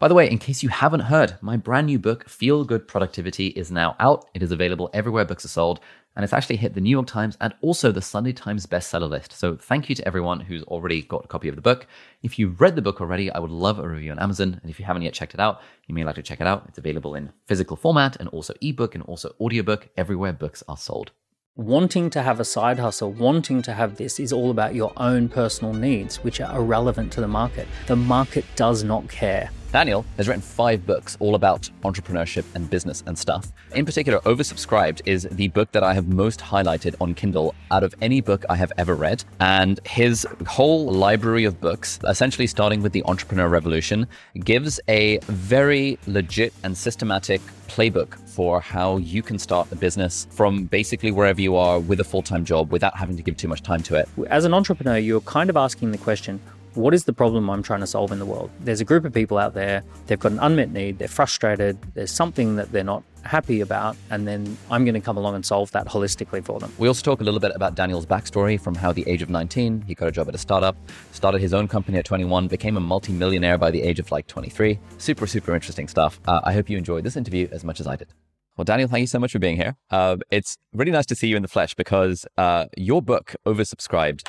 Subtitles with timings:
[0.00, 3.48] By the way, in case you haven't heard, my brand new book, Feel Good Productivity,
[3.48, 4.24] is now out.
[4.32, 5.78] It is available everywhere books are sold,
[6.16, 9.32] and it's actually hit the New York Times and also the Sunday Times bestseller list.
[9.32, 11.86] So thank you to everyone who's already got a copy of the book.
[12.22, 14.58] If you've read the book already, I would love a review on Amazon.
[14.62, 16.64] And if you haven't yet checked it out, you may like to check it out.
[16.66, 21.10] It's available in physical format and also ebook and also audiobook everywhere books are sold
[21.56, 25.28] wanting to have a side hustle, wanting to have this is all about your own
[25.28, 27.68] personal needs, which are irrelevant to the market.
[27.86, 29.50] The market does not care.
[29.72, 33.52] Daniel has written five books all about entrepreneurship and business and stuff.
[33.72, 37.94] In particular, Oversubscribed is the book that I have most highlighted on Kindle out of
[38.00, 39.22] any book I have ever read.
[39.38, 44.08] And his whole library of books, essentially starting with The Entrepreneur Revolution,
[44.40, 50.64] gives a very legit and systematic playbook for how you can start a business from
[50.64, 53.62] basically wherever you are with a full time job without having to give too much
[53.62, 54.08] time to it.
[54.26, 56.40] As an entrepreneur, you're kind of asking the question,
[56.74, 58.50] what is the problem I'm trying to solve in the world?
[58.60, 62.12] There's a group of people out there, they've got an unmet need, they're frustrated, there's
[62.12, 65.70] something that they're not happy about, and then I'm going to come along and solve
[65.72, 66.72] that holistically for them.
[66.78, 69.82] We also talk a little bit about Daniel's backstory from how the age of 19,
[69.82, 70.76] he got a job at a startup,
[71.12, 74.78] started his own company at 21, became a multimillionaire by the age of like 23.
[74.98, 76.20] Super, super interesting stuff.
[76.26, 78.08] Uh, I hope you enjoyed this interview as much as I did.
[78.56, 79.76] Well, Daniel, thank you so much for being here.
[79.90, 84.28] Uh, it's really nice to see you in the flesh because uh, your book, Oversubscribed,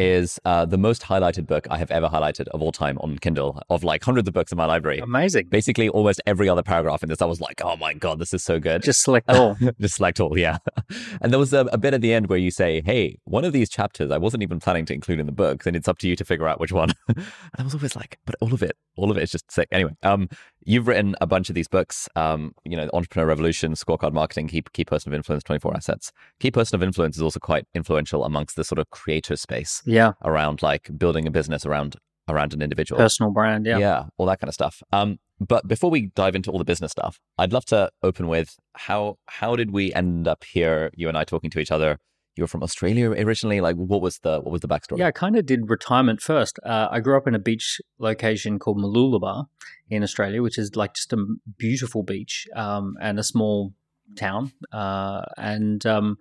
[0.00, 3.60] is uh, the most highlighted book I have ever highlighted of all time on Kindle,
[3.68, 4.98] of like hundreds of books in my library.
[4.98, 5.48] Amazing.
[5.48, 8.42] Basically, almost every other paragraph in this, I was like, oh my God, this is
[8.42, 8.82] so good.
[8.82, 9.58] Just select all.
[9.78, 10.56] Just select all, yeah.
[11.20, 13.52] and there was a, a, bit at the end where you say, hey, one of
[13.52, 16.08] these chapters I wasn't even planning to include in the book, and it's up to
[16.08, 16.92] you to figure out which one.
[17.08, 17.26] and
[17.58, 19.68] I was always like, but all of it, all of it is just sick.
[19.70, 20.30] Anyway, um,
[20.64, 24.62] you've written a bunch of these books, um, you know, Entrepreneur Revolution, Scorecard Marketing, Key,
[24.72, 26.12] Key Person of Influence, 24 Assets.
[26.38, 29.82] Key Person of Influence is also quite influential amongst the sort of creator space.
[29.84, 30.12] Yeah.
[30.24, 31.96] Around like building a business around
[32.28, 32.98] around an individual.
[32.98, 33.78] Personal brand, yeah.
[33.78, 34.82] Yeah, all that kind of stuff.
[34.92, 38.56] Um, but before we dive into all the business stuff, I'd love to open with
[38.76, 41.98] how how did we end up here, you and I talking to each other
[42.40, 43.60] you were from Australia originally.
[43.60, 44.98] Like, what was the what was the backstory?
[44.98, 46.58] Yeah, I kind of did retirement first.
[46.64, 49.46] Uh, I grew up in a beach location called Mooloolaba
[49.90, 51.24] in Australia, which is like just a
[51.58, 53.74] beautiful beach um, and a small
[54.16, 54.52] town.
[54.72, 56.16] Uh, and um,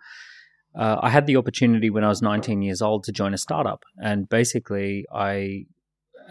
[0.76, 3.86] uh, I had the opportunity when I was 19 years old to join a startup,
[3.98, 5.66] and basically I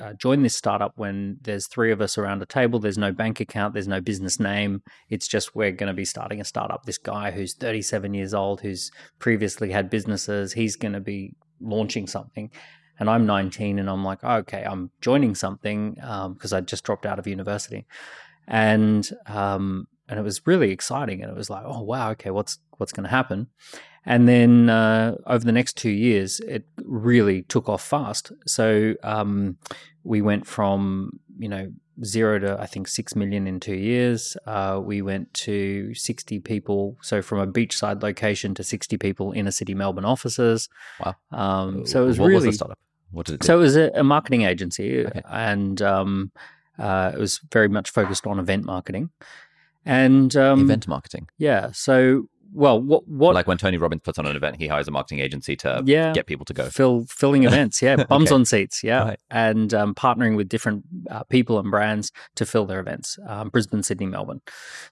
[0.01, 2.79] uh, join this startup when there's three of us around a table.
[2.79, 4.83] There's no bank account, there's no business name.
[5.09, 6.85] It's just we're going to be starting a startup.
[6.85, 12.07] This guy who's 37 years old, who's previously had businesses, he's going to be launching
[12.07, 12.51] something.
[13.01, 16.83] And I'm 19, and I'm like, oh, okay, I'm joining something because um, I just
[16.83, 17.87] dropped out of university,
[18.49, 21.23] and um, and it was really exciting.
[21.23, 23.47] And it was like, oh wow, okay, what's what's going to happen?
[24.09, 28.33] And then uh, over the next two years, it really took off fast.
[28.47, 29.59] So um,
[30.03, 31.71] we went from you know
[32.03, 34.35] zero to I think six million in two years.
[34.47, 39.47] Uh, we went to sixty people, so from a beachside location to sixty people in
[39.47, 40.71] a city Melbourne offices.
[41.05, 41.15] Wow!
[41.31, 42.79] Um, so it was what really was the startup?
[43.11, 43.47] What did it do?
[43.47, 45.21] So it was a, a marketing agency, okay.
[45.29, 46.33] and um,
[46.79, 49.11] uh, it was very much focused on event marketing.
[49.85, 51.73] And um, event marketing, yeah.
[51.73, 54.91] So well, what what like when Tony Robbins puts on an event, he hires a
[54.91, 56.69] marketing agency to yeah, get people to go.
[56.71, 58.35] Fill filling events, yeah, bums okay.
[58.35, 59.21] on seats, yeah, right.
[59.31, 63.19] and um, partnering with different uh, people and brands to fill their events.
[63.27, 64.41] Um, Brisbane, Sydney, Melbourne.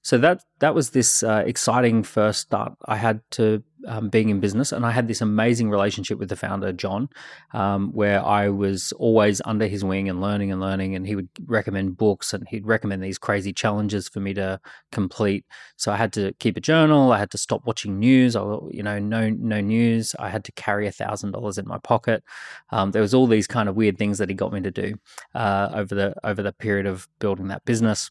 [0.02, 4.40] So that that was this uh, exciting first start I had to um, being in
[4.40, 7.08] business, and I had this amazing relationship with the founder, John,
[7.52, 11.28] um, where I was always under his wing and learning and learning, and he would
[11.46, 14.60] recommend books and he'd recommend these crazy challenges for me to
[14.92, 15.44] complete.
[15.76, 17.12] So I had to keep a journal.
[17.12, 18.36] I had to stop watching news.
[18.36, 20.14] I, you know, no no news.
[20.18, 22.22] I had to carry a thousand dollars in my pocket.
[22.70, 24.94] Um, there was all these kind of weird things that he got me to do
[25.34, 28.10] uh, over the over the period of building that business.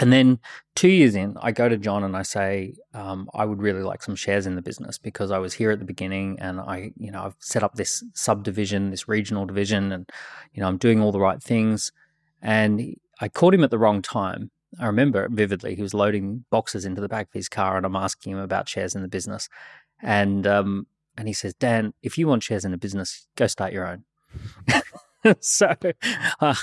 [0.00, 0.38] And then
[0.74, 4.02] two years in, I go to John and I say, um, I would really like
[4.02, 7.10] some shares in the business because I was here at the beginning and I, you
[7.10, 10.08] know, I've set up this subdivision, this regional division, and,
[10.54, 11.92] you know, I'm doing all the right things.
[12.40, 14.50] And I caught him at the wrong time.
[14.80, 15.74] I remember vividly.
[15.74, 18.68] He was loading boxes into the back of his car and I'm asking him about
[18.68, 19.48] shares in the business.
[20.00, 20.86] And, um,
[21.18, 24.04] and he says, Dan, if you want shares in a business, go start your own.
[25.40, 25.74] so,
[26.40, 26.54] uh,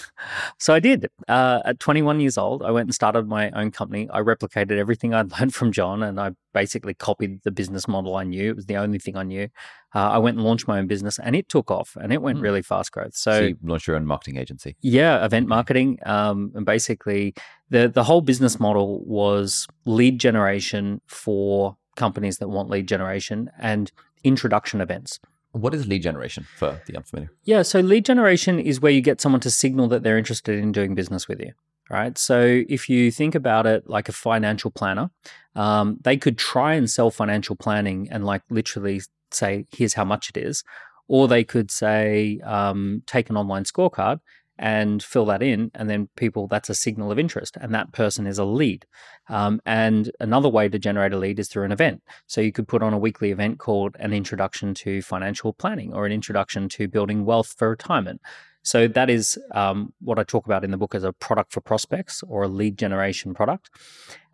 [0.57, 1.09] so I did.
[1.27, 4.09] Uh, at 21 years old, I went and started my own company.
[4.11, 8.23] I replicated everything I'd learned from John, and I basically copied the business model I
[8.23, 8.49] knew.
[8.49, 9.49] It was the only thing I knew.
[9.95, 12.39] Uh, I went and launched my own business, and it took off, and it went
[12.39, 12.43] mm.
[12.43, 13.15] really fast growth.
[13.15, 14.75] So, so, you launched your own marketing agency.
[14.81, 17.33] Yeah, event marketing, um, and basically
[17.69, 23.91] the the whole business model was lead generation for companies that want lead generation and
[24.23, 25.19] introduction events.
[25.51, 27.31] What is lead generation for the unfamiliar?
[27.43, 30.71] Yeah, so lead generation is where you get someone to signal that they're interested in
[30.71, 31.53] doing business with you,
[31.89, 32.17] right?
[32.17, 35.09] So if you think about it like a financial planner,
[35.55, 39.01] um, they could try and sell financial planning and like literally
[39.31, 40.63] say, here's how much it is.
[41.07, 44.19] Or they could say, um, take an online scorecard
[44.59, 45.71] and fill that in.
[45.73, 47.57] And then people, that's a signal of interest.
[47.59, 48.85] And that person is a lead.
[49.29, 52.03] Um, and another way to generate a lead is through an event.
[52.27, 56.05] So you could put on a weekly event called an introduction to financial planning or
[56.05, 58.21] an introduction to building wealth for retirement.
[58.61, 61.61] So that is um, what I talk about in the book as a product for
[61.61, 63.69] prospects or a lead generation product.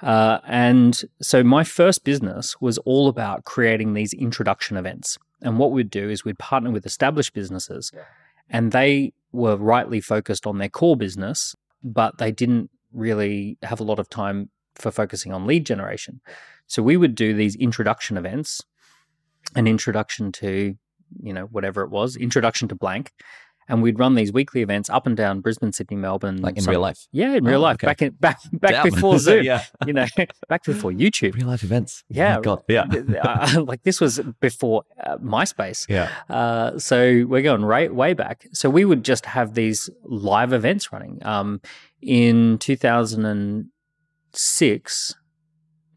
[0.01, 5.19] Uh, and so my first business was all about creating these introduction events.
[5.41, 7.91] And what we'd do is we'd partner with established businesses,
[8.49, 13.83] and they were rightly focused on their core business, but they didn't really have a
[13.83, 16.21] lot of time for focusing on lead generation.
[16.67, 18.61] So we would do these introduction events,
[19.55, 20.75] an introduction to,
[21.21, 23.11] you know, whatever it was, introduction to blank
[23.67, 26.71] and we'd run these weekly events up and down Brisbane, Sydney, Melbourne, like in some,
[26.71, 27.07] real life.
[27.11, 27.87] Yeah, in real oh, life, okay.
[27.87, 29.43] back in back back before Zoom.
[29.43, 30.05] yeah, you know,
[30.49, 31.35] back before YouTube.
[31.35, 32.03] Real life events.
[32.09, 32.85] Yeah, oh God, yeah.
[33.23, 35.87] uh, like this was before uh, MySpace.
[35.89, 36.11] Yeah.
[36.29, 38.47] Uh, so we're going right way back.
[38.53, 41.19] So we would just have these live events running.
[41.25, 41.61] Um,
[42.01, 43.67] in two thousand and
[44.33, 45.15] six,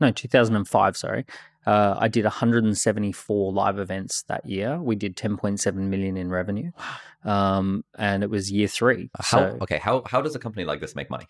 [0.01, 0.97] no, two thousand and five.
[0.97, 1.27] Sorry.
[1.69, 4.81] Uh, I did 174 live events that year.
[4.81, 6.71] We did 10.7 million in revenue,
[7.27, 9.11] um, and it was year three.
[9.19, 11.27] Uh, how, so, okay, how how does a company like this make money?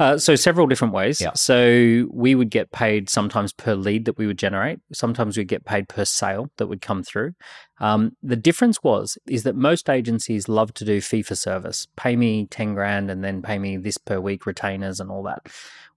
[0.00, 1.20] Uh, so several different ways.
[1.20, 1.34] Yeah.
[1.34, 4.80] So we would get paid sometimes per lead that we would generate.
[4.92, 7.34] Sometimes we'd get paid per sale that would come through.
[7.78, 11.86] Um, the difference was is that most agencies love to do fee for service.
[11.94, 15.46] Pay me ten grand and then pay me this per week retainers and all that.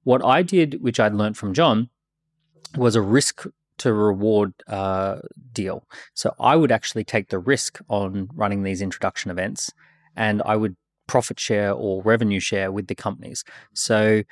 [0.04, 1.90] What I did, which I'd learned from John,
[2.78, 3.46] was a risk
[3.78, 5.20] to reward uh,
[5.52, 5.86] deal.
[6.14, 9.72] So I would actually take the risk on running these introduction events
[10.16, 10.76] and I would
[11.08, 13.44] profit share or revenue share with the companies.
[13.74, 14.24] So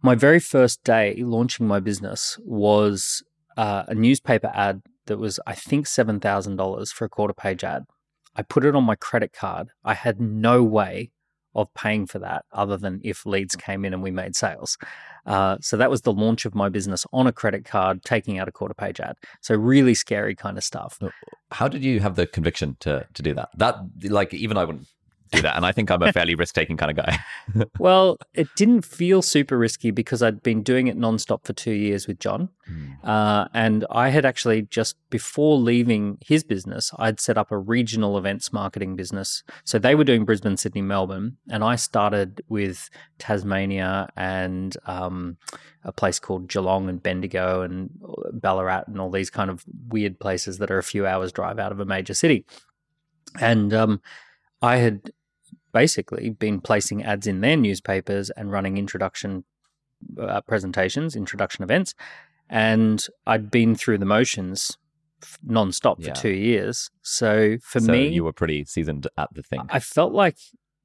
[0.00, 3.22] my very first day launching my business was
[3.56, 7.84] uh, a newspaper ad that was, I think, $7,000 for a quarter page ad.
[8.36, 9.70] I put it on my credit card.
[9.84, 11.10] I had no way
[11.60, 14.78] of paying for that other than if leads came in and we made sales.
[15.26, 18.48] Uh, so that was the launch of my business on a credit card, taking out
[18.48, 19.16] a quarter page ad.
[19.40, 20.98] So really scary kind of stuff.
[21.50, 23.50] How did you have the conviction to to do that?
[23.56, 24.86] That like even I wouldn't
[25.30, 25.56] do that.
[25.56, 27.18] And I think I'm a fairly risk taking kind of guy.
[27.78, 32.06] well, it didn't feel super risky because I'd been doing it nonstop for two years
[32.06, 32.48] with John.
[32.70, 33.04] Mm.
[33.04, 38.18] Uh, and I had actually just before leaving his business, I'd set up a regional
[38.18, 39.42] events marketing business.
[39.64, 41.36] So they were doing Brisbane, Sydney, Melbourne.
[41.50, 45.36] And I started with Tasmania and um,
[45.84, 47.90] a place called Geelong and Bendigo and
[48.32, 51.72] Ballarat and all these kind of weird places that are a few hours drive out
[51.72, 52.44] of a major city.
[53.40, 54.00] And um,
[54.62, 55.12] I had
[55.72, 59.44] basically been placing ads in their newspapers and running introduction
[60.20, 61.94] uh, presentations, introduction events,
[62.48, 64.78] and I'd been through the motions
[65.44, 66.90] non-stop for two years.
[67.02, 69.62] So for so me, you were pretty seasoned at the thing.
[69.68, 70.36] I felt like,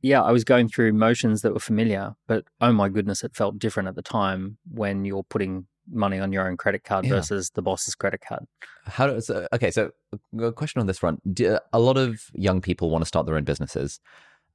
[0.01, 3.59] yeah, I was going through motions that were familiar, but oh my goodness, it felt
[3.59, 7.11] different at the time when you're putting money on your own credit card yeah.
[7.11, 8.45] versus the boss's credit card.
[8.85, 9.71] How does okay?
[9.71, 9.91] So
[10.39, 13.35] a question on this front: do, a lot of young people want to start their
[13.35, 13.99] own businesses.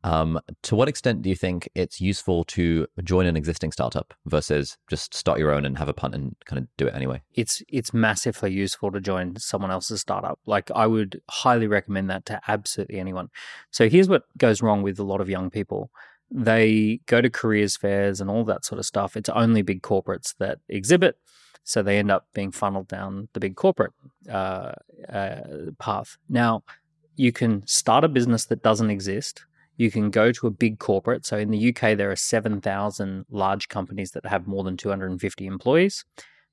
[0.05, 4.79] Um, to what extent do you think it's useful to join an existing startup versus
[4.89, 7.21] just start your own and have a punt and kind of do it anyway?
[7.35, 10.39] It's it's massively useful to join someone else's startup.
[10.47, 13.29] Like I would highly recommend that to absolutely anyone.
[13.71, 15.91] So here's what goes wrong with a lot of young people.
[16.31, 19.17] They go to careers fairs and all that sort of stuff.
[19.17, 21.17] It's only big corporates that exhibit.
[21.65, 23.93] So they end up being funneled down the big corporate
[24.31, 24.73] uh,
[25.13, 25.41] uh,
[25.79, 26.17] path.
[26.29, 26.63] Now,
[27.17, 29.45] you can start a business that doesn't exist
[29.79, 31.25] you can go to a big corporate.
[31.25, 36.05] So in the UK, there are 7,000 large companies that have more than 250 employees.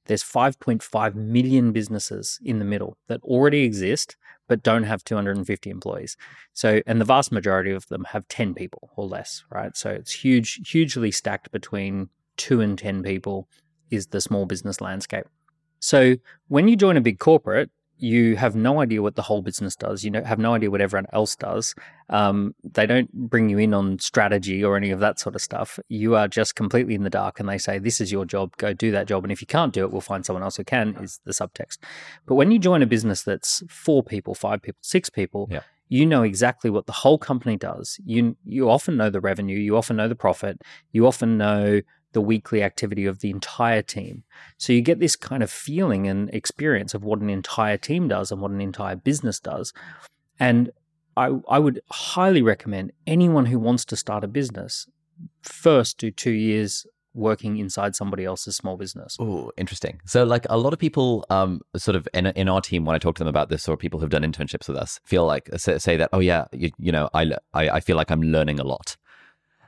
[0.06, 4.16] There's 5.5 million businesses in the middle that already exist
[4.48, 6.18] but don't have 250 employees.
[6.54, 9.76] So, and the vast majority of them have 10 people or less, right?
[9.76, 13.48] So it's huge, hugely stacked between two and 10 people
[13.90, 15.26] is the small business landscape.
[15.80, 16.16] So
[16.48, 20.04] when you join a big corporate, you have no idea what the whole business does.
[20.04, 21.74] You have no idea what everyone else does.
[22.10, 25.80] Um, they don't bring you in on strategy or any of that sort of stuff.
[25.88, 28.56] You are just completely in the dark, and they say, "This is your job.
[28.58, 30.64] Go do that job." And if you can't do it, we'll find someone else who
[30.64, 30.96] can.
[31.02, 31.78] Is the subtext.
[32.26, 35.62] But when you join a business that's four people, five people, six people, yeah.
[35.88, 38.00] you know exactly what the whole company does.
[38.06, 39.58] You you often know the revenue.
[39.58, 40.62] You often know the profit.
[40.92, 41.82] You often know
[42.16, 44.24] the weekly activity of the entire team.
[44.58, 48.32] So you get this kind of feeling and experience of what an entire team does
[48.32, 49.74] and what an entire business does.
[50.40, 50.72] And
[51.18, 54.88] I, I would highly recommend anyone who wants to start a business
[55.42, 59.18] first do two years working inside somebody else's small business.
[59.20, 60.02] Oh, interesting.
[60.06, 63.00] So, like a lot of people, um, sort of in in our team, when I
[63.00, 65.78] talk to them about this, or people who've done internships with us, feel like say,
[65.78, 68.64] say that, oh yeah, you, you know, I, I I feel like I'm learning a
[68.64, 68.98] lot.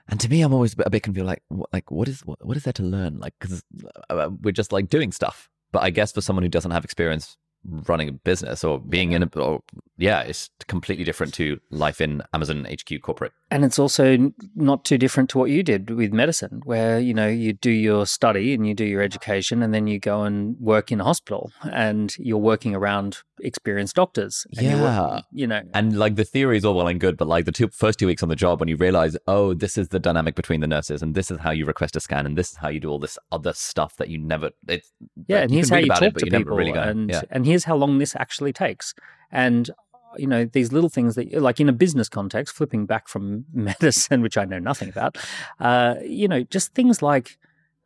[0.09, 1.27] And to me, I'm always a bit confused.
[1.27, 3.19] Like, like what is what, what is there to learn?
[3.19, 3.63] Like, because
[4.09, 5.49] uh, we're just like doing stuff.
[5.71, 9.23] But I guess for someone who doesn't have experience running a business or being in
[9.23, 9.61] a or
[9.97, 14.97] yeah it's completely different to life in amazon hq corporate and it's also not too
[14.97, 18.67] different to what you did with medicine where you know you do your study and
[18.67, 22.37] you do your education and then you go and work in a hospital and you're
[22.37, 26.99] working around experienced doctors yeah you know and like the theory is all well and
[26.99, 29.53] good but like the two first two weeks on the job when you realize oh
[29.53, 32.25] this is the dynamic between the nurses and this is how you request a scan
[32.25, 34.91] and this is how you do all this other stuff that you never it's
[35.27, 37.21] yeah and here's how you talk it, to people really and yeah.
[37.29, 38.93] and here's how long this actually takes.
[39.31, 39.69] And
[40.17, 44.21] you know these little things that like in a business context flipping back from medicine
[44.21, 45.17] which i know nothing about
[45.59, 47.37] uh, you know just things like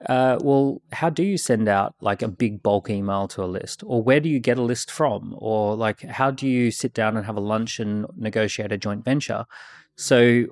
[0.07, 3.83] uh, well how do you send out like a big bulk email to a list?
[3.85, 5.35] Or where do you get a list from?
[5.37, 9.05] Or like how do you sit down and have a lunch and negotiate a joint
[9.05, 9.45] venture?
[9.95, 10.45] So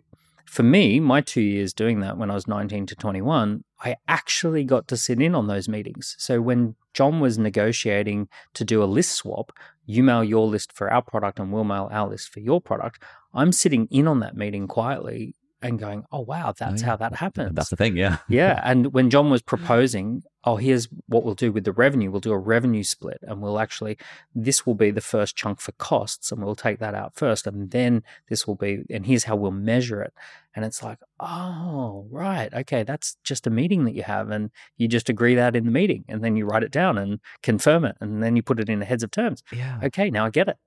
[0.50, 4.64] for me, my two years doing that when I was 19 to 21, I actually
[4.64, 6.16] got to sit in on those meetings.
[6.18, 9.52] So when John was negotiating to do a list swap,
[9.86, 13.04] you mail your list for our product and we'll mail our list for your product.
[13.32, 16.90] I'm sitting in on that meeting quietly and going, oh, wow, oh, that's oh, yeah.
[16.92, 17.54] how that happens.
[17.54, 18.18] That's the thing, yeah.
[18.30, 18.62] yeah.
[18.64, 22.10] And when John was proposing, oh, here's what we'll do with the revenue.
[22.10, 23.98] We'll do a revenue split and we'll actually,
[24.34, 27.46] this will be the first chunk for costs and we'll take that out first.
[27.46, 30.14] And then this will be, and here's how we'll measure it.
[30.56, 32.54] And it's like, oh, right.
[32.54, 32.84] Okay.
[32.84, 34.30] That's just a meeting that you have.
[34.30, 37.20] And you just agree that in the meeting and then you write it down and
[37.44, 37.98] confirm it.
[38.00, 39.44] And then you put it in the heads of terms.
[39.52, 39.80] Yeah.
[39.84, 40.10] Okay.
[40.10, 40.58] Now I get it.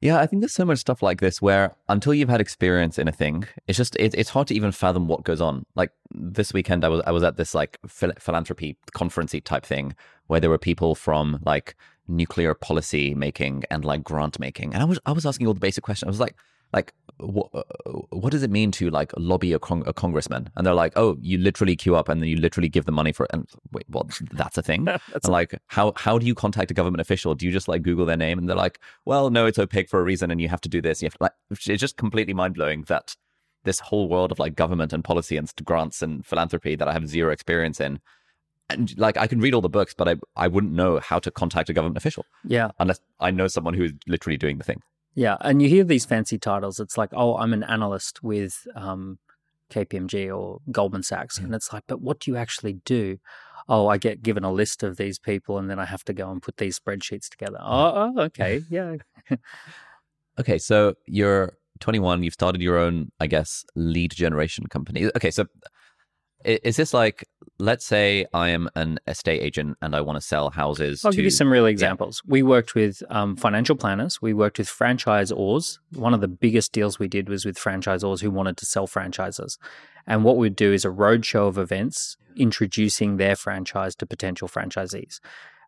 [0.00, 3.06] Yeah, I think there's so much stuff like this where until you've had experience in
[3.06, 5.66] a thing, it's just it, it's hard to even fathom what goes on.
[5.74, 9.94] Like this weekend, I was I was at this like phil- philanthropy conferencey type thing
[10.28, 11.76] where there were people from like
[12.08, 15.60] nuclear policy making and like grant making, and I was I was asking all the
[15.60, 16.06] basic questions.
[16.06, 16.34] I was like,
[16.72, 17.62] like what, uh,
[18.10, 20.50] what does it mean to like lobby a, con- a, congressman?
[20.56, 23.12] And they're like oh you literally queue up and then you literally give the money
[23.12, 23.30] for it.
[23.32, 24.84] And wait well that's a thing?
[25.12, 27.34] That's and like how how do you contact a government official?
[27.34, 28.38] Do you just like google their name?
[28.38, 30.80] And they're like well no it's opaque for a reason and you have to do
[30.80, 31.02] this.
[31.02, 33.16] You have to, like it's just completely mind-blowing that
[33.64, 37.06] this whole world of like government and policy and grants and philanthropy that i have
[37.06, 38.00] zero experience in.
[38.70, 41.30] And like I can read all the books, but I I wouldn't know how to
[41.30, 42.24] contact a government official.
[42.44, 44.80] Yeah, unless I know someone who is literally doing the thing.
[45.14, 46.78] Yeah, and you hear these fancy titles.
[46.78, 49.18] It's like, oh, I'm an analyst with um,
[49.70, 53.18] KPMG or Goldman Sachs, and it's like, but what do you actually do?
[53.68, 56.30] Oh, I get given a list of these people, and then I have to go
[56.30, 57.58] and put these spreadsheets together.
[57.60, 58.96] Oh, oh okay, yeah.
[60.38, 62.22] okay, so you're 21.
[62.22, 65.10] You've started your own, I guess, lead generation company.
[65.16, 65.46] Okay, so
[66.44, 67.28] is this like,
[67.58, 71.04] let's say I am an estate agent and I want to sell houses?
[71.04, 72.22] I'll to, give you some real examples.
[72.24, 72.32] Yeah.
[72.32, 74.22] We worked with um, financial planners.
[74.22, 75.78] We worked with franchisors.
[75.92, 79.58] One of the biggest deals we did was with franchisors who wanted to sell franchises.
[80.06, 85.20] And what we'd do is a roadshow of events introducing their franchise to potential franchisees.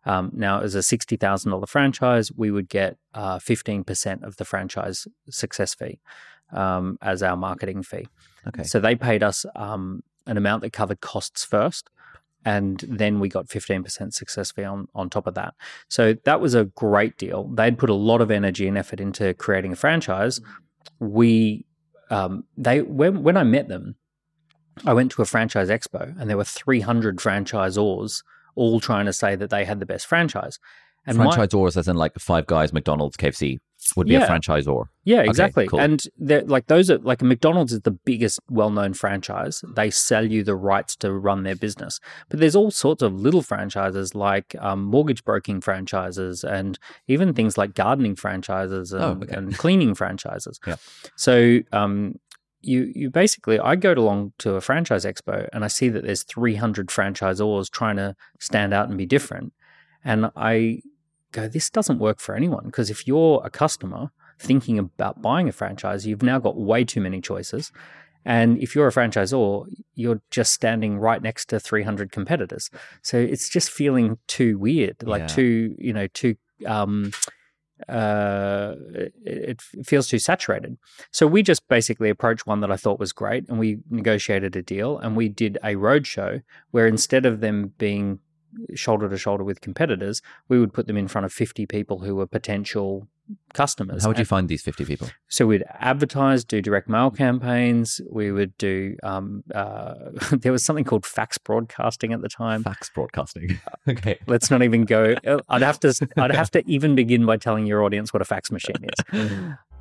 [0.05, 5.73] Um, now, as a $60,000 franchise, we would get uh, 15% of the franchise success
[5.73, 5.99] fee
[6.51, 8.07] um, as our marketing fee.
[8.47, 8.63] Okay.
[8.63, 11.89] So they paid us um, an amount that covered costs first.
[12.45, 15.53] And then we got 15% success fee on, on top of that.
[15.87, 17.47] So that was a great deal.
[17.47, 20.41] They'd put a lot of energy and effort into creating a franchise.
[20.99, 21.65] We,
[22.09, 23.95] um, they, when, when I met them,
[24.85, 28.23] I went to a franchise expo and there were 300 franchisors
[28.55, 30.59] all trying to say that they had the best franchise.
[31.05, 33.59] And franchisors, my, as in like Five Guys, McDonald's, KFC,
[33.95, 34.23] would be yeah.
[34.23, 34.85] a franchisor.
[35.03, 35.63] Yeah, exactly.
[35.63, 35.79] Okay, cool.
[35.79, 36.03] And
[36.49, 39.63] like those are like McDonald's is the biggest well-known franchise.
[39.75, 41.99] They sell you the rights to run their business.
[42.29, 47.57] But there's all sorts of little franchises like um, mortgage broking franchises and even things
[47.57, 49.35] like gardening franchises and, oh, okay.
[49.35, 50.59] and cleaning franchises.
[50.65, 50.77] Yeah.
[51.15, 52.19] So um,
[52.61, 56.23] you you basically I go along to a franchise expo and I see that there's
[56.23, 59.53] 300 franchisors trying to stand out and be different.
[60.05, 60.81] And I
[61.33, 65.51] go, this doesn't work for anyone because if you're a customer thinking about buying a
[65.51, 67.71] franchise, you've now got way too many choices.
[68.25, 72.69] And if you're a franchisor, you're just standing right next to 300 competitors.
[73.01, 75.27] So it's just feeling too weird, like yeah.
[75.27, 76.35] too, you know, too,
[76.65, 77.11] um,
[77.89, 78.75] uh,
[79.25, 80.77] it, it feels too saturated.
[81.11, 84.61] So we just basically approached one that I thought was great and we negotiated a
[84.61, 88.19] deal and we did a roadshow where instead of them being
[88.75, 92.15] shoulder to shoulder with competitors, we would put them in front of 50 people who
[92.15, 93.07] were potential
[93.53, 94.03] customers.
[94.03, 95.09] How would you find these 50 people?
[95.27, 98.01] So we'd advertise, do direct mail campaigns.
[98.09, 99.93] We would do, um, uh,
[100.31, 102.63] there was something called fax broadcasting at the time.
[102.63, 103.59] Fax broadcasting.
[103.87, 104.19] okay.
[104.27, 105.15] Let's not even go.
[105.25, 108.25] Uh, I'd have to, I'd have to even begin by telling your audience what a
[108.25, 109.29] fax machine is.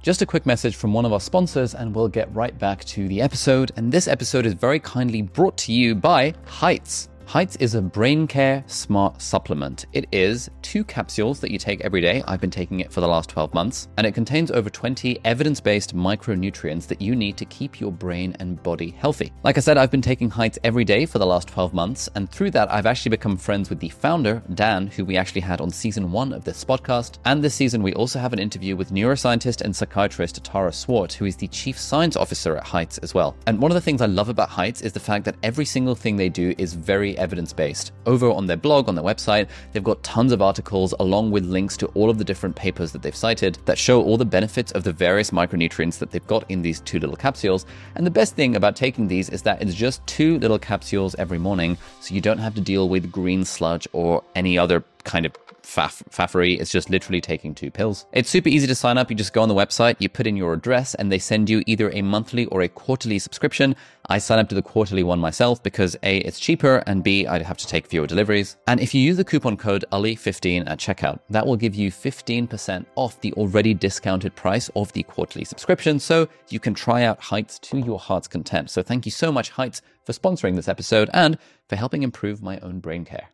[0.03, 3.09] Just a quick message from one of our sponsors, and we'll get right back to
[3.09, 3.73] the episode.
[3.77, 7.09] And this episode is very kindly brought to you by Heights.
[7.27, 9.87] Heights is a brain care smart supplement.
[9.93, 12.23] It is two capsules that you take every day.
[12.27, 15.61] I've been taking it for the last 12 months, and it contains over 20 evidence
[15.61, 19.33] based micronutrients that you need to keep your brain and body healthy.
[19.45, 22.31] Like I said, I've been taking Heights every day for the last 12 months, and
[22.31, 25.71] through that, I've actually become friends with the founder, Dan, who we actually had on
[25.71, 27.19] season one of this podcast.
[27.25, 31.25] And this season, we also have an interview with neuroscientist and psychiatrist Tara Swart, who
[31.25, 33.37] is the chief science officer at Heights as well.
[33.47, 35.95] And one of the things I love about Heights is the fact that every single
[35.95, 37.93] thing they do is very evidence based.
[38.07, 41.77] Over on their blog, on their website, they've got tons of articles along with links
[41.79, 44.85] to all of the different papers that they've cited that show all the benefits of
[44.85, 47.67] the various micronutrients that they've got in these two little capsules.
[47.95, 51.39] And the best thing about taking these is that it's just two little capsules every
[51.39, 55.33] morning, so you don't have to deal with green sludge or any other kind of
[55.63, 56.61] faff- faffery.
[56.61, 58.07] It's just literally taking two pills.
[58.13, 59.11] It's super easy to sign up.
[59.11, 61.63] You just go on the website, you put in your address, and they send you
[61.67, 63.77] either a monthly or a quarterly subscription.
[64.09, 67.43] I sign up to the quarterly one myself because A, it's cheaper, and B, I'd
[67.43, 68.57] have to take fewer deliveries.
[68.67, 72.85] And if you use the coupon code ALI15 at checkout, that will give you 15%
[72.97, 75.99] off the already discounted price of the quarterly subscription.
[75.99, 78.71] So you can try out Heights to your heart's content.
[78.71, 81.39] So thank you so much, Heights, for sponsoring this episode and
[81.69, 83.29] for helping improve my own brain care.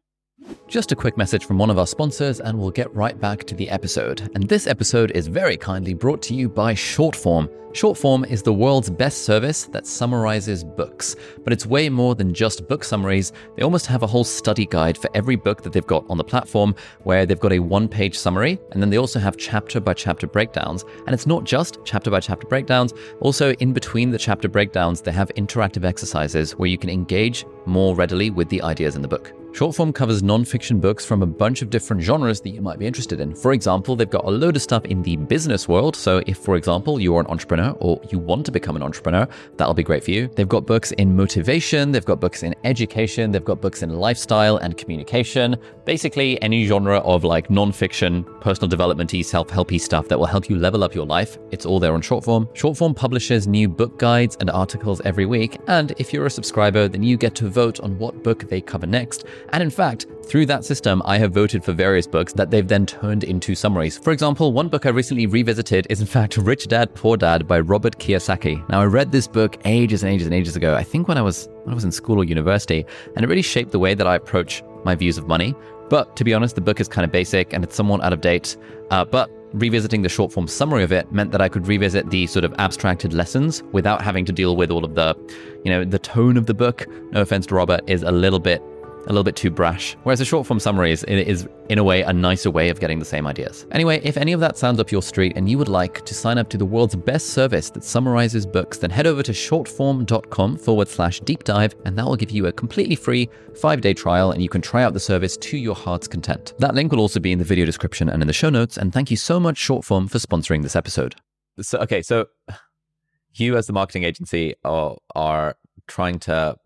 [0.68, 3.54] Just a quick message from one of our sponsors, and we'll get right back to
[3.54, 4.30] the episode.
[4.34, 7.48] And this episode is very kindly brought to you by Shortform.
[7.72, 12.68] Shortform is the world's best service that summarizes books, but it's way more than just
[12.68, 13.32] book summaries.
[13.56, 16.24] They almost have a whole study guide for every book that they've got on the
[16.24, 19.94] platform, where they've got a one page summary, and then they also have chapter by
[19.94, 20.84] chapter breakdowns.
[21.06, 22.92] And it's not just chapter by chapter breakdowns,
[23.22, 27.94] also, in between the chapter breakdowns, they have interactive exercises where you can engage more
[27.94, 29.32] readily with the ideas in the book.
[29.52, 33.18] Shortform covers non-fiction books from a bunch of different genres that you might be interested
[33.18, 33.34] in.
[33.34, 35.96] For example, they've got a load of stuff in the business world.
[35.96, 39.26] So if, for example, you are an entrepreneur or you want to become an entrepreneur,
[39.56, 40.28] that'll be great for you.
[40.36, 44.58] They've got books in motivation, they've got books in education, they've got books in lifestyle
[44.58, 45.56] and communication.
[45.84, 50.84] Basically, any genre of like non-fiction, personal developmenty, self-helpy stuff that will help you level
[50.84, 51.38] up your life.
[51.50, 52.54] It's all there on Shortform.
[52.54, 55.58] Shortform publishes new book guides and articles every week.
[55.66, 58.86] And if you're a subscriber, then you get to vote on what book they cover
[58.86, 59.24] next.
[59.52, 62.86] And in fact, through that system, I have voted for various books that they've then
[62.86, 63.98] turned into summaries.
[63.98, 67.60] For example, one book I recently revisited is in fact Rich Dad Poor Dad by
[67.60, 68.68] Robert Kiyosaki.
[68.68, 70.74] Now, I read this book ages and ages and ages ago.
[70.74, 72.84] I think when I was when I was in school or university,
[73.16, 75.54] and it really shaped the way that I approach my views of money.
[75.88, 78.20] But to be honest, the book is kind of basic and it's somewhat out of
[78.20, 78.56] date.
[78.90, 82.44] Uh, but revisiting the Shortform summary of it meant that I could revisit the sort
[82.44, 85.16] of abstracted lessons without having to deal with all of the,
[85.64, 86.86] you know, the tone of the book.
[87.12, 88.62] No offense to Robert, is a little bit
[89.08, 89.96] a little bit too brash.
[90.02, 93.04] Whereas a Shortform summary is, is, in a way, a nicer way of getting the
[93.04, 93.66] same ideas.
[93.72, 96.38] Anyway, if any of that sounds up your street and you would like to sign
[96.38, 100.88] up to the world's best service that summarizes books, then head over to shortform.com forward
[100.88, 104.42] slash deep dive, and that will give you a completely free five day trial and
[104.42, 106.52] you can try out the service to your heart's content.
[106.58, 108.76] That link will also be in the video description and in the show notes.
[108.76, 111.16] And thank you so much, Shortform, for sponsoring this episode.
[111.60, 112.26] So, okay, so
[113.34, 116.56] you as the marketing agency are, are trying to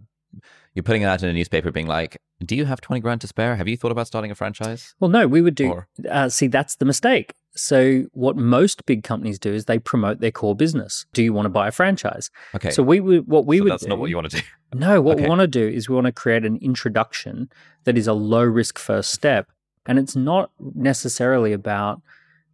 [0.75, 3.27] you're putting it out in a newspaper being like, do you have 20 grand to
[3.27, 3.57] spare?
[3.57, 4.95] Have you thought about starting a franchise?
[5.01, 5.83] Well, no, we would do.
[6.11, 7.35] Uh, see, that's the mistake.
[7.55, 11.05] So, what most big companies do is they promote their core business.
[11.13, 12.31] Do you want to buy a franchise?
[12.55, 12.71] Okay.
[12.71, 13.73] So we would what we so would.
[13.73, 14.43] That's do, not what you want to do.
[14.75, 15.25] No, what okay.
[15.25, 17.51] we want to do is we want to create an introduction
[17.85, 19.51] that is a low risk first step,
[19.85, 22.01] and it's not necessarily about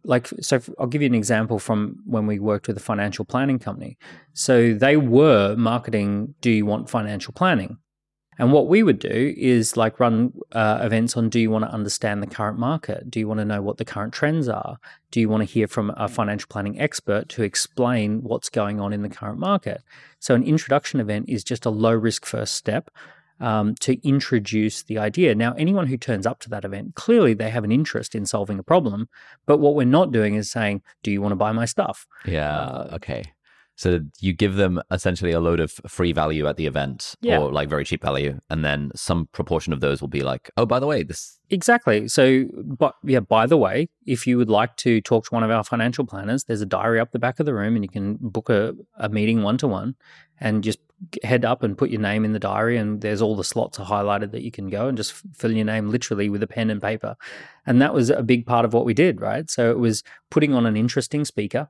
[0.03, 3.59] like so i'll give you an example from when we worked with a financial planning
[3.59, 3.97] company
[4.33, 7.77] so they were marketing do you want financial planning
[8.39, 11.71] and what we would do is like run uh, events on do you want to
[11.71, 13.11] understand the current market?
[13.11, 14.79] Do you want to know what the current trends are?
[15.11, 18.93] Do you want to hear from a financial planning expert to explain what's going on
[18.93, 19.83] in the current market?
[20.19, 22.89] So, an introduction event is just a low risk first step.
[23.41, 25.33] Um, to introduce the idea.
[25.33, 28.59] Now, anyone who turns up to that event, clearly they have an interest in solving
[28.59, 29.07] a problem.
[29.45, 32.05] But what we're not doing is saying, Do you want to buy my stuff?
[32.25, 32.53] Yeah.
[32.53, 33.31] Uh, okay.
[33.79, 37.39] So you give them essentially a load of free value at the event Yeah.
[37.39, 38.37] or like very cheap value.
[38.49, 41.39] And then some proportion of those will be like, oh, by the way, this.
[41.49, 42.09] Exactly.
[42.09, 45.49] So, but yeah, by the way, if you would like to talk to one of
[45.49, 48.17] our financial planners, there's a diary up the back of the room and you can
[48.19, 49.95] book a, a meeting one to one
[50.41, 50.79] and just
[51.23, 52.75] head up and put your name in the diary.
[52.75, 55.63] And there's all the slots are highlighted that you can go and just fill your
[55.63, 57.15] name literally with a pen and paper.
[57.65, 59.49] And that was a big part of what we did, right?
[59.49, 61.69] So it was putting on an interesting speaker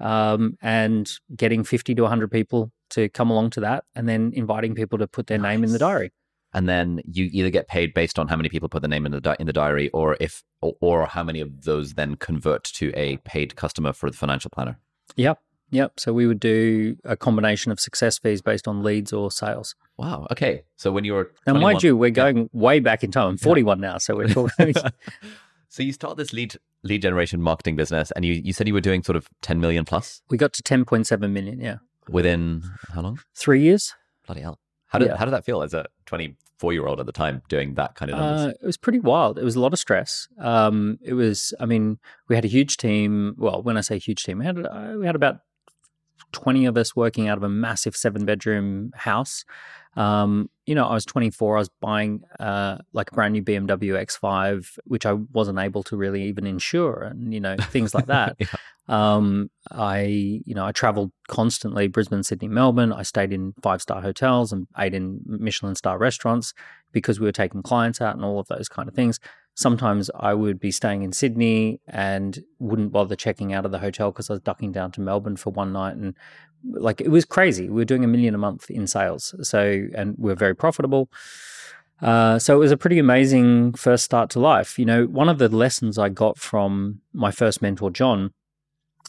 [0.00, 4.74] um, and getting 50 to 100 people to come along to that and then inviting
[4.74, 6.10] people to put their name in the diary.
[6.52, 9.12] And then you either get paid based on how many people put the name in
[9.12, 12.64] the, di- in the diary or if, or, or how many of those then convert
[12.64, 14.78] to a paid customer for the financial planner.
[15.16, 15.38] Yep.
[15.72, 16.00] Yep.
[16.00, 19.76] So we would do a combination of success fees based on leads or sales.
[19.96, 20.26] Wow.
[20.32, 20.64] Okay.
[20.76, 21.30] So when you were.
[21.46, 23.28] Now, 21 mind you, we're going way back in time.
[23.28, 24.74] I'm 41 now, so we're talking.
[25.70, 28.80] so you start this lead lead generation marketing business and you, you said you were
[28.80, 31.58] doing sort of 10 million plus we got to 10.7 million.
[31.60, 31.76] Yeah,
[32.08, 32.62] within
[32.94, 33.20] how long?
[33.34, 33.94] three years.
[34.26, 34.58] Bloody hell.
[34.88, 35.16] How did, Yeah.
[35.16, 38.10] how did that feel as a 24 year old at the time doing that kind
[38.10, 38.40] of numbers?
[38.46, 39.38] Uh, it was pretty wild.
[39.38, 40.28] It was a lot of stress.
[40.38, 41.54] Um, it was.
[41.60, 43.34] I mean, we had a huge team.
[43.38, 45.38] Well, when I say huge team, we had uh, we had about
[46.32, 49.44] 20 of us working out of a massive seven bedroom house.
[49.96, 51.56] Um, you know, I was 24.
[51.56, 55.96] I was buying uh, like a brand new BMW X5, which I wasn't able to
[55.96, 58.36] really even insure, and you know things like that.
[58.40, 58.46] Yeah.
[58.88, 62.92] Um, I, you know, I traveled constantly Brisbane, Sydney, Melbourne.
[62.92, 66.54] I stayed in five star hotels and ate in Michelin star restaurants
[66.90, 69.20] because we were taking clients out and all of those kind of things.
[69.60, 74.10] Sometimes I would be staying in Sydney and wouldn't bother checking out of the hotel
[74.10, 75.96] because I was ducking down to Melbourne for one night.
[75.96, 76.16] And
[76.64, 77.68] like, it was crazy.
[77.68, 79.34] We were doing a million a month in sales.
[79.42, 81.10] So, and we are very profitable.
[82.00, 84.78] Uh, so it was a pretty amazing first start to life.
[84.78, 88.32] You know, one of the lessons I got from my first mentor, John,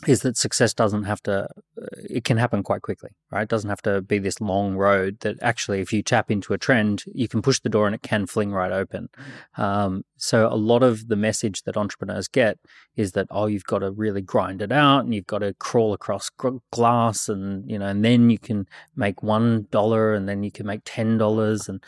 [0.08, 3.44] is that success doesn't have to uh, it can happen quite quickly right?
[3.44, 6.58] It doesn't have to be this long road that actually if you tap into a
[6.58, 9.10] trend you can push the door and it can fling right open.
[9.58, 12.60] Um, so a lot of the message that entrepreneurs get
[12.96, 15.94] is that oh you've got to really grind it out and you've got to crawl
[15.94, 20.44] across gr- glass and you know and then you can make one dollar and then
[20.44, 21.84] you can make ten dollars and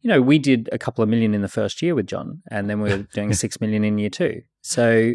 [0.00, 2.68] you know we did a couple of million in the first year with john and
[2.70, 4.42] then we were doing six million in year two.
[4.62, 5.14] So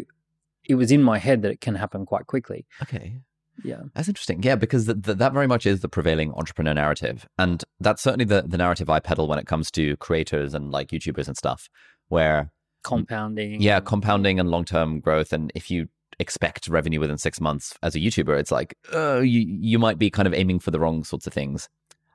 [0.68, 2.66] it was in my head that it can happen quite quickly.
[2.82, 3.18] Okay.
[3.64, 3.82] Yeah.
[3.94, 4.42] That's interesting.
[4.42, 7.26] Yeah, because th- th- that very much is the prevailing entrepreneur narrative.
[7.38, 10.88] And that's certainly the, the narrative I peddle when it comes to creators and like
[10.88, 11.68] YouTubers and stuff,
[12.08, 12.50] where,
[12.82, 13.60] Compounding.
[13.62, 15.32] yeah, compounding and long term growth.
[15.32, 19.40] And if you expect revenue within six months as a YouTuber, it's like, uh, you,
[19.40, 21.68] you might be kind of aiming for the wrong sorts of things.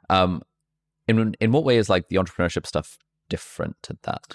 [0.10, 0.44] Um,
[1.08, 2.98] in, in what way is like the entrepreneurship stuff
[3.30, 4.28] different to that?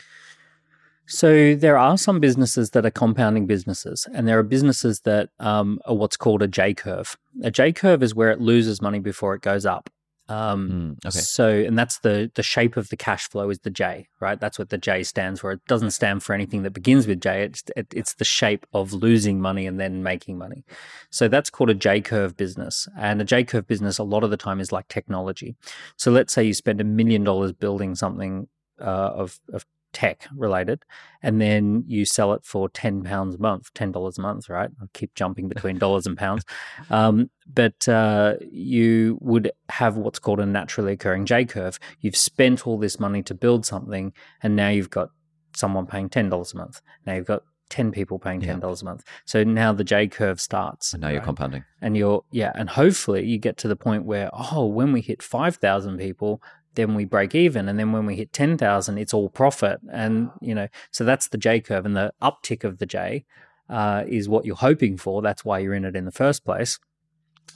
[1.06, 5.80] So there are some businesses that are compounding businesses, and there are businesses that um,
[5.84, 7.16] are what's called a J curve.
[7.42, 9.90] A J curve is where it loses money before it goes up.
[10.28, 11.18] Um, Mm, okay.
[11.20, 14.40] So, and that's the the shape of the cash flow is the J, right?
[14.40, 15.52] That's what the J stands for.
[15.52, 17.44] It doesn't stand for anything that begins with J.
[17.44, 20.64] It's it, it's the shape of losing money and then making money.
[21.10, 24.30] So that's called a J curve business, and a J curve business a lot of
[24.30, 25.54] the time is like technology.
[25.96, 28.48] So let's say you spend a million dollars building something
[28.80, 29.64] uh, of of
[29.96, 30.84] tech related,
[31.22, 34.68] and then you sell it for ten pounds a month, ten dollars a month, right?
[34.82, 36.44] I keep jumping between dollars and pounds,
[36.90, 41.78] um, but uh, you would have what's called a naturally occurring J curve.
[42.00, 45.08] You've spent all this money to build something, and now you've got
[45.54, 46.82] someone paying ten dollars a month.
[47.06, 49.02] Now you've got ten people paying ten dollars a month.
[49.24, 50.92] So now the J curve starts.
[50.92, 51.64] And now you're compounding.
[51.80, 55.22] and you're yeah and hopefully you get to the point where oh when we hit
[55.22, 56.42] 5000 people
[56.76, 57.68] then we break even.
[57.68, 59.80] And then when we hit 10000 it's all profit.
[59.90, 61.84] And you know so that's the j curve.
[61.84, 63.24] And the uptick of the j
[63.68, 65.20] uh, is what you're hoping for.
[65.22, 66.78] That's why you're in it in the first place.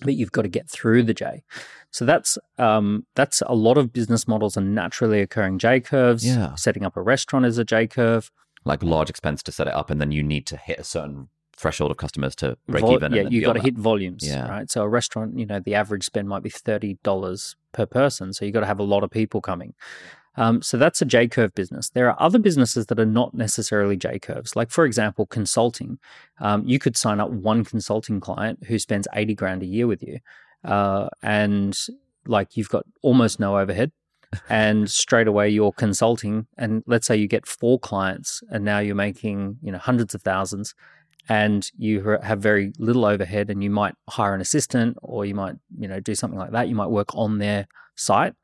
[0.02, 1.42] But you've got to get through the j.
[1.90, 6.26] So that's um, that's a lot of business models are naturally occurring j curves.
[6.26, 6.54] Yeah.
[6.54, 8.30] setting up a restaurant is a j curve.
[8.64, 11.28] Like large expense to set it up, and then you need to hit a certain
[11.56, 13.12] threshold of customers to break Vol- even.
[13.12, 14.48] Yeah, and then you got to hit volumes, Yeah.
[14.48, 14.70] right?
[14.70, 18.44] So a restaurant, you know, the average spend might be thirty dollars per person, so
[18.44, 19.74] you've got to have a lot of people coming.
[20.36, 21.90] Um, so that's a J curve business.
[21.90, 24.54] There are other businesses that are not necessarily J curves.
[24.54, 25.98] Like for example, consulting.
[26.40, 30.02] Um, you could sign up one consulting client who spends eighty grand a year with
[30.02, 30.18] you,
[30.64, 31.76] uh, and
[32.26, 33.92] like you've got almost no overhead.
[34.48, 38.94] and straight away you're consulting and let's say you get four clients and now you're
[38.94, 40.72] making you know hundreds of thousands
[41.30, 45.54] and you have very little overhead and you might hire an assistant or you might
[45.78, 48.34] you know do something like that you might work on their site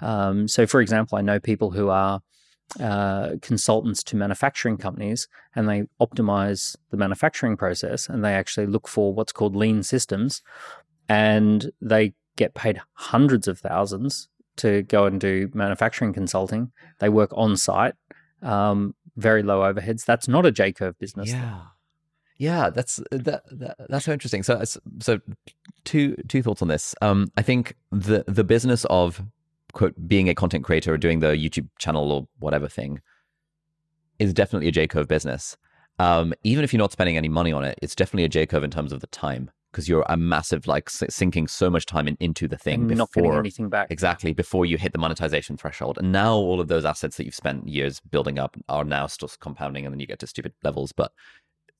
[0.00, 2.20] um, so for example i know people who are
[2.80, 8.88] uh, consultants to manufacturing companies and they optimize the manufacturing process and they actually look
[8.88, 10.40] for what's called lean systems
[11.08, 16.70] and they get paid hundreds of thousands to go and do manufacturing consulting.
[17.00, 17.94] They work on site,
[18.40, 20.04] um, very low overheads.
[20.04, 21.30] That's not a J curve business.
[21.30, 21.62] Yeah.
[22.40, 24.42] Yeah, that's that, that, that's so interesting.
[24.42, 24.62] So,
[25.00, 25.20] so
[25.84, 26.94] two two thoughts on this.
[27.02, 29.22] Um, I think the the business of
[29.74, 33.02] quote being a content creator or doing the YouTube channel or whatever thing
[34.18, 35.58] is definitely a J curve business.
[35.98, 38.64] Um, even if you're not spending any money on it, it's definitely a J curve
[38.64, 42.16] in terms of the time because you're a massive like sinking so much time in,
[42.20, 45.56] into the thing and before not getting anything back exactly before you hit the monetization
[45.56, 49.06] threshold and now all of those assets that you've spent years building up are now
[49.06, 51.12] still compounding and then you get to stupid levels but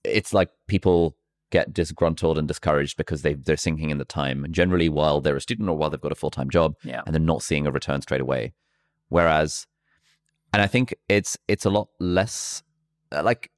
[0.04, 1.16] it's like people
[1.50, 5.40] get disgruntled and discouraged because they they're sinking in the time generally while they're a
[5.40, 7.02] student or while they've got a full-time job yeah.
[7.04, 8.52] and they're not seeing a return straight away
[9.08, 9.66] whereas
[10.52, 12.62] and i think it's it's a lot less
[13.12, 13.50] uh, like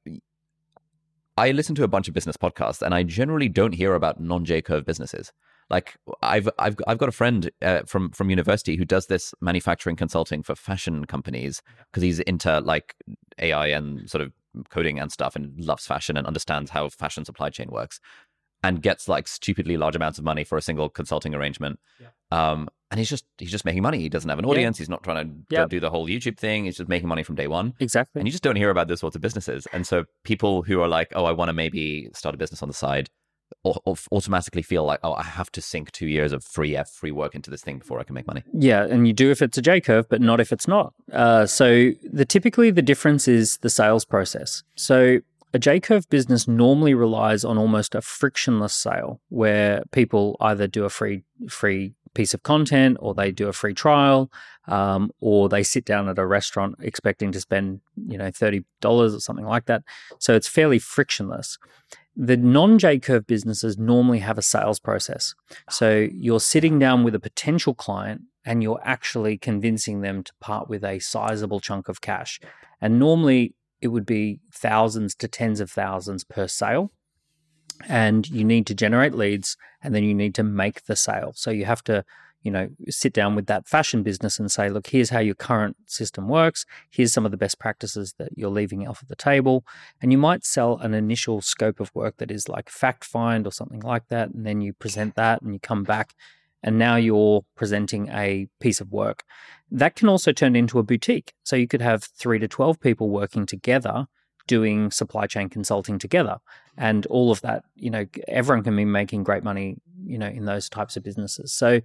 [1.37, 4.45] I listen to a bunch of business podcasts, and I generally don't hear about non
[4.45, 5.31] J curve businesses.
[5.69, 9.95] Like I've I've I've got a friend uh, from from university who does this manufacturing
[9.95, 12.95] consulting for fashion companies because he's into like
[13.39, 14.31] AI and sort of
[14.69, 17.99] coding and stuff, and loves fashion and understands how fashion supply chain works,
[18.63, 21.79] and gets like stupidly large amounts of money for a single consulting arrangement.
[21.99, 22.07] Yeah.
[22.31, 23.99] Um, and he's just he's just making money.
[23.99, 24.77] He doesn't have an audience.
[24.77, 24.83] Yeah.
[24.83, 25.69] He's not trying to yep.
[25.69, 26.65] do the whole YouTube thing.
[26.65, 27.73] He's just making money from day one.
[27.79, 28.19] Exactly.
[28.19, 29.67] And you just don't hear about those sorts of businesses.
[29.73, 32.69] And so people who are like, oh, I want to maybe start a business on
[32.69, 33.09] the side,
[33.65, 37.35] automatically feel like, oh, I have to sink two years of free F free work
[37.35, 38.43] into this thing before I can make money.
[38.53, 40.93] Yeah, and you do if it's a J curve, but not if it's not.
[41.11, 44.63] Uh, so the typically the difference is the sales process.
[44.75, 45.19] So
[45.53, 50.85] a J curve business normally relies on almost a frictionless sale where people either do
[50.85, 54.31] a free free piece of content or they do a free trial
[54.67, 59.19] um, or they sit down at a restaurant expecting to spend you know $30 or
[59.19, 59.83] something like that
[60.19, 61.57] so it's fairly frictionless
[62.15, 65.33] the non J curve businesses normally have a sales process.
[65.69, 70.69] So you're sitting down with a potential client and you're actually convincing them to part
[70.69, 72.39] with a sizable chunk of cash.
[72.81, 76.91] And normally it would be thousands to tens of thousands per sale
[77.87, 81.33] and you need to generate leads and then you need to make the sale.
[81.35, 82.05] So you have to,
[82.43, 85.77] you know, sit down with that fashion business and say, look, here's how your current
[85.87, 86.65] system works.
[86.91, 89.65] Here's some of the best practices that you're leaving off of the table.
[90.01, 93.51] And you might sell an initial scope of work that is like fact find or
[93.51, 94.29] something like that.
[94.29, 96.13] And then you present that and you come back
[96.61, 99.23] and now you're presenting a piece of work.
[99.71, 101.33] That can also turn into a boutique.
[101.43, 104.07] So you could have three to 12 people working together
[104.47, 106.37] doing supply chain consulting together
[106.77, 110.45] and all of that you know everyone can be making great money you know in
[110.45, 111.79] those types of businesses so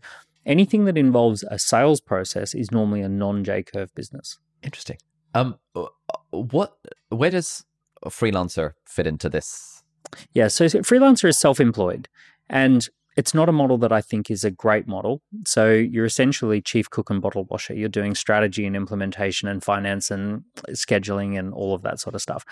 [0.48, 4.98] anything that involves a sales process is normally a non j curve business interesting
[5.34, 5.86] um uh,
[6.30, 6.76] what
[7.10, 7.64] where does
[8.02, 9.84] a freelancer fit into this
[10.32, 12.08] yeah so freelancer is self-employed
[12.50, 15.20] and it's not a model that I think is a great model.
[15.44, 17.74] So you're essentially chief cook and bottle washer.
[17.74, 22.22] You're doing strategy and implementation and finance and scheduling and all of that sort of
[22.22, 22.44] stuff.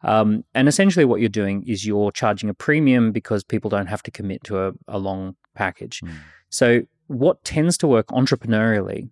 [0.00, 4.02] Um, and essentially, what you're doing is you're charging a premium because people don't have
[4.04, 6.00] to commit to a, a long package.
[6.00, 6.12] Mm.
[6.48, 9.10] So, what tends to work entrepreneurially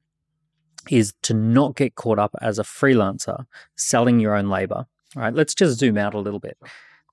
[0.90, 4.86] is to not get caught up as a freelancer selling your own labor.
[5.14, 6.58] All right, let's just zoom out a little bit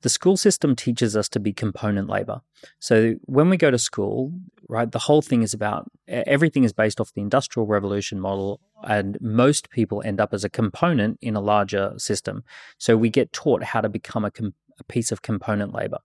[0.02, 2.42] the school system teaches us to be component labor.
[2.80, 4.34] So when we go to school,
[4.70, 9.18] right, the whole thing is about everything is based off the industrial revolution model and
[9.20, 12.44] most people end up as a component in a larger system.
[12.78, 16.00] So we get taught how to become a, com- a piece of component labor.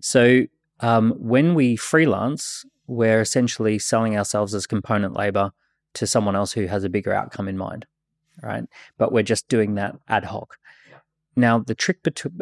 [0.00, 0.44] So
[0.80, 5.52] um, when we freelance, we're essentially selling ourselves as component labor
[5.94, 7.86] to someone else who has a bigger outcome in mind,
[8.42, 8.64] right?
[8.98, 10.58] But we're just doing that ad hoc.
[11.34, 11.98] Now, the trick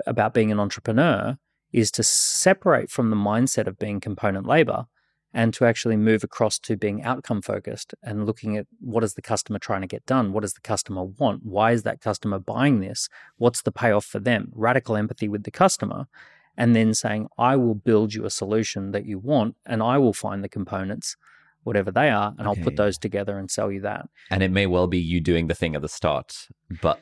[0.06, 1.38] about being an entrepreneur
[1.72, 4.86] is to separate from the mindset of being component labor
[5.32, 9.22] and to actually move across to being outcome focused and looking at what is the
[9.22, 10.32] customer trying to get done?
[10.32, 11.44] What does the customer want?
[11.44, 13.08] Why is that customer buying this?
[13.36, 14.52] What's the payoff for them?
[14.54, 16.06] Radical empathy with the customer.
[16.56, 20.12] And then saying, I will build you a solution that you want and I will
[20.12, 21.16] find the components,
[21.64, 22.60] whatever they are, and okay.
[22.60, 24.08] I'll put those together and sell you that.
[24.30, 26.48] And it may well be you doing the thing at the start,
[26.80, 27.00] but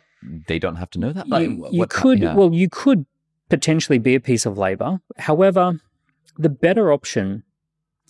[0.48, 1.28] they don't have to know that.
[1.28, 2.34] Like, you, you could, yeah.
[2.34, 3.04] well, you could
[3.48, 5.00] potentially be a piece of labor.
[5.18, 5.80] However,
[6.38, 7.42] the better option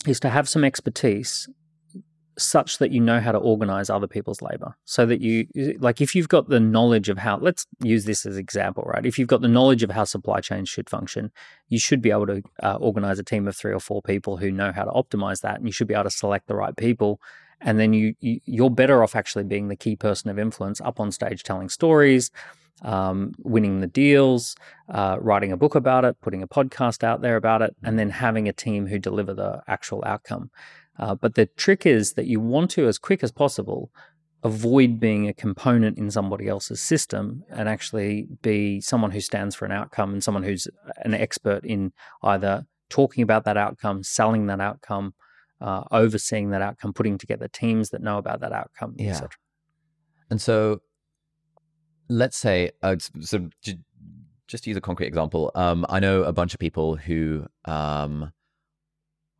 [0.07, 1.49] is to have some expertise
[2.37, 4.75] such that you know how to organize other people's labor.
[4.85, 5.47] So that you
[5.79, 9.05] like if you've got the knowledge of how let's use this as example right?
[9.05, 11.31] If you've got the knowledge of how supply chains should function
[11.69, 14.51] you should be able to uh, organize a team of three or four people who
[14.51, 17.19] know how to optimize that and you should be able to select the right people.
[17.61, 20.99] And then you, you you're better off actually being the key person of influence up
[20.99, 22.31] on stage telling stories
[22.83, 24.55] um, winning the deals,
[24.89, 28.09] uh, writing a book about it, putting a podcast out there about it, and then
[28.09, 30.51] having a team who deliver the actual outcome.
[30.99, 33.91] Uh, but the trick is that you want to, as quick as possible,
[34.43, 39.65] avoid being a component in somebody else's system and actually be someone who stands for
[39.65, 44.59] an outcome and someone who's an expert in either talking about that outcome, selling that
[44.59, 45.13] outcome,
[45.61, 49.11] uh, overseeing that outcome, putting together teams that know about that outcome, yeah.
[49.11, 49.29] etc.
[50.29, 50.81] And so,
[52.09, 53.49] let's say, uh, so
[54.47, 58.33] just to use a concrete example, um, I know a bunch of people who um,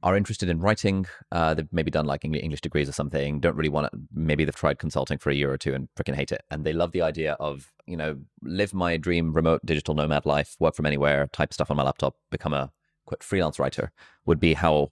[0.03, 1.07] are interested in writing.
[1.31, 3.39] Uh, they've maybe done like English degrees or something.
[3.39, 3.99] Don't really want to.
[4.13, 6.43] Maybe they've tried consulting for a year or two and freaking hate it.
[6.51, 10.55] And they love the idea of you know live my dream remote digital nomad life,
[10.59, 12.71] work from anywhere, type stuff on my laptop, become a
[13.05, 13.91] quote freelance writer.
[14.25, 14.91] Would be how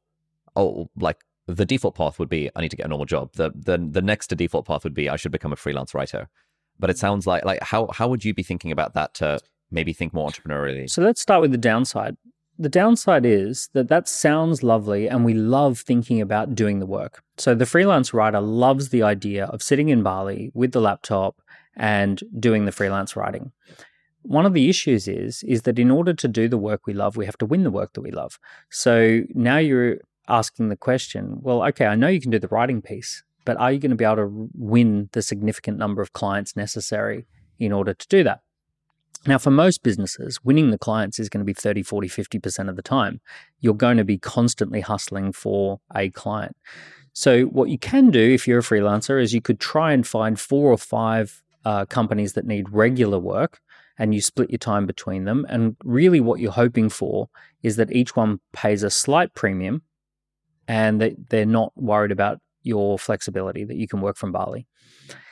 [0.56, 3.34] oh like the default path would be I need to get a normal job.
[3.34, 6.30] The the the next default path would be I should become a freelance writer.
[6.80, 9.40] But it sounds like like how how would you be thinking about that to
[9.72, 10.90] maybe think more entrepreneurially?
[10.90, 12.16] So let's start with the downside
[12.62, 17.24] the downside is that that sounds lovely and we love thinking about doing the work.
[17.38, 21.42] So the freelance writer loves the idea of sitting in Bali with the laptop
[21.76, 23.52] and doing the freelance writing.
[24.22, 27.18] One of the issues is is that in order to do the work we love,
[27.18, 28.38] we have to win the work that we love.
[28.70, 29.98] So now you're
[30.28, 33.72] asking the question, well, okay, I know you can do the writing piece, but are
[33.72, 37.26] you going to be able to win the significant number of clients necessary
[37.58, 38.42] in order to do that?
[39.28, 42.76] Now, for most businesses, winning the clients is going to be 30, 40, 50% of
[42.76, 43.22] the time.
[43.60, 46.56] You're going to be constantly hustling for a client.
[47.14, 50.40] So, what you can do if you're a freelancer is you could try and find
[50.40, 53.60] four or five uh, companies that need regular work
[53.98, 55.46] and you split your time between them.
[55.50, 57.30] And really, what you're hoping for
[57.62, 59.84] is that each one pays a slight premium
[60.68, 64.66] and that they're not worried about your flexibility, that you can work from Bali.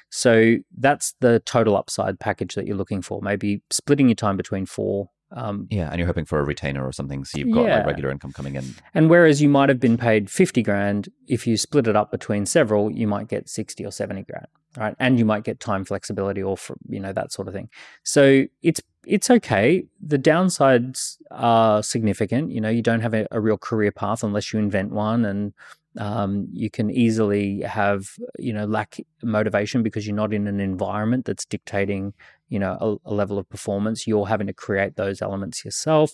[0.10, 3.22] So that's the total upside package that you're looking for.
[3.22, 5.10] Maybe splitting your time between four.
[5.32, 7.78] Um, yeah, and you're hoping for a retainer or something, so you've got yeah.
[7.78, 8.66] like regular income coming in.
[8.96, 12.48] And whereas you might have been paid fifty grand, if you split it up between
[12.48, 14.96] several, you might get sixty or seventy grand, right?
[15.00, 17.70] And you might get time flexibility or for, you know that sort of thing.
[18.02, 19.86] So it's it's okay.
[20.02, 22.50] The downsides are significant.
[22.50, 25.54] You know, you don't have a, a real career path unless you invent one, and
[25.98, 31.26] um, you can easily have you know lack motivation because you're not in an environment
[31.26, 32.14] that's dictating
[32.48, 34.06] you know a, a, level of performance.
[34.06, 36.14] You're having to create those elements yourself.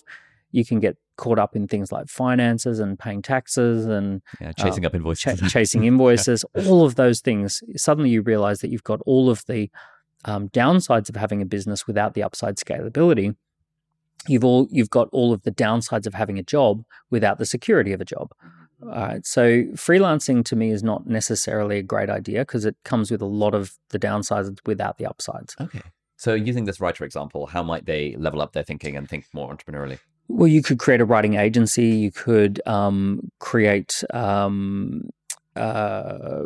[0.52, 4.84] You can get caught up in things like finances and paying taxes and yeah, chasing
[4.84, 7.62] uh, up invoices ch- chasing invoices all of those things.
[7.76, 9.70] Suddenly you realize that you've got all of the
[10.24, 13.36] um, downsides of having a business without the upside scalability.
[14.26, 17.92] You've all you've got all of the downsides of having a job without the security
[17.92, 18.32] of a job
[18.82, 19.26] all right.
[19.26, 23.26] So freelancing to me is not necessarily a great idea because it comes with a
[23.26, 25.56] lot of the downsides without the upsides.
[25.60, 25.82] Okay.
[26.16, 29.54] So using this writer example, how might they level up their thinking and think more
[29.54, 29.98] entrepreneurially?
[30.28, 31.86] Well, you could create a writing agency.
[31.86, 35.08] You could um, create um,
[35.56, 36.42] uh,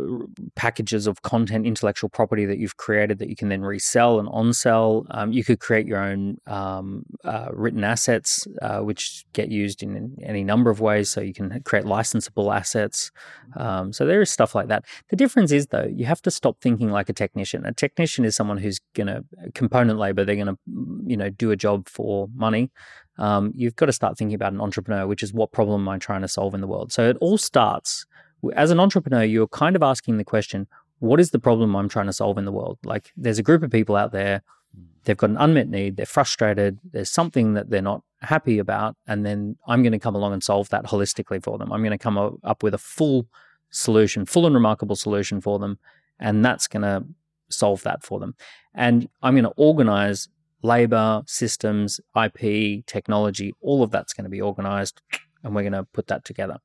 [0.54, 4.52] packages of content, intellectual property that you've created that you can then resell and on
[4.52, 5.06] sell.
[5.10, 10.16] Um, you could create your own um, uh, written assets, uh, which get used in
[10.22, 11.10] any number of ways.
[11.10, 13.10] So you can create licensable assets.
[13.56, 14.84] Um, so there is stuff like that.
[15.08, 17.66] The difference is, though, you have to stop thinking like a technician.
[17.66, 20.24] A technician is someone who's going to component labor.
[20.24, 20.58] They're going to,
[21.06, 22.70] you know, do a job for money.
[23.18, 25.98] Um, you've got to start thinking about an entrepreneur, which is what problem am I
[25.98, 26.90] trying to solve in the world.
[26.90, 28.06] So it all starts
[28.54, 30.66] as an entrepreneur, you're kind of asking the question,
[30.98, 32.78] what is the problem I'm trying to solve in the world?
[32.84, 34.42] Like there's a group of people out there,
[34.78, 34.84] mm.
[35.04, 39.24] they've got an unmet need, they're frustrated, there's something that they're not happy about, and
[39.24, 41.72] then I'm going to come along and solve that holistically for them.
[41.72, 43.26] I'm going to come up with a full
[43.70, 45.78] solution, full and remarkable solution for them,
[46.18, 47.04] and that's going to
[47.48, 48.34] solve that for them.
[48.74, 50.28] And I'm going to organize
[50.62, 55.00] labor, systems, IP, technology, all of that's going to be organized,
[55.42, 56.58] and we're going to put that together.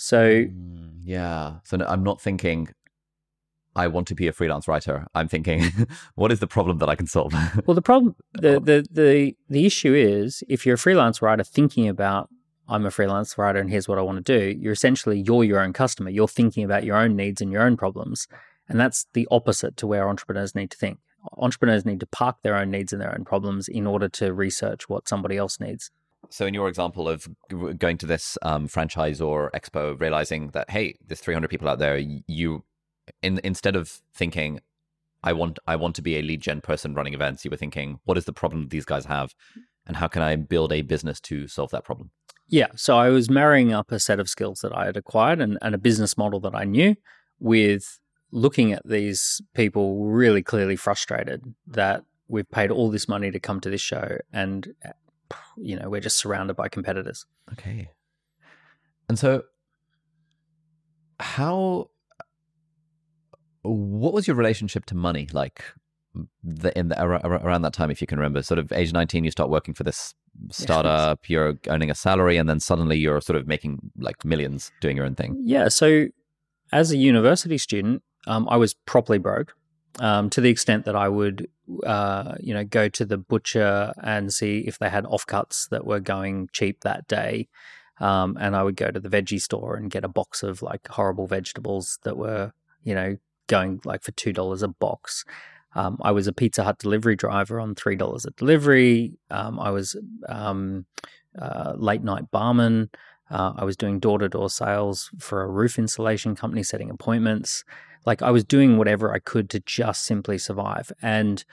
[0.00, 2.70] So mm, yeah, so no, I'm not thinking
[3.76, 5.06] I want to be a freelance writer.
[5.14, 5.64] I'm thinking,
[6.14, 7.34] what is the problem that I can solve?
[7.66, 11.86] well, the problem, the, the the the issue is if you're a freelance writer thinking
[11.86, 12.30] about
[12.66, 15.60] I'm a freelance writer and here's what I want to do, you're essentially you're your
[15.60, 16.08] own customer.
[16.08, 18.26] You're thinking about your own needs and your own problems,
[18.70, 20.98] and that's the opposite to where entrepreneurs need to think.
[21.36, 24.88] Entrepreneurs need to park their own needs and their own problems in order to research
[24.88, 25.90] what somebody else needs.
[26.28, 27.26] So, in your example of
[27.78, 31.98] going to this um, franchise or expo, realizing that hey, there's 300 people out there,
[31.98, 32.64] you
[33.22, 34.60] in, instead of thinking,
[35.22, 38.00] I want I want to be a lead gen person running events, you were thinking,
[38.04, 39.34] what is the problem these guys have,
[39.86, 42.10] and how can I build a business to solve that problem?
[42.48, 45.56] Yeah, so I was marrying up a set of skills that I had acquired and,
[45.62, 46.96] and a business model that I knew
[47.38, 48.00] with
[48.32, 53.60] looking at these people really clearly frustrated that we've paid all this money to come
[53.60, 54.74] to this show, and
[55.56, 57.26] you know we're just surrounded by competitors.
[57.52, 57.90] Okay.
[59.08, 59.42] And so,
[61.18, 61.90] how?
[63.62, 65.64] What was your relationship to money like?
[66.42, 69.30] The, in the, around that time, if you can remember, sort of age nineteen, you
[69.30, 70.12] start working for this
[70.50, 71.20] startup.
[71.22, 71.30] Yes.
[71.30, 75.06] You're earning a salary, and then suddenly you're sort of making like millions doing your
[75.06, 75.40] own thing.
[75.44, 75.68] Yeah.
[75.68, 76.08] So,
[76.72, 79.54] as a university student, um, I was properly broke
[79.98, 81.48] um, to the extent that I would,
[81.84, 86.00] uh, you know, go to the butcher and see if they had offcuts that were
[86.00, 87.48] going cheap that day.
[87.98, 90.88] Um, and I would go to the veggie store and get a box of like
[90.88, 93.16] horrible vegetables that were, you know,
[93.46, 95.24] going like for two dollars a box.
[95.74, 99.12] Um, I was a Pizza Hut delivery driver on three dollars a delivery.
[99.30, 99.96] Um, I was
[100.28, 100.86] um,
[101.38, 102.90] uh, late night barman.
[103.30, 107.64] Uh, I was doing door to door sales for a roof insulation company, setting appointments.
[108.06, 110.90] Like I was doing whatever I could to just simply survive.
[111.02, 111.44] And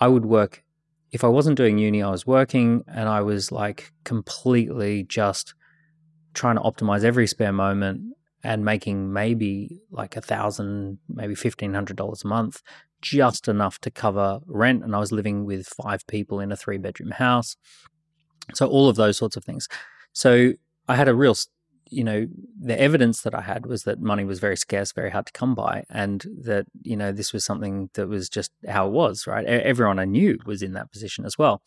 [0.00, 0.62] I would work,
[1.10, 5.54] if I wasn't doing uni, I was working and I was like completely just
[6.34, 11.96] trying to optimize every spare moment and making maybe like a thousand, maybe fifteen hundred
[11.96, 12.62] dollars a month,
[13.02, 14.84] just enough to cover rent.
[14.84, 17.56] And I was living with five people in a three bedroom house.
[18.54, 19.68] So all of those sorts of things.
[20.12, 20.52] So
[20.88, 21.34] I had a real
[21.90, 22.26] you know,
[22.60, 25.54] the evidence that I had was that money was very scarce, very hard to come
[25.54, 29.46] by, and that, you know, this was something that was just how it was, right?
[29.46, 31.62] Everyone I knew was in that position as well.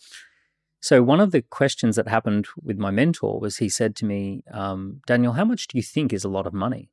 [0.80, 4.44] So, one of the questions that happened with my mentor was he said to me,
[4.52, 6.90] um, Daniel, how much do you think is a lot of money?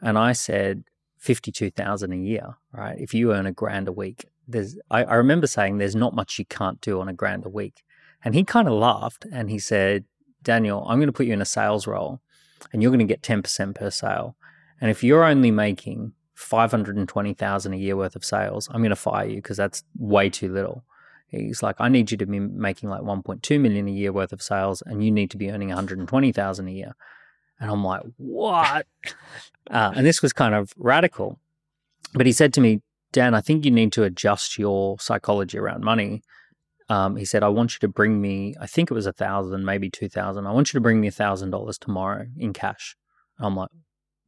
[0.00, 0.84] And I said,
[1.18, 2.96] 52,000 a year, right?
[2.98, 6.38] If you earn a grand a week, there's, I, I remember saying there's not much
[6.38, 7.82] you can't do on a grand a week.
[8.24, 10.04] And he kind of laughed and he said,
[10.42, 12.20] Daniel, I'm going to put you in a sales role
[12.72, 14.36] and you're going to get 10% per sale.
[14.80, 19.26] And if you're only making 520,000 a year worth of sales, I'm going to fire
[19.26, 20.84] you because that's way too little.
[21.28, 24.40] He's like, I need you to be making like 1.2 million a year worth of
[24.40, 26.94] sales, and you need to be earning 120,000 a year.
[27.60, 28.86] And I'm like, what?
[29.70, 31.38] uh, and this was kind of radical.
[32.14, 32.80] But he said to me,
[33.12, 36.22] Dan, I think you need to adjust your psychology around money
[36.88, 39.64] um, he said, I want you to bring me, I think it was a thousand,
[39.64, 40.46] maybe two thousand.
[40.46, 42.96] I want you to bring me a thousand dollars tomorrow in cash.
[43.38, 43.70] And I'm like,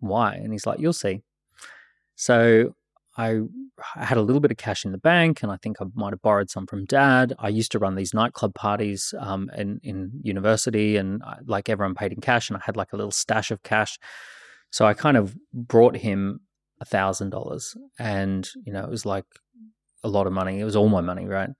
[0.01, 0.35] why?
[0.35, 1.23] And he's like, you'll see.
[2.17, 2.75] So
[3.17, 3.41] I,
[3.97, 6.13] I had a little bit of cash in the bank, and I think I might
[6.13, 7.35] have borrowed some from dad.
[7.39, 11.95] I used to run these nightclub parties um, in, in university, and I, like everyone
[11.95, 13.99] paid in cash, and I had like a little stash of cash.
[14.71, 16.41] So I kind of brought him
[16.81, 19.27] a thousand dollars, and you know it was like
[20.05, 20.61] a lot of money.
[20.61, 21.51] It was all my money, right?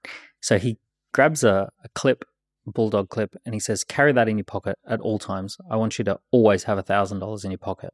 [0.41, 0.79] So he
[1.13, 2.25] grabs a, a clip,
[2.67, 5.57] a bulldog clip, and he says, "Carry that in your pocket at all times.
[5.71, 7.93] I want you to always have a thousand dollars in your pocket."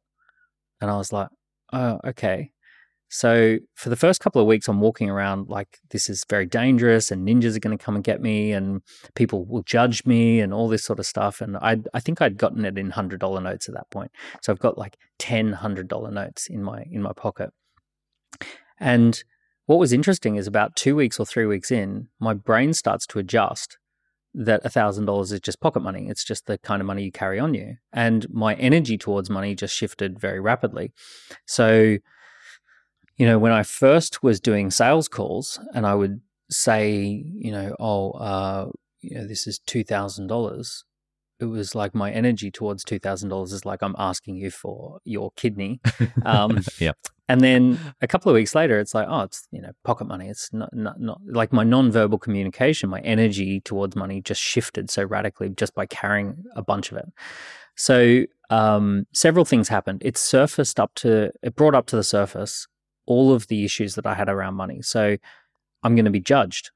[0.81, 1.29] And I was like,
[1.73, 2.51] "Oh, okay."
[3.09, 7.09] So for the first couple of weeks, I'm walking around like this is very dangerous,
[7.09, 8.81] and ninjas are going to come and get me, and
[9.15, 11.39] people will judge me, and all this sort of stuff.
[11.39, 14.11] And I, I think I'd gotten it in hundred dollar notes at that point,
[14.41, 17.51] so I've got like ten hundred dollar notes in my in my pocket,
[18.79, 19.23] and
[19.67, 23.19] what was interesting is about two weeks or three weeks in, my brain starts to
[23.19, 23.77] adjust
[24.33, 26.07] that $1,000 is just pocket money.
[26.09, 27.75] It's just the kind of money you carry on you.
[27.91, 30.93] And my energy towards money just shifted very rapidly.
[31.45, 31.97] So,
[33.17, 37.75] you know, when I first was doing sales calls and I would say, you know,
[37.79, 38.69] oh, uh,
[39.01, 40.83] you know, this is $2,000,
[41.39, 45.79] it was like my energy towards $2,000 is like I'm asking you for your kidney.
[46.25, 46.91] Um, yeah.
[47.29, 50.27] And then a couple of weeks later, it's like, oh, it's you know pocket money.
[50.29, 55.03] It's not not, not like my non-verbal communication, my energy towards money just shifted so
[55.03, 57.05] radically just by carrying a bunch of it.
[57.75, 60.01] So um, several things happened.
[60.03, 62.67] It surfaced up to it brought up to the surface
[63.05, 64.81] all of the issues that I had around money.
[64.81, 65.17] So
[65.83, 66.71] I'm going to be judged.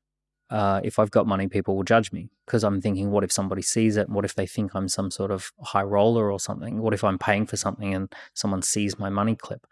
[0.52, 3.62] Uh, if I've got money, people will judge me because I'm thinking, what if somebody
[3.62, 4.10] sees it?
[4.10, 6.82] What if they think I'm some sort of high roller or something?
[6.82, 9.66] What if I'm paying for something and someone sees my money clip?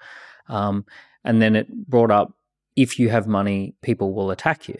[0.47, 0.86] Um,
[1.25, 2.34] and then it brought up
[2.77, 4.77] if you have money, people will attack you.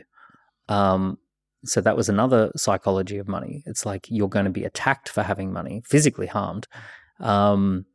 [0.70, 1.18] Um,
[1.66, 3.64] so that was another psychology of money.
[3.66, 6.68] It's like you're going to be attacked for having money, physically harmed.
[7.20, 7.86] Um,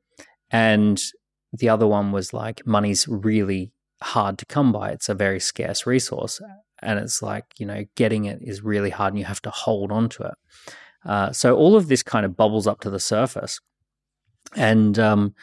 [0.51, 1.03] and
[1.55, 4.91] the other one was like money's really hard to come by.
[4.91, 6.41] It's a very scarce resource.
[6.85, 9.91] And it's like, you know, getting it is really hard and you have to hold
[9.91, 10.35] on to it.
[11.05, 13.61] Uh, so all of this kind of bubbles up to the surface.
[14.57, 15.35] And um,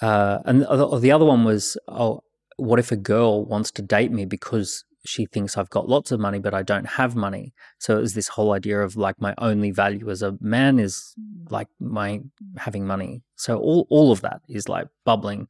[0.00, 2.22] uh, and the other one was, oh,
[2.56, 6.20] what if a girl wants to date me because she thinks I've got lots of
[6.20, 7.54] money, but I don't have money.
[7.78, 11.14] So it was this whole idea of like my only value as a man is
[11.50, 12.20] like my
[12.56, 13.22] having money.
[13.36, 15.48] So all all of that is like bubbling,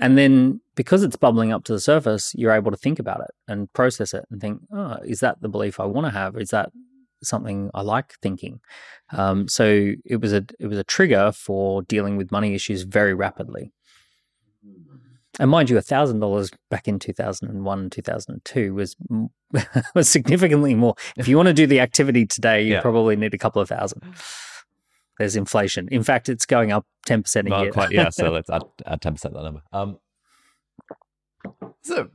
[0.00, 3.30] and then because it's bubbling up to the surface, you're able to think about it
[3.46, 6.36] and process it and think, oh, is that the belief I want to have?
[6.36, 6.70] Is that
[7.22, 8.60] something I like thinking?
[9.12, 13.12] Um, so it was a it was a trigger for dealing with money issues very
[13.12, 13.72] rapidly.
[15.38, 18.74] And mind you, thousand dollars back in two thousand and one, two thousand and two
[18.74, 18.96] was
[19.94, 20.94] was significantly more.
[21.16, 22.80] If you want to do the activity today, you yeah.
[22.80, 24.02] probably need a couple of thousand.
[25.20, 25.86] There's inflation.
[25.92, 27.72] In fact, it's going up ten percent a Not year.
[27.72, 28.08] Quite, yeah.
[28.08, 28.62] So let's add
[29.02, 29.60] ten percent that number.
[29.70, 29.98] Um,
[31.82, 32.08] so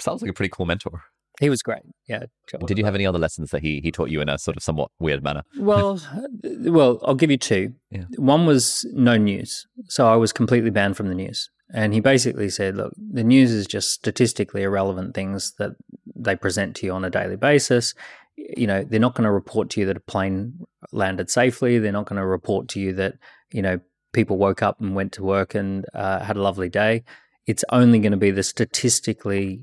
[0.00, 1.04] sounds like a pretty cool mentor.
[1.38, 1.82] He was great.
[2.08, 2.24] Yeah.
[2.66, 4.64] Did you have any other lessons that he he taught you in a sort of
[4.64, 5.44] somewhat weird manner?
[5.60, 6.00] Well,
[6.42, 7.72] well, I'll give you two.
[7.92, 8.06] Yeah.
[8.16, 11.50] One was no news, so I was completely banned from the news.
[11.72, 15.76] And he basically said, look, the news is just statistically irrelevant things that
[16.16, 17.94] they present to you on a daily basis.
[18.36, 21.78] You know, they're not going to report to you that a plane landed safely.
[21.78, 23.14] They're not going to report to you that,
[23.52, 23.80] you know,
[24.12, 27.04] people woke up and went to work and uh, had a lovely day.
[27.46, 29.62] It's only going to be the statistically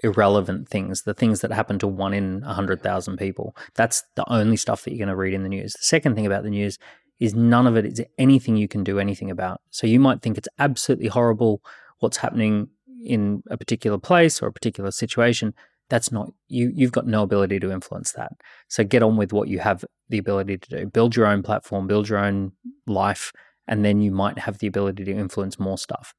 [0.00, 3.56] irrelevant things, the things that happen to one in 100,000 people.
[3.74, 5.72] That's the only stuff that you're going to read in the news.
[5.72, 6.78] The second thing about the news
[7.18, 9.60] is none of it is anything you can do anything about.
[9.70, 11.62] So you might think it's absolutely horrible
[11.98, 12.68] what's happening
[13.04, 15.54] in a particular place or a particular situation.
[15.88, 18.32] That's not you you've got no ability to influence that.
[18.68, 20.86] So get on with what you have the ability to do.
[20.86, 22.52] Build your own platform, build your own
[22.86, 23.32] life,
[23.66, 26.14] and then you might have the ability to influence more stuff.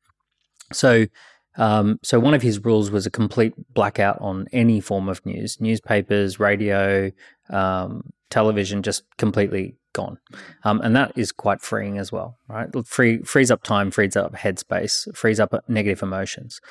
[0.74, 1.06] So
[1.58, 5.60] um, so one of his rules was a complete blackout on any form of news,
[5.60, 7.12] newspapers, radio,
[7.50, 10.20] um, television, just completely gone.
[10.64, 12.70] Um, and that is quite freeing as well, right?
[12.86, 16.62] Free, frees up time, frees up headspace, frees up negative emotions.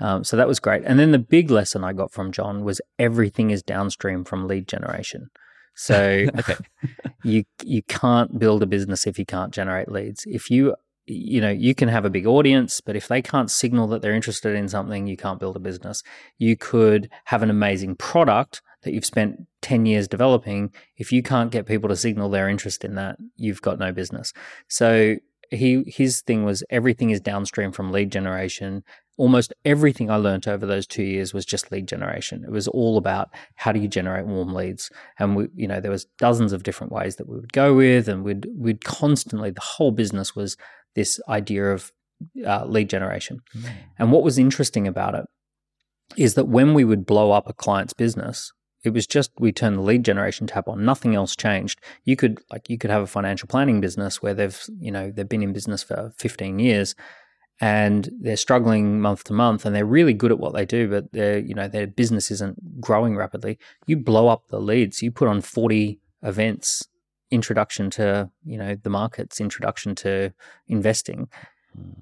[0.00, 0.84] Um, so that was great.
[0.84, 4.68] And then the big lesson I got from John was everything is downstream from lead
[4.68, 5.30] generation.
[5.74, 6.26] So
[7.24, 10.24] you you can't build a business if you can't generate leads.
[10.26, 10.74] If you
[11.08, 14.14] you know you can have a big audience but if they can't signal that they're
[14.14, 16.02] interested in something you can't build a business
[16.36, 21.50] you could have an amazing product that you've spent 10 years developing if you can't
[21.50, 24.32] get people to signal their interest in that you've got no business
[24.68, 25.16] so
[25.50, 28.84] he his thing was everything is downstream from lead generation
[29.18, 32.96] almost everything i learned over those 2 years was just lead generation it was all
[32.96, 36.62] about how do you generate warm leads and we you know there was dozens of
[36.62, 40.56] different ways that we would go with and we'd we'd constantly the whole business was
[40.94, 41.92] this idea of
[42.46, 43.40] uh, lead generation.
[43.56, 43.70] Mm.
[43.98, 45.26] And what was interesting about it
[46.16, 48.52] is that when we would blow up a client's business,
[48.84, 52.40] it was just we turned the lead generation tab on nothing else changed you could
[52.48, 55.52] like you could have a financial planning business where they've you know they've been in
[55.52, 56.94] business for 15 years
[57.60, 61.10] and they're struggling month to month and they're really good at what they do but
[61.12, 65.28] their you know their business isn't growing rapidly you blow up the leads you put
[65.28, 66.86] on 40 events
[67.30, 70.32] introduction to you know the markets, introduction to
[70.66, 71.28] investing,
[71.78, 71.94] mm.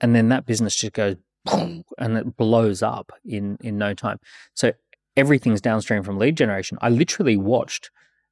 [0.00, 4.18] and then that business just goes boom, and it blows up in in no time.
[4.54, 4.72] So
[5.16, 6.78] everything's downstream from lead generation.
[6.80, 7.90] I literally watched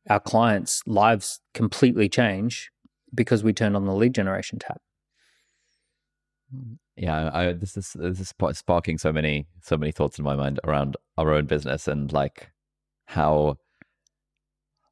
[0.09, 2.71] our clients' lives completely change
[3.15, 4.79] because we turned on the lead generation tab.
[6.97, 10.61] Yeah, I, this is this is sparking so many so many thoughts in my mind
[10.65, 12.51] around our own business and like
[13.07, 13.57] how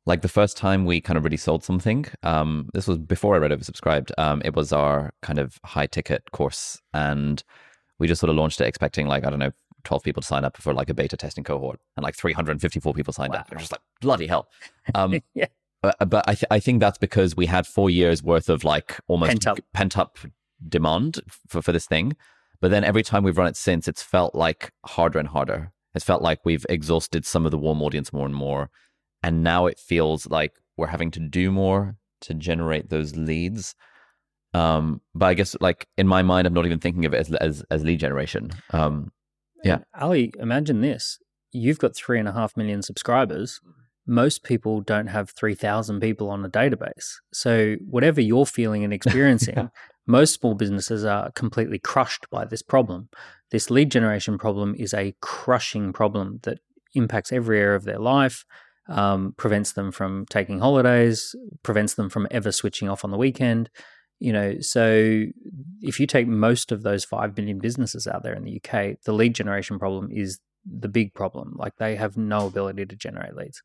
[0.09, 3.39] like the first time we kind of really sold something, um, this was before I
[3.39, 4.11] read oversubscribed.
[4.17, 7.45] Um, it was our kind of high ticket course, and
[7.99, 9.53] we just sort of launched it expecting like I don't know,
[9.85, 12.53] twelve people to sign up for like a beta testing cohort, and like three hundred
[12.53, 13.41] and fifty four people signed wow.
[13.41, 13.53] up.
[13.53, 14.49] It was just like bloody hell.
[14.95, 15.47] Um, yeah.
[15.83, 18.99] But, but I th- I think that's because we had four years worth of like
[19.07, 20.19] almost pent up, pent up
[20.67, 22.17] demand for for this thing.
[22.61, 25.73] But then every time we've run it since, it's felt like harder and harder.
[25.95, 28.71] It's felt like we've exhausted some of the warm audience more and more.
[29.23, 33.75] And now it feels like we're having to do more to generate those leads.
[34.55, 37.33] Um but i guess like in my mind i'm not even thinking of it as
[37.35, 38.51] as, as lead generation.
[38.73, 39.13] Um
[39.65, 39.79] yeah.
[39.99, 41.19] Ali imagine this.
[41.53, 43.61] You've got three and a half million subscribers.
[44.07, 47.17] Most people don't have 3000 people on a database.
[47.33, 49.71] So whatever you're feeling and experiencing
[50.09, 53.09] most small businesses are completely crushed by this problem
[53.51, 56.59] this lead generation problem is a crushing problem that
[56.95, 58.45] impacts every area of their life
[58.89, 63.71] um, prevents them from taking holidays, prevents them from ever switching off on the weekend.
[64.19, 65.25] You know, so
[65.81, 69.13] if you take most of those 5 million businesses out there in the UK, the
[69.13, 71.55] lead generation problem is the big problem.
[71.57, 73.63] Like they have no ability to generate leads.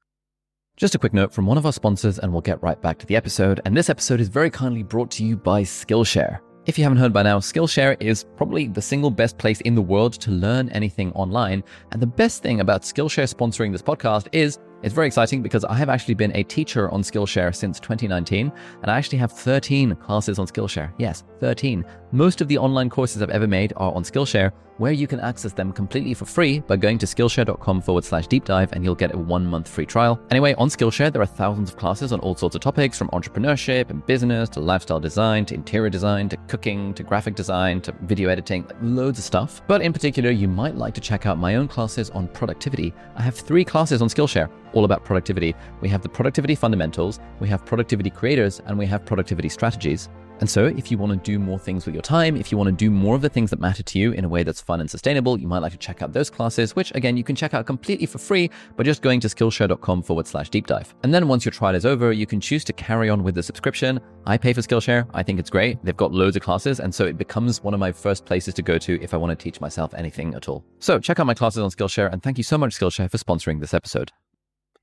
[0.76, 3.06] Just a quick note from one of our sponsors, and we'll get right back to
[3.06, 3.62] the episode.
[3.64, 6.40] And this episode is very kindly brought to you by Skillshare.
[6.66, 9.82] If you haven't heard by now, Skillshare is probably the single best place in the
[9.84, 11.64] world to learn anything online.
[11.92, 15.76] And the best thing about Skillshare sponsoring this podcast is It's very exciting because I
[15.76, 18.52] have actually been a teacher on Skillshare since 2019,
[18.82, 20.92] and I actually have 13 classes on Skillshare.
[20.98, 21.86] Yes, 13.
[22.12, 25.54] Most of the online courses I've ever made are on Skillshare, where you can access
[25.54, 29.14] them completely for free by going to skillshare.com forward slash deep dive and you'll get
[29.14, 30.20] a one month free trial.
[30.32, 33.90] Anyway, on Skillshare, there are thousands of classes on all sorts of topics from entrepreneurship
[33.90, 38.30] and business to lifestyle design to interior design to cooking to graphic design to video
[38.30, 39.62] editing, like loads of stuff.
[39.68, 42.94] But in particular, you might like to check out my own classes on productivity.
[43.16, 45.56] I have three classes on Skillshare all about productivity.
[45.82, 50.10] We have the productivity fundamentals, we have productivity creators, and we have productivity strategies.
[50.44, 52.68] And so, if you want to do more things with your time, if you want
[52.68, 54.82] to do more of the things that matter to you in a way that's fun
[54.82, 57.54] and sustainable, you might like to check out those classes, which again, you can check
[57.54, 60.94] out completely for free by just going to skillshare.com forward slash deep dive.
[61.04, 63.42] And then once your trial is over, you can choose to carry on with the
[63.42, 64.02] subscription.
[64.26, 65.08] I pay for Skillshare.
[65.14, 65.82] I think it's great.
[65.82, 66.82] They've got loads of classes.
[66.82, 69.30] And so it becomes one of my first places to go to if I want
[69.32, 70.66] to teach myself anything at all.
[70.80, 72.12] So check out my classes on Skillshare.
[72.12, 74.12] And thank you so much, Skillshare, for sponsoring this episode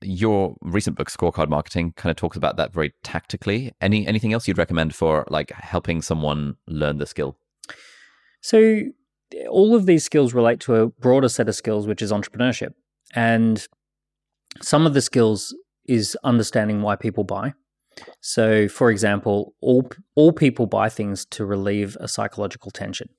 [0.01, 3.71] your recent book scorecard marketing kind of talks about that very tactically.
[3.81, 7.37] Any anything else you'd recommend for like helping someone learn the skill?
[8.41, 8.81] So
[9.49, 12.73] all of these skills relate to a broader set of skills which is entrepreneurship.
[13.15, 13.65] And
[14.61, 17.53] some of the skills is understanding why people buy.
[18.21, 23.09] So for example all all people buy things to relieve a psychological tension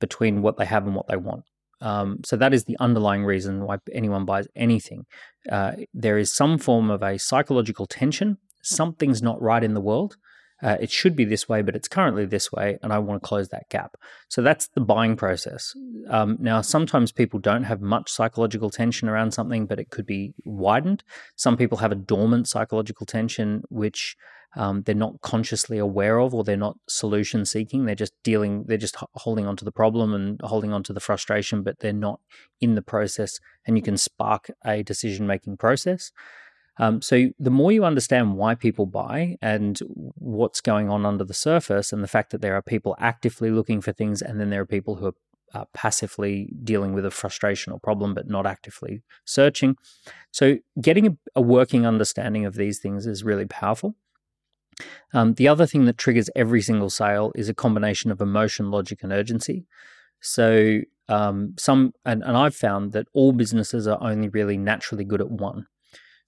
[0.00, 1.44] between what they have and what they want
[1.80, 5.06] um, so that is the underlying reason why anyone buys anything.
[5.50, 8.38] Uh, there is some form of a psychological tension.
[8.62, 10.16] Something's not right in the world.
[10.60, 13.26] Uh, it should be this way, but it's currently this way, and I want to
[13.26, 13.96] close that gap.
[14.28, 15.72] So that's the buying process.
[16.08, 20.34] Um, now, sometimes people don't have much psychological tension around something, but it could be
[20.44, 21.04] widened.
[21.36, 24.16] Some people have a dormant psychological tension, which
[24.56, 27.84] um, they're not consciously aware of or they're not solution seeking.
[27.84, 31.00] They're just dealing, they're just holding on to the problem and holding on to the
[31.00, 32.20] frustration, but they're not
[32.60, 33.38] in the process.
[33.66, 36.12] And you can spark a decision making process.
[36.78, 39.78] Um, so the more you understand why people buy and
[40.14, 43.80] what's going on under the surface, and the fact that there are people actively looking
[43.80, 45.12] for things, and then there are people who
[45.54, 49.76] are passively dealing with a frustration or problem, but not actively searching.
[50.30, 53.96] So getting a, a working understanding of these things is really powerful.
[55.12, 59.02] Um, the other thing that triggers every single sale is a combination of emotion, logic,
[59.02, 59.66] and urgency.
[60.20, 65.20] So um, some, and, and I've found that all businesses are only really naturally good
[65.20, 65.66] at one.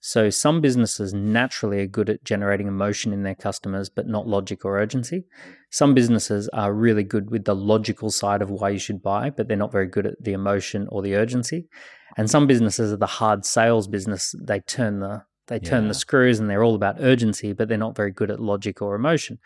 [0.03, 4.65] So some businesses naturally are good at generating emotion in their customers, but not logic
[4.65, 5.27] or urgency.
[5.71, 9.47] Some businesses are really good with the logical side of why you should buy, but
[9.47, 11.69] they're not very good at the emotion or the urgency.
[12.17, 14.35] And some businesses are the hard sales business.
[14.41, 17.97] They turn the they turn the screws and they're all about urgency, but they're not
[17.97, 19.41] very good at logic or emotion.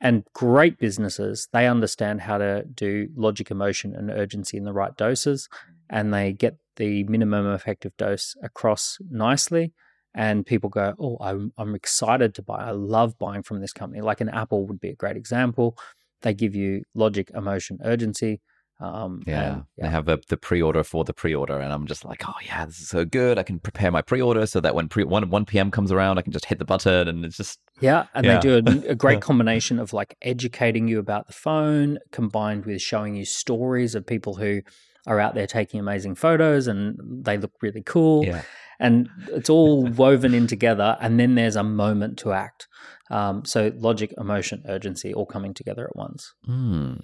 [0.00, 4.94] And great businesses, they understand how to do logic, emotion, and urgency in the right
[4.96, 5.48] doses,
[5.88, 9.72] and they get the minimum effective dose across nicely.
[10.12, 12.64] And people go, Oh, I'm, I'm excited to buy.
[12.64, 14.02] I love buying from this company.
[14.02, 15.78] Like an Apple would be a great example.
[16.22, 18.40] They give you logic, emotion, urgency
[18.84, 22.04] um, yeah, and, yeah, they have the, the pre-order for the pre-order, and I'm just
[22.04, 23.38] like, oh yeah, this is so good.
[23.38, 25.70] I can prepare my pre-order so that when pre one one p.m.
[25.70, 28.06] comes around, I can just hit the button, and it's just yeah.
[28.14, 28.34] And yeah.
[28.34, 32.82] they do a, a great combination of like educating you about the phone, combined with
[32.82, 34.62] showing you stories of people who
[35.06, 38.24] are out there taking amazing photos, and they look really cool.
[38.24, 38.42] Yeah.
[38.80, 42.66] And it's all woven in together, and then there's a moment to act.
[43.10, 46.34] Um, so logic, emotion, urgency, all coming together at once.
[46.48, 47.02] Mm.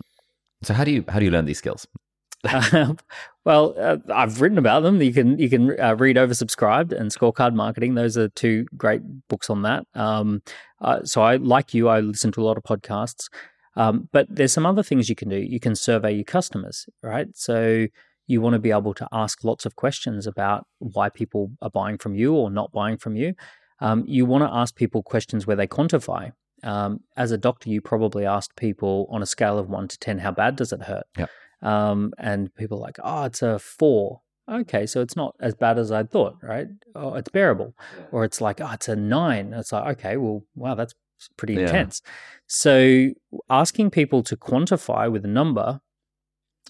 [0.63, 1.87] So how do you how do you learn these skills?
[3.45, 5.01] well, uh, I've written about them.
[5.03, 7.95] You can you can uh, read Oversubscribed and Scorecard Marketing.
[7.95, 9.85] Those are two great books on that.
[9.95, 10.43] Um,
[10.81, 11.89] uh, so I like you.
[11.89, 13.29] I listen to a lot of podcasts.
[13.77, 15.37] Um, but there's some other things you can do.
[15.37, 17.29] You can survey your customers, right?
[17.35, 17.87] So
[18.27, 21.99] you want to be able to ask lots of questions about why people are buying
[21.99, 23.35] from you or not buying from you.
[23.81, 26.33] Um, you want to ask people questions where they quantify.
[26.63, 30.19] Um, as a doctor, you probably asked people on a scale of one to 10,
[30.19, 31.05] how bad does it hurt?
[31.19, 31.27] Yeah.
[31.63, 34.23] Um, and people are like, oh, it's a four.
[34.51, 36.67] Okay, so it's not as bad as I thought, right?
[36.95, 37.75] Oh, it's bearable.
[38.11, 39.53] Or it's like, oh, it's a nine.
[39.53, 40.95] It's like, okay, well, wow, that's
[41.37, 41.61] pretty yeah.
[41.61, 42.03] intense.
[42.47, 43.11] So
[43.49, 45.81] asking people to quantify with a number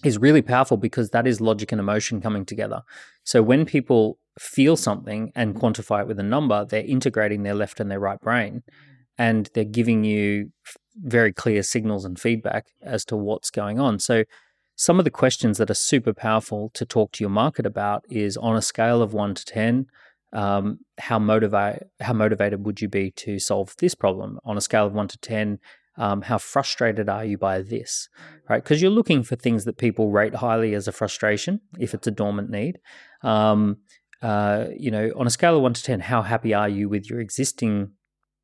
[0.03, 2.81] is really powerful because that is logic and emotion coming together.
[3.23, 7.79] So when people feel something and quantify it with a number, they're integrating their left
[7.79, 8.63] and their right brain
[9.17, 10.51] and they're giving you
[10.95, 13.99] very clear signals and feedback as to what's going on.
[13.99, 14.23] So,
[14.75, 18.35] some of the questions that are super powerful to talk to your market about is
[18.35, 19.85] on a scale of one to 10,
[20.33, 24.39] um, how, motivate, how motivated would you be to solve this problem?
[24.43, 25.59] On a scale of one to 10,
[25.97, 28.09] um, how frustrated are you by this?
[28.49, 28.63] Right?
[28.63, 32.11] Because you're looking for things that people rate highly as a frustration if it's a
[32.11, 32.79] dormant need.
[33.21, 33.77] Um,
[34.21, 37.09] uh, you know, on a scale of one to 10, how happy are you with
[37.09, 37.91] your existing,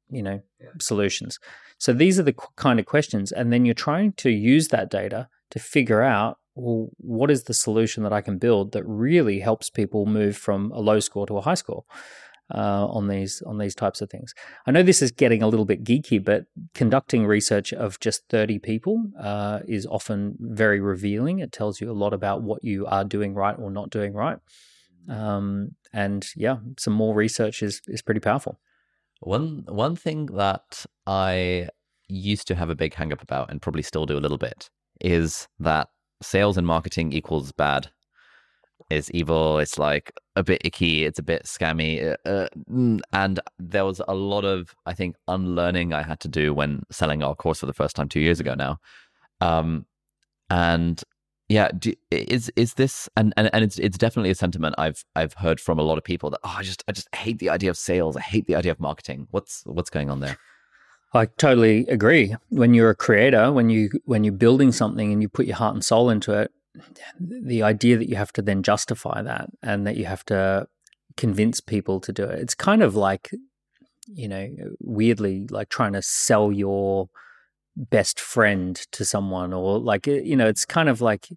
[0.10, 0.70] you know, yeah.
[0.80, 1.40] solutions?
[1.78, 3.32] So these are the kind of questions.
[3.32, 7.54] And then you're trying to use that data to figure out, well, what is the
[7.54, 11.38] solution that I can build that really helps people move from a low score to
[11.38, 11.84] a high score?
[12.56, 14.34] Uh, on these on these types of things.
[14.66, 18.58] I know this is getting a little bit geeky, but conducting research of just thirty
[18.58, 21.40] people uh, is often very revealing.
[21.40, 24.38] It tells you a lot about what you are doing right or not doing right.
[25.10, 28.62] Um, and yeah, some more research is is pretty powerful.
[29.22, 31.70] One one thing that I
[32.08, 34.70] used to have a big hang up about and probably still do a little bit
[35.02, 35.90] is that
[36.22, 37.90] sales and marketing equals bad.
[38.90, 39.60] It's evil.
[39.60, 41.04] It's like a bit icky.
[41.04, 42.16] It's a bit scammy.
[42.26, 46.30] Uh, uh mm, and there was a lot of, I think, unlearning I had to
[46.30, 48.80] do when selling our course for the first time two years ago now.
[49.42, 49.86] Um,
[50.50, 51.04] and
[51.50, 55.34] yeah, do, is is this and, and and it's it's definitely a sentiment I've I've
[55.34, 57.70] heard from a lot of people that oh I just I just hate the idea
[57.70, 58.18] of sales.
[58.18, 59.28] I hate the idea of marketing.
[59.32, 60.38] What's what's going on there?
[61.14, 62.36] I totally agree.
[62.50, 65.74] When you're a creator, when you when you're building something and you put your heart
[65.74, 66.52] and soul into it,
[67.20, 70.68] the idea that you have to then justify that and that you have to
[71.16, 72.40] convince people to do it.
[72.40, 73.32] It's kind of like
[74.08, 77.10] you know, weirdly like trying to sell your
[77.78, 81.30] best friend to someone or like eh, you know it's kind of like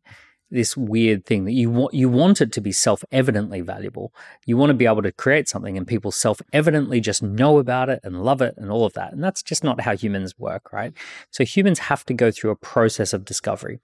[0.50, 4.12] this weird thing that you want you want it to be self-evidently valuable.
[4.46, 8.00] You want to be able to create something and people self-evidently just know about it
[8.02, 9.12] and love it and all of that.
[9.12, 10.92] And that's just not how humans work, right?
[11.30, 13.78] So humans have to go through a process of discovery.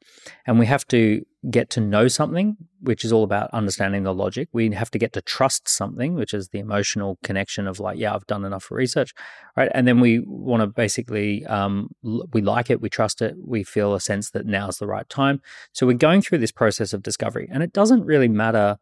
[0.47, 4.49] And we have to get to know something, which is all about understanding the logic.
[4.53, 8.15] We have to get to trust something, which is the emotional connection of like, yeah,
[8.15, 9.15] I've done enough research,
[9.57, 9.71] right?
[9.75, 13.95] And then we want to basically, um, we like it, we trust it, we feel
[13.95, 15.41] a sense that now's the right time.
[15.73, 18.79] So we're going through this process of discovery, and it doesn't really matter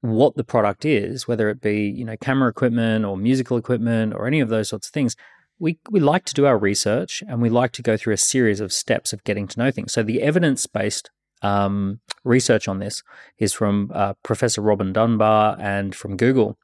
[0.00, 4.26] what the product is, whether it be you know camera equipment or musical equipment or
[4.26, 5.16] any of those sorts of things.
[5.60, 8.58] We, we like to do our research and we like to go through a series
[8.58, 9.92] of steps of getting to know things.
[9.92, 11.10] So the evidence based
[11.42, 13.02] um, research on this
[13.38, 16.56] is from uh, Professor Robin Dunbar and from Google.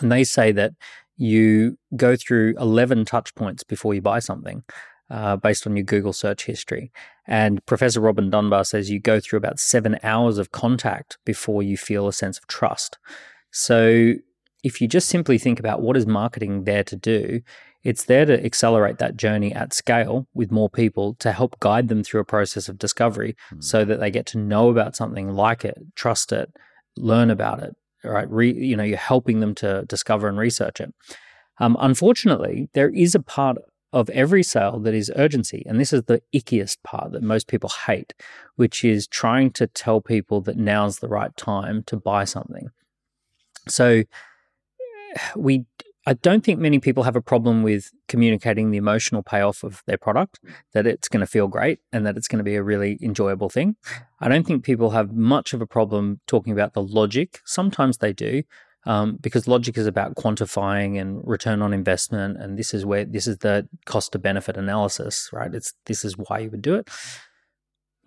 [0.00, 0.72] And they say that
[1.16, 4.64] you go through 11 touch points before you buy something.
[5.08, 6.90] Uh, based on your Google search history.
[7.28, 11.76] And Professor Robin Dunbar says you go through about seven hours of contact before you
[11.76, 12.98] feel a sense of trust.
[13.52, 14.14] So
[14.64, 17.40] if you just simply think about what is marketing there to do,
[17.86, 22.02] it's there to accelerate that journey at scale with more people to help guide them
[22.02, 23.62] through a process of discovery mm.
[23.62, 26.52] so that they get to know about something, like it, trust it,
[26.96, 27.76] learn about it.
[28.02, 30.92] Right, Re, you know, you're helping them to discover and research it.
[31.60, 33.58] Um, unfortunately, there is a part
[33.92, 37.70] of every sale that is urgency, and this is the ickiest part that most people
[37.86, 38.14] hate,
[38.56, 42.68] which is trying to tell people that now's the right time to buy something.
[43.68, 44.02] So
[45.36, 45.66] we
[46.08, 49.98] I don't think many people have a problem with communicating the emotional payoff of their
[49.98, 50.38] product,
[50.72, 53.50] that it's going to feel great and that it's going to be a really enjoyable
[53.50, 53.74] thing.
[54.20, 57.40] I don't think people have much of a problem talking about the logic.
[57.44, 58.44] Sometimes they do,
[58.86, 63.26] um, because logic is about quantifying and return on investment, and this is where this
[63.26, 65.52] is the cost to benefit analysis, right?
[65.52, 66.88] It's this is why you would do it.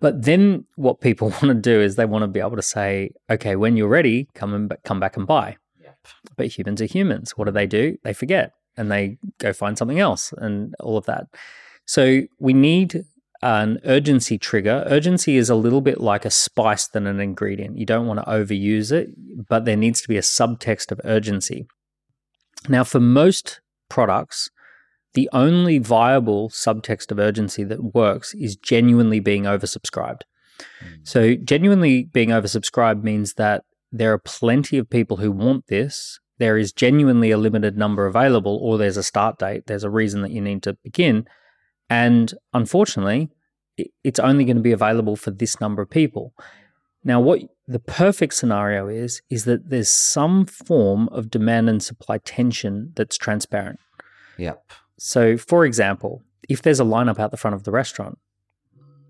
[0.00, 3.10] But then what people want to do is they want to be able to say,
[3.28, 5.58] okay, when you're ready, come and come back and buy.
[6.36, 7.32] But humans are humans.
[7.36, 7.98] What do they do?
[8.02, 11.26] They forget and they go find something else and all of that.
[11.86, 13.04] So we need
[13.42, 14.84] an urgency trigger.
[14.86, 17.78] Urgency is a little bit like a spice than an ingredient.
[17.78, 19.10] You don't want to overuse it,
[19.48, 21.66] but there needs to be a subtext of urgency.
[22.68, 24.50] Now, for most products,
[25.14, 30.22] the only viable subtext of urgency that works is genuinely being oversubscribed.
[30.84, 31.08] Mm.
[31.08, 36.20] So, genuinely being oversubscribed means that there are plenty of people who want this.
[36.38, 39.66] There is genuinely a limited number available, or there's a start date.
[39.66, 41.26] There's a reason that you need to begin.
[41.88, 43.28] And unfortunately,
[44.04, 46.32] it's only going to be available for this number of people.
[47.02, 52.18] Now, what the perfect scenario is, is that there's some form of demand and supply
[52.18, 53.80] tension that's transparent.
[54.38, 54.62] Yep.
[54.98, 58.18] So, for example, if there's a lineup out the front of the restaurant,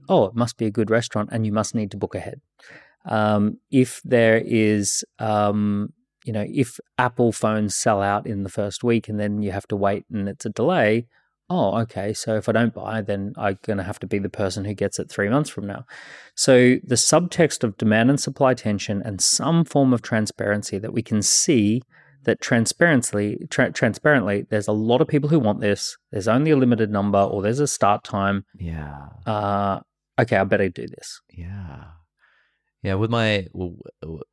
[0.09, 2.41] oh, it must be a good restaurant and you must need to book ahead.
[3.07, 5.93] Um, if there is, um,
[6.25, 9.67] you know, if Apple phones sell out in the first week and then you have
[9.69, 11.07] to wait and it's a delay,
[11.49, 14.29] oh, okay, so if I don't buy, then I'm going to have to be the
[14.29, 15.85] person who gets it three months from now.
[16.37, 21.03] So the subtext of demand and supply tension and some form of transparency that we
[21.03, 21.83] can see
[22.25, 25.97] that transparently, tra- transparently, there's a lot of people who want this.
[26.13, 28.45] There's only a limited number, or there's a start time.
[28.59, 29.09] Yeah.
[29.27, 29.81] Uh,
[30.21, 31.21] okay, I better do this.
[31.31, 31.85] Yeah.
[32.83, 33.47] Yeah, with my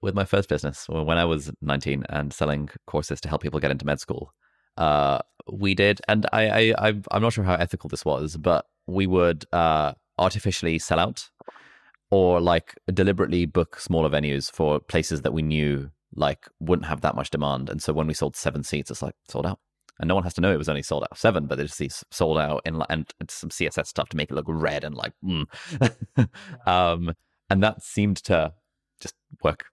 [0.01, 3.71] with my first business, when I was 19 and selling courses to help people get
[3.71, 4.33] into med school,
[4.77, 5.19] uh,
[5.51, 9.45] we did, and I, I, I'm not sure how ethical this was, but we would
[9.51, 11.29] uh, artificially sell out
[12.09, 17.15] or like deliberately book smaller venues for places that we knew like wouldn't have that
[17.15, 17.69] much demand.
[17.69, 19.59] And so when we sold seven seats, it's like sold out.
[19.99, 21.75] And no one has to know it was only sold out seven, but they just
[21.75, 25.13] see sold out in and some CSS stuff to make it look red and like,
[25.23, 25.45] mm.
[26.67, 27.13] um,
[27.49, 28.53] and that seemed to
[29.01, 29.65] just work.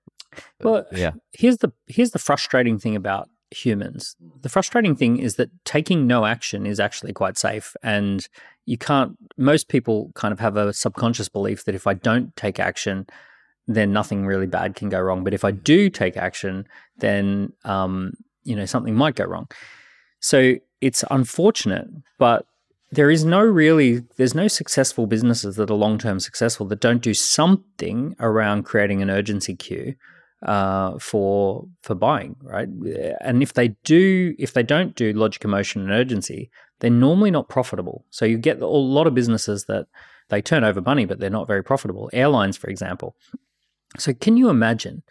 [0.62, 1.12] Well, yeah.
[1.32, 4.16] Here's the here's the frustrating thing about humans.
[4.42, 7.76] The frustrating thing is that taking no action is actually quite safe.
[7.82, 8.26] And
[8.66, 12.58] you can't, most people kind of have a subconscious belief that if I don't take
[12.58, 13.06] action,
[13.66, 15.24] then nothing really bad can go wrong.
[15.24, 16.66] But if I do take action,
[16.98, 19.48] then, um, you know, something might go wrong.
[20.20, 21.86] So it's unfortunate,
[22.18, 22.46] but
[22.94, 27.02] there is no really, there's no successful businesses that are long term successful that don't
[27.02, 29.94] do something around creating an urgency cue
[30.44, 32.68] uh, for for buying, right?
[33.20, 37.48] And if they do, if they don't do logic, emotion, and urgency, they're normally not
[37.48, 38.04] profitable.
[38.10, 39.86] So you get a lot of businesses that
[40.28, 42.10] they turn over money, but they're not very profitable.
[42.12, 43.16] Airlines, for example.
[43.98, 45.02] So can you imagine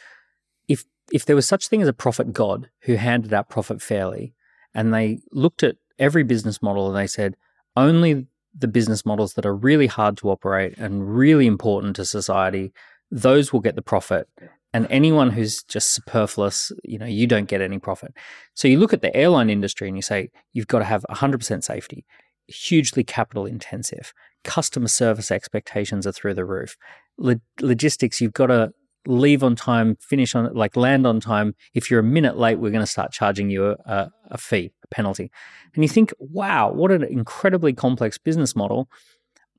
[0.67, 4.33] if if there was such thing as a profit god who handed out profit fairly,
[4.73, 7.35] and they looked at every business model and they said
[7.75, 12.71] only the business models that are really hard to operate and really important to society
[13.13, 14.27] those will get the profit
[14.73, 18.13] and anyone who's just superfluous, you know, you don't get any profit.
[18.55, 21.63] So you look at the airline industry and you say you've got to have 100%
[21.63, 22.05] safety,
[22.47, 24.13] hugely capital intensive.
[24.43, 26.75] Customer service expectations are through the roof.
[27.19, 28.71] Lo- logistics, you've got to
[29.05, 31.53] leave on time, finish on like land on time.
[31.75, 34.71] If you're a minute late, we're going to start charging you a, a, a fee,
[34.93, 35.31] penalty.
[35.73, 38.89] And you think, wow, what an incredibly complex business model.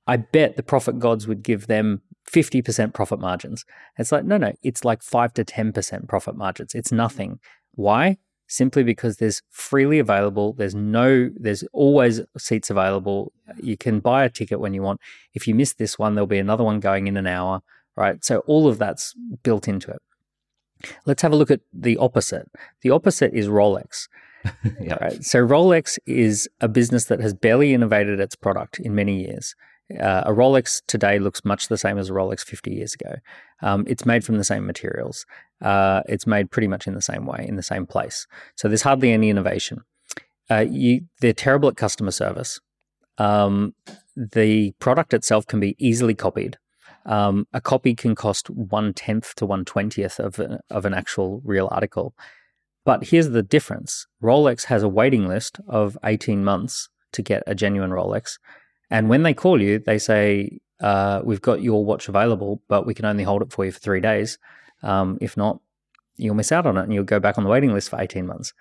[0.06, 3.64] I bet the profit gods would give them 50% profit margins.
[3.98, 6.74] It's like, no, no, it's like 5 to 10% profit margins.
[6.74, 7.40] It's nothing.
[7.72, 8.18] Why?
[8.46, 10.52] Simply because there's freely available.
[10.52, 13.32] There's no, there's always seats available.
[13.62, 15.00] You can buy a ticket when you want.
[15.32, 17.62] If you miss this one, there'll be another one going in an hour,
[17.96, 18.22] right?
[18.24, 20.02] So all of that's built into it.
[21.06, 22.50] Let's have a look at the opposite.
[22.82, 24.08] The opposite is Rolex.
[25.00, 25.22] right?
[25.24, 29.54] So Rolex is a business that has barely innovated its product in many years.
[30.00, 33.16] Uh, a Rolex today looks much the same as a Rolex 50 years ago.
[33.62, 35.26] Um, it's made from the same materials.
[35.60, 38.26] Uh, it's made pretty much in the same way, in the same place.
[38.56, 39.82] So there's hardly any innovation.
[40.50, 42.60] Uh, you, they're terrible at customer service.
[43.18, 43.74] Um,
[44.16, 46.58] the product itself can be easily copied.
[47.06, 50.40] Um, a copy can cost one tenth to one twentieth of
[50.70, 52.14] of an actual real article.
[52.84, 57.54] But here's the difference: Rolex has a waiting list of eighteen months to get a
[57.54, 58.38] genuine Rolex,
[58.90, 62.94] and when they call you, they say, uh, We've got your watch available, but we
[62.94, 64.38] can only hold it for you for three days.
[64.82, 65.60] Um, if not,
[66.16, 68.26] you'll miss out on it and you'll go back on the waiting list for 18
[68.26, 68.52] months.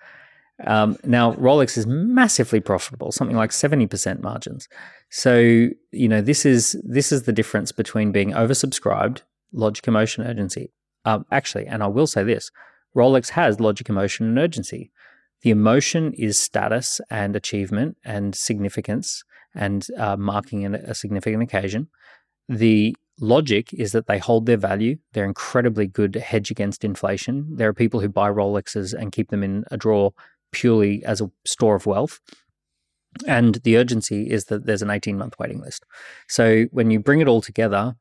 [0.64, 4.68] Um, now, Rolex is massively profitable, something like 70% margins.
[5.10, 9.22] So, you know, this is this is the difference between being oversubscribed,
[9.52, 10.72] logic, emotion, urgency.
[11.04, 12.50] Um, actually, and I will say this
[12.96, 14.90] Rolex has logic, emotion, and urgency.
[15.42, 19.24] The emotion is status and achievement and significance
[19.54, 21.88] and uh, marking a significant occasion.
[22.48, 24.96] The logic is that they hold their value.
[25.12, 27.56] They're incredibly good hedge against inflation.
[27.56, 30.12] There are people who buy Rolexes and keep them in a drawer
[30.50, 32.20] purely as a store of wealth.
[33.26, 35.84] And the urgency is that there's an 18 month waiting list.
[36.28, 37.96] So when you bring it all together,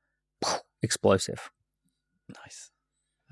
[0.82, 1.52] explosive.
[2.44, 2.72] Nice.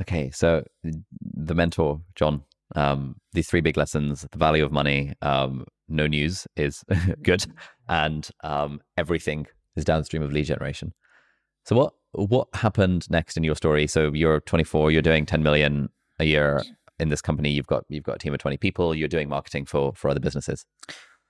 [0.02, 0.32] Okay.
[0.32, 2.44] So the mentor, John,
[2.76, 6.84] um, these three big lessons the value of money, um, no news is
[7.22, 7.46] good,
[7.88, 10.94] and um, everything is downstream of lead generation.
[11.66, 13.88] So what what happened next in your story?
[13.88, 15.90] So you're 24, you're doing 10 million
[16.20, 16.62] a year
[17.00, 17.52] in this company.
[17.52, 18.96] You've got you've got a team of 20 people.
[18.96, 20.66] You're doing marketing for for other businesses.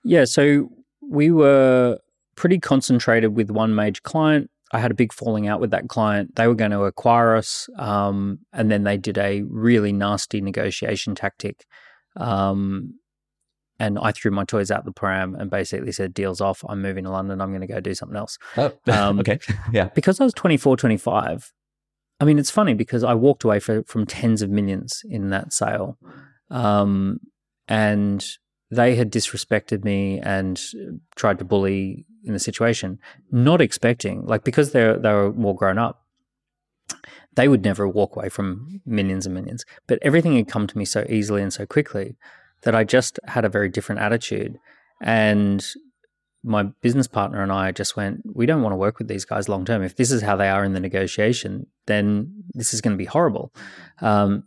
[0.04, 0.24] Yeah.
[0.24, 0.70] So
[1.00, 1.98] we were
[2.36, 4.50] pretty concentrated with one major client.
[4.72, 6.34] I had a big falling out with that client.
[6.34, 11.14] They were going to acquire us, um, and then they did a really nasty negotiation
[11.14, 11.66] tactic.
[12.16, 12.94] Um,
[13.78, 16.64] and I threw my toys out the pram and basically said, "Deals off.
[16.68, 17.40] I'm moving to London.
[17.40, 19.38] I'm going to go do something else." Oh, um, okay,
[19.72, 19.88] yeah.
[19.94, 21.52] Because I was 24, 25.
[22.20, 25.52] I mean, it's funny because I walked away for, from tens of millions in that
[25.52, 25.98] sale,
[26.50, 27.18] um,
[27.68, 28.24] and
[28.72, 30.58] they had disrespected me and
[31.14, 32.98] tried to bully in the situation,
[33.30, 36.06] not expecting like because they're they were more grown up.
[37.34, 40.86] They would never walk away from millions and millions, but everything had come to me
[40.86, 42.16] so easily and so quickly
[42.62, 44.58] that I just had a very different attitude.
[45.02, 45.64] And
[46.42, 49.48] my business partner and I just went, we don't want to work with these guys
[49.48, 49.82] long term.
[49.82, 53.04] If this is how they are in the negotiation, then this is going to be
[53.04, 53.52] horrible.
[54.00, 54.44] Um,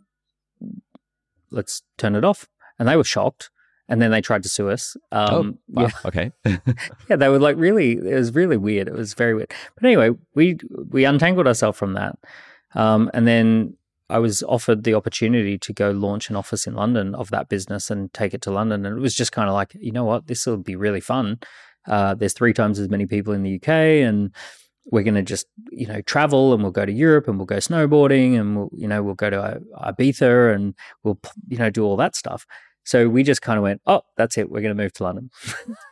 [1.50, 2.48] let's turn it off.
[2.78, 3.50] And they were shocked.
[3.88, 4.96] And then they tried to sue us.
[5.12, 5.82] Oh, um, oh, wow.
[5.82, 5.90] yeah.
[6.06, 6.32] Okay.
[7.08, 7.92] yeah, they were like really.
[7.92, 8.88] It was really weird.
[8.88, 9.52] It was very weird.
[9.74, 10.58] But anyway, we
[10.90, 12.18] we untangled ourselves from that,
[12.74, 13.76] um, and then
[14.08, 17.90] I was offered the opportunity to go launch an office in London of that business
[17.90, 18.86] and take it to London.
[18.86, 21.38] And it was just kind of like, you know what, this will be really fun.
[21.88, 24.34] Uh, there's three times as many people in the UK, and
[24.86, 27.56] we're going to just, you know, travel and we'll go to Europe and we'll go
[27.56, 31.18] snowboarding and we'll, you know, we'll go to Ibiza and we'll,
[31.48, 32.46] you know, do all that stuff.
[32.86, 34.48] So we just kind of went, oh, that's it.
[34.48, 35.30] We're going to move to London.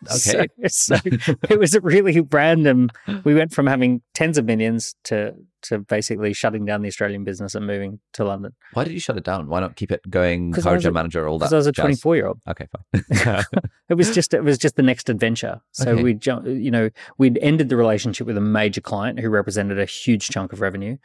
[0.04, 0.48] Okay.
[0.68, 0.96] so, so
[1.48, 2.90] it was a really random.
[3.24, 7.54] We went from having tens of millions to to basically shutting down the Australian business
[7.54, 8.52] and moving to London.
[8.74, 9.48] Why did you shut it down?
[9.48, 10.54] Why not keep it going?
[10.54, 11.46] Encourage a manager, all that.
[11.46, 12.38] Because I was a twenty four year old.
[12.46, 13.44] Okay, fine.
[13.88, 15.62] it was just it was just the next adventure.
[15.72, 16.02] So okay.
[16.02, 16.48] we jumped.
[16.48, 20.52] You know, we'd ended the relationship with a major client who represented a huge chunk
[20.52, 20.98] of revenue,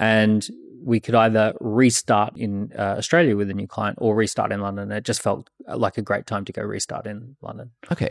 [0.00, 0.48] and
[0.82, 4.90] we could either restart in uh, Australia with a new client or restart in London.
[4.92, 7.70] It just felt uh, like a great time to go restart in London.
[7.90, 8.10] Okay.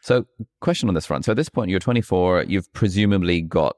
[0.00, 0.26] So,
[0.60, 1.24] question on this front.
[1.24, 2.44] So, at this point, you're 24.
[2.44, 3.76] You've presumably got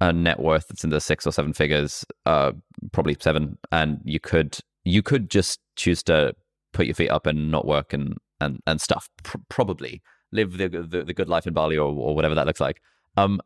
[0.00, 2.52] a net worth that's in the six or seven figures, uh,
[2.92, 6.34] probably seven, and you could you could just choose to
[6.72, 9.10] put your feet up and not work and and and stuff.
[9.24, 10.02] P- probably
[10.32, 12.80] live the, the, the good life in Bali or or whatever that looks like.
[13.16, 13.40] Um,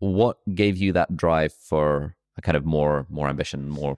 [0.00, 3.96] what gave you that drive for a kind of more more ambition, more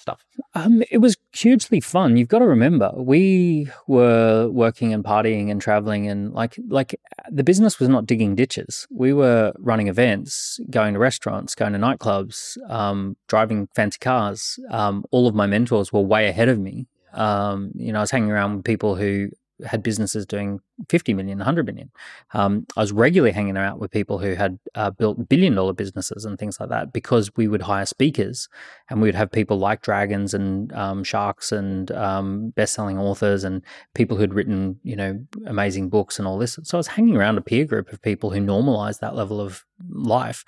[0.00, 0.24] stuff?
[0.54, 2.16] Um, it was hugely fun.
[2.16, 6.98] You've got to remember, we were working and partying and traveling, and like like
[7.30, 8.86] the business was not digging ditches.
[8.90, 14.58] We were running events, going to restaurants, going to nightclubs, um, driving fancy cars.
[14.70, 16.88] Um, all of my mentors were way ahead of me.
[17.12, 19.30] Um, you know, I was hanging around with people who
[19.66, 21.90] had businesses doing 50 million, 100 million.
[22.32, 26.24] Um, I was regularly hanging out with people who had uh, built billion dollar businesses
[26.24, 28.48] and things like that because we would hire speakers
[28.88, 33.44] and we would have people like dragons and um, sharks and um, best selling authors
[33.44, 33.62] and
[33.94, 36.58] people who'd written, you know, amazing books and all this.
[36.62, 39.64] So I was hanging around a peer group of people who normalized that level of
[39.88, 40.44] life.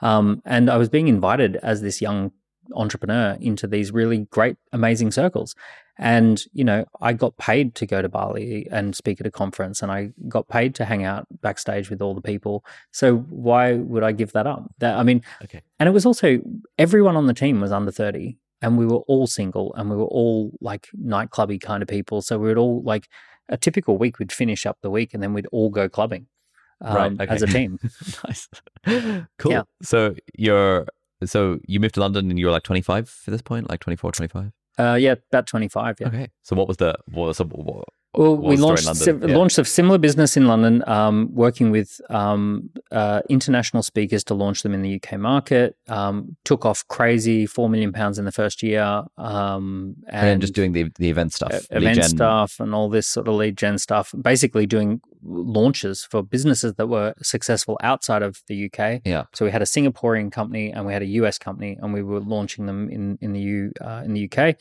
[0.00, 2.32] Um, and I was being invited as this young
[2.74, 5.54] entrepreneur into these really great, amazing circles.
[5.98, 9.80] And, you know, I got paid to go to Bali and speak at a conference
[9.80, 12.64] and I got paid to hang out backstage with all the people.
[12.90, 14.64] So why would I give that up?
[14.78, 15.62] That, I mean, okay.
[15.78, 16.40] and it was also
[16.78, 20.06] everyone on the team was under 30 and we were all single and we were
[20.06, 22.22] all like nightclubby kind of people.
[22.22, 23.08] So we would all like
[23.48, 26.26] a typical week, we'd finish up the week and then we'd all go clubbing
[26.80, 27.34] um, right, okay.
[27.34, 27.78] as a team.
[28.26, 28.48] nice.
[29.38, 29.52] Cool.
[29.52, 29.62] Yeah.
[29.82, 30.86] So you're,
[31.24, 34.10] so you moved to London and you were like 25 at this point, like 24,
[34.10, 34.52] 25?
[34.78, 35.96] Uh, yeah, about 25.
[36.00, 36.08] Yeah.
[36.08, 36.28] Okay.
[36.42, 39.12] So what was the, what was, what, well, we launched yeah.
[39.22, 44.62] launched a similar business in London, um, working with um, uh, international speakers to launch
[44.62, 45.76] them in the UK market.
[45.88, 50.54] Um, took off crazy, four million pounds in the first year, um, and, and, just
[50.54, 52.08] doing the the event stuff, event gen.
[52.08, 54.14] stuff, and all this sort of lead gen stuff.
[54.20, 59.00] Basically, doing launches for businesses that were successful outside of the UK.
[59.04, 59.24] Yeah.
[59.32, 62.20] So we had a Singaporean company and we had a US company, and we were
[62.20, 64.56] launching them in in the U uh, in the UK.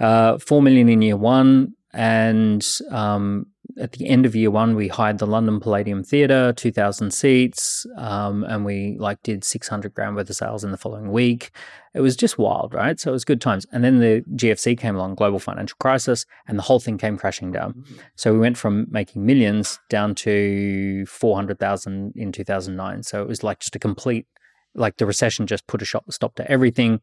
[0.00, 3.46] Uh, four million in year one, and um,
[3.78, 8.44] at the end of year one, we hired the London Palladium Theatre, 2,000 seats, um,
[8.44, 11.50] and we like did 600 grand worth of sales in the following week.
[11.94, 12.98] It was just wild, right?
[12.98, 13.66] So it was good times.
[13.72, 17.52] And then the GFC came along, global financial crisis, and the whole thing came crashing
[17.52, 17.72] down.
[17.72, 17.94] Mm-hmm.
[18.16, 23.02] So we went from making millions down to 400,000 in 2009.
[23.02, 24.26] So it was like just a complete,
[24.74, 27.00] like the recession just put a stop to everything.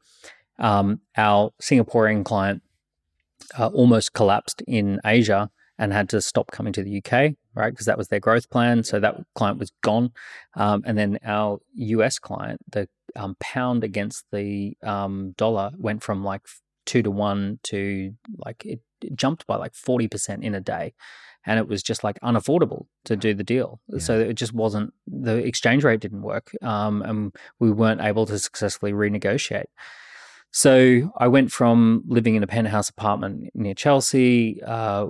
[0.58, 2.62] Um, our Singaporean client
[3.58, 7.72] uh, almost collapsed in Asia and had to stop coming to the UK, right?
[7.72, 8.84] Because that was their growth plan.
[8.84, 10.12] So that client was gone.
[10.56, 16.24] Um, and then our US client, the um, pound against the um, dollar went from
[16.24, 16.42] like
[16.86, 18.14] two to one to
[18.46, 20.94] like it, it, jumped by like 40% in a day.
[21.46, 23.80] And it was just like unaffordable to do the deal.
[23.88, 24.00] Yeah.
[24.00, 26.52] So it just wasn't, the exchange rate didn't work.
[26.62, 29.66] Um, and we weren't able to successfully renegotiate.
[30.56, 35.08] So I went from living in a penthouse apartment near Chelsea uh,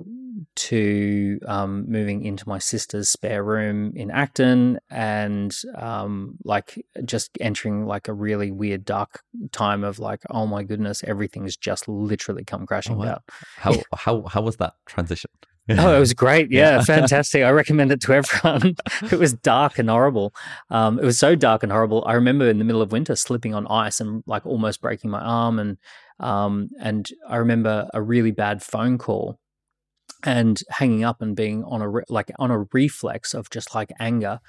[0.56, 7.86] to um, moving into my sister's spare room in Acton, and um, like just entering
[7.86, 9.22] like a really weird dark
[9.52, 13.06] time of like, oh my goodness, everything's just literally come crashing oh, wow.
[13.06, 13.20] down.
[13.58, 15.30] How how how was that transition?
[15.70, 16.51] Oh, it was great.
[16.55, 17.43] Yeah, fantastic.
[17.43, 18.76] I recommend it to everyone.
[19.11, 20.34] it was dark and horrible.
[20.70, 22.03] Um, it was so dark and horrible.
[22.05, 25.22] I remember in the middle of winter slipping on ice and like almost breaking my
[25.22, 25.59] arm.
[25.59, 25.78] And
[26.20, 29.39] um, and I remember a really bad phone call
[30.24, 33.91] and hanging up and being on a re- like on a reflex of just like
[33.99, 34.39] anger,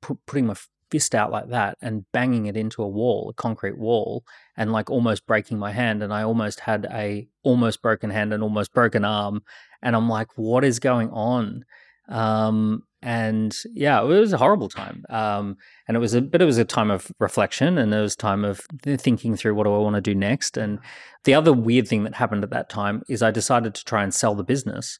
[0.00, 0.56] pu- putting my
[0.90, 4.24] fist out like that and banging it into a wall, a concrete wall,
[4.56, 6.02] and like almost breaking my hand.
[6.02, 9.42] And I almost had a almost broken hand and almost broken arm.
[9.82, 11.64] And I'm like, what is going on?
[12.08, 15.04] Um, and yeah, it was a horrible time.
[15.08, 15.56] Um,
[15.88, 18.44] and it was a but it was a time of reflection and it was time
[18.44, 20.56] of thinking through what do I want to do next.
[20.56, 20.80] And
[21.24, 24.12] the other weird thing that happened at that time is I decided to try and
[24.12, 24.98] sell the business.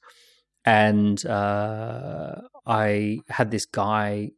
[0.65, 2.37] And uh,
[2.67, 4.31] I had this guy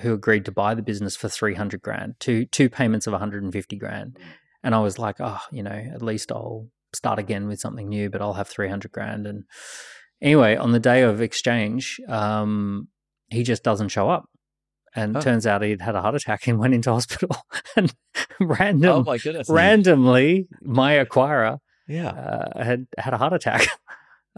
[0.00, 4.14] who agreed to buy the business for 300 grand, two, two payments of 150 grand.
[4.14, 4.22] Mm.
[4.62, 8.10] And I was like, oh, you know, at least I'll start again with something new,
[8.10, 9.26] but I'll have 300 grand.
[9.26, 9.44] And
[10.20, 12.88] anyway, on the day of exchange, um,
[13.30, 14.24] he just doesn't show up.
[14.94, 15.20] And oh.
[15.20, 17.36] turns out he'd had a heart attack and went into hospital.
[17.76, 17.94] and
[18.40, 19.48] random, oh my goodness.
[19.48, 22.08] randomly, my acquirer yeah.
[22.08, 23.66] Uh, had had a heart attack.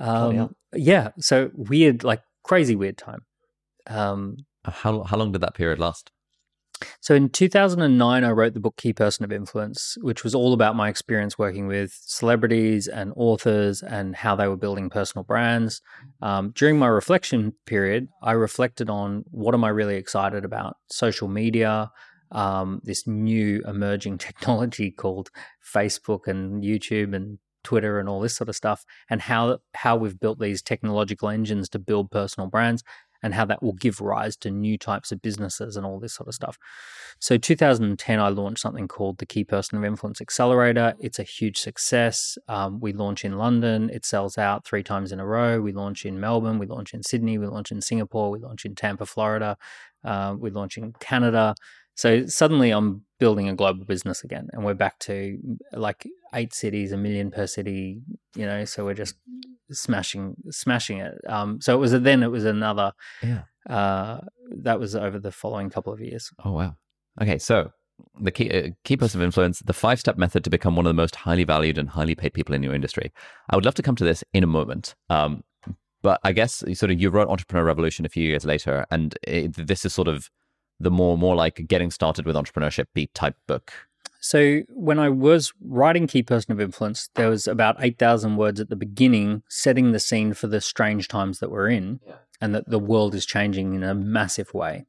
[0.01, 1.09] Um, yeah.
[1.19, 3.19] So weird, like crazy weird time.
[3.89, 4.37] Um,
[4.71, 6.11] how how long did that period last?
[7.01, 10.77] So in 2009, I wrote the book Key Person of Influence, which was all about
[10.77, 15.81] my experience working with celebrities and authors and how they were building personal brands.
[16.23, 20.77] Um, during my reflection period, I reflected on what am I really excited about?
[20.91, 21.91] Social media,
[22.33, 25.31] um, this new emerging technology called
[25.75, 30.19] Facebook and YouTube and Twitter and all this sort of stuff, and how how we've
[30.19, 32.83] built these technological engines to build personal brands
[33.23, 36.29] and how that will give rise to new types of businesses and all this sort
[36.29, 36.59] of stuff.
[37.19, 40.95] So 2010, I launched something called the Key Person of Influence Accelerator.
[41.01, 42.39] It's a huge success.
[42.47, 43.91] Um, we launch in London.
[43.91, 45.61] It sells out three times in a row.
[45.61, 46.59] We launch in Melbourne.
[46.59, 47.39] We launch in Sydney.
[47.39, 48.31] We launch in Singapore.
[48.31, 49.57] We launch in Tampa, Florida.
[50.05, 51.55] Uh, we launch in Canada.
[51.95, 55.39] So suddenly I'm building a global business again and we're back to
[55.73, 58.01] like eight cities, a million per city,
[58.37, 59.15] you know, so we're just
[59.71, 61.15] smashing smashing it.
[61.29, 62.93] Um, so it was a, then it was another
[63.23, 63.43] yeah.
[63.69, 66.31] Uh, that was over the following couple of years.
[66.45, 66.77] Oh wow.
[67.21, 67.71] Okay, so
[68.21, 70.91] the key, uh, key person of influence, the five step method to become one of
[70.91, 73.13] the most highly valued and highly paid people in your industry.
[73.51, 74.95] I would love to come to this in a moment.
[75.11, 75.43] Um,
[76.01, 79.55] but I guess sort of you wrote Entrepreneur Revolution a few years later, and it,
[79.67, 80.31] this is sort of
[80.81, 83.73] the more more like getting started with entrepreneurship beat type book
[84.21, 88.69] so when I was writing Key Person of Influence, there was about 8,000 words at
[88.69, 92.17] the beginning setting the scene for the strange times that we're in yeah.
[92.41, 94.87] and that the world is changing in a massive way.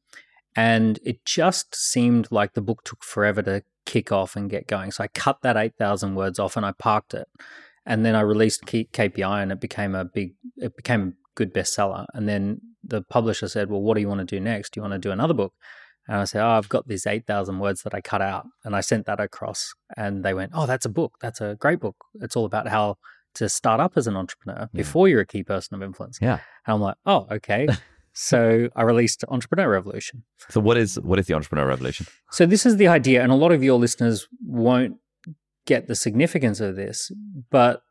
[0.56, 4.92] And it just seemed like the book took forever to kick off and get going.
[4.92, 7.28] So I cut that 8,000 words off and I parked it.
[7.86, 12.06] And then I released KPI and it became a big, it became a good bestseller.
[12.14, 14.74] And then the publisher said, Well, what do you want to do next?
[14.74, 15.54] Do you want to do another book?
[16.08, 18.46] And I said, Oh, I've got these 8,000 words that I cut out.
[18.66, 19.74] And I sent that across.
[19.98, 21.14] And they went, Oh, that's a book.
[21.22, 21.96] That's a great book.
[22.22, 22.98] It's all about how
[23.36, 24.78] to start up as an entrepreneur yeah.
[24.78, 26.20] before you're a key person of influence.
[26.22, 26.40] Yeah.
[26.68, 27.68] And I'm like, Oh, okay.
[28.14, 30.24] so I released Entrepreneur Revolution.
[30.50, 32.06] So what is what is the Entrepreneur Revolution?
[32.32, 34.98] So this is the idea, and a lot of your listeners won't
[35.66, 37.12] get the significance of this,
[37.50, 37.82] but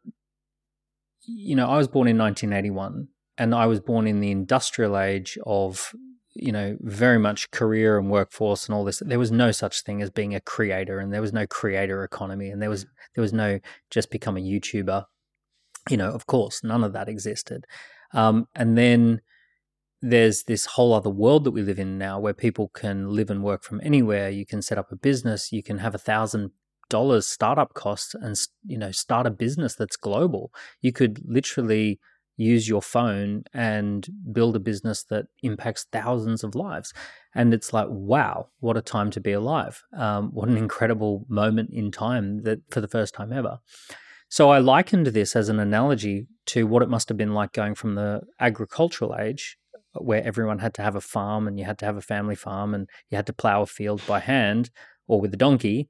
[1.29, 5.39] you know, I was born in 1981 and I was born in the industrial age
[5.47, 5.95] of
[6.39, 9.03] you know, very much career and workforce and all this.
[9.05, 12.51] There was no such thing as being a creator, and there was no creator economy,
[12.51, 13.59] and there was there was no
[13.91, 15.05] just become a YouTuber.
[15.91, 17.65] You know, of course, none of that existed.
[18.13, 19.21] Um, and then
[20.01, 23.43] there's this whole other world that we live in now, where people can live and
[23.43, 24.31] work from anywhere.
[24.31, 25.53] You can set up a business.
[25.53, 26.53] You can have a thousand
[26.89, 28.35] dollars startup costs and
[28.65, 30.53] you know start a business that's global.
[30.81, 31.99] You could literally
[32.39, 36.95] use your phone and build a business that impacts thousands of lives.
[37.35, 39.83] And it's like, wow, what a time to be alive.
[39.95, 43.59] Um, what an incredible moment in time that for the first time ever.
[44.31, 47.75] So I likened this as an analogy to what it must have been like going
[47.75, 49.59] from the agricultural age,
[49.95, 52.73] where everyone had to have a farm and you had to have a family farm
[52.73, 54.71] and you had to plow a field by hand
[55.09, 55.89] or with a donkey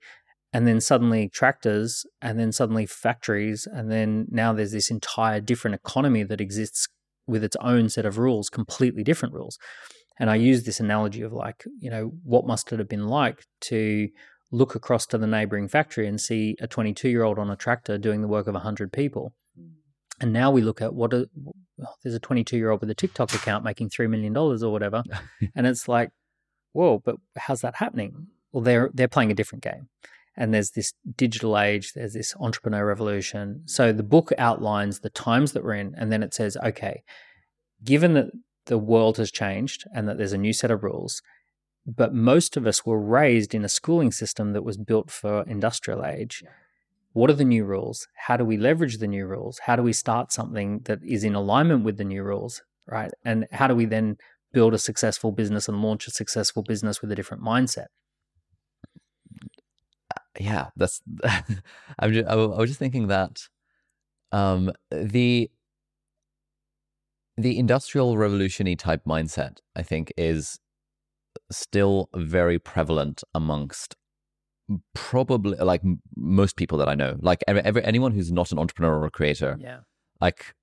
[0.52, 5.74] and then suddenly tractors and then suddenly factories and then now there's this entire different
[5.74, 6.88] economy that exists
[7.26, 9.58] with its own set of rules completely different rules.
[10.20, 13.44] And i use this analogy of like you know what must it have been like
[13.62, 14.08] to
[14.50, 17.98] look across to the neighboring factory and see a 22 year old on a tractor
[17.98, 19.34] doing the work of 100 people.
[20.20, 21.28] And now we look at what a,
[21.76, 25.02] well, there's a 22 year old with a tiktok account making $3 million or whatever.
[25.54, 26.10] And it's like
[26.72, 28.28] whoa but how's that happening?
[28.52, 29.88] Well they're they're playing a different game
[30.38, 33.62] and there's this digital age, there's this entrepreneur revolution.
[33.66, 37.02] So the book outlines the times that we're in, and then it says, okay,
[37.84, 38.30] given that
[38.66, 41.20] the world has changed and that there's a new set of rules,
[41.84, 46.04] but most of us were raised in a schooling system that was built for industrial
[46.04, 46.44] age.
[47.12, 48.06] what are the new rules?
[48.14, 49.60] How do we leverage the new rules?
[49.64, 53.10] How do we start something that is in alignment with the new rules, right?
[53.24, 54.16] And how do we then
[54.52, 57.86] build a successful business and launch a successful business with a different mindset?
[60.38, 61.00] Yeah, that's.
[61.98, 63.48] I'm just, I was just thinking that
[64.32, 65.50] um, the
[67.36, 70.58] the industrial revolutionary type mindset, I think, is
[71.50, 73.96] still very prevalent amongst
[74.94, 75.82] probably like
[76.16, 77.16] most people that I know.
[77.20, 79.56] Like every, every anyone who's not an entrepreneur or a creator.
[79.60, 79.80] Yeah.
[80.20, 80.54] Like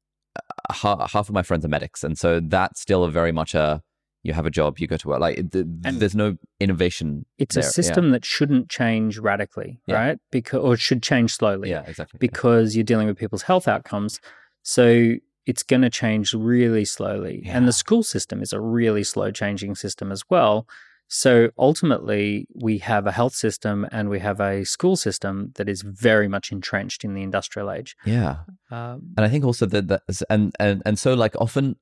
[0.71, 3.81] half, half of my friends are medics, and so that's still very much a
[4.25, 5.19] you have a job, you go to work.
[5.19, 7.25] Like the, there's no innovation.
[7.37, 7.63] It's there.
[7.63, 8.11] a system yeah.
[8.13, 9.95] that shouldn't change radically, yeah.
[9.95, 10.19] right?
[10.31, 11.69] Because or should change slowly.
[11.69, 12.17] Yeah, exactly.
[12.17, 14.19] Because you're dealing with people's health outcomes.
[14.63, 15.13] So
[15.45, 17.43] it's going to change really slowly.
[17.45, 17.55] Yeah.
[17.55, 20.67] And the school system is a really slow changing system as well.
[21.07, 25.83] So ultimately, we have a health system and we have a school system that is
[25.83, 27.95] very much entrenched in the industrial age.
[28.05, 28.37] Yeah,
[28.71, 31.75] um, and I think also that that and and and so like often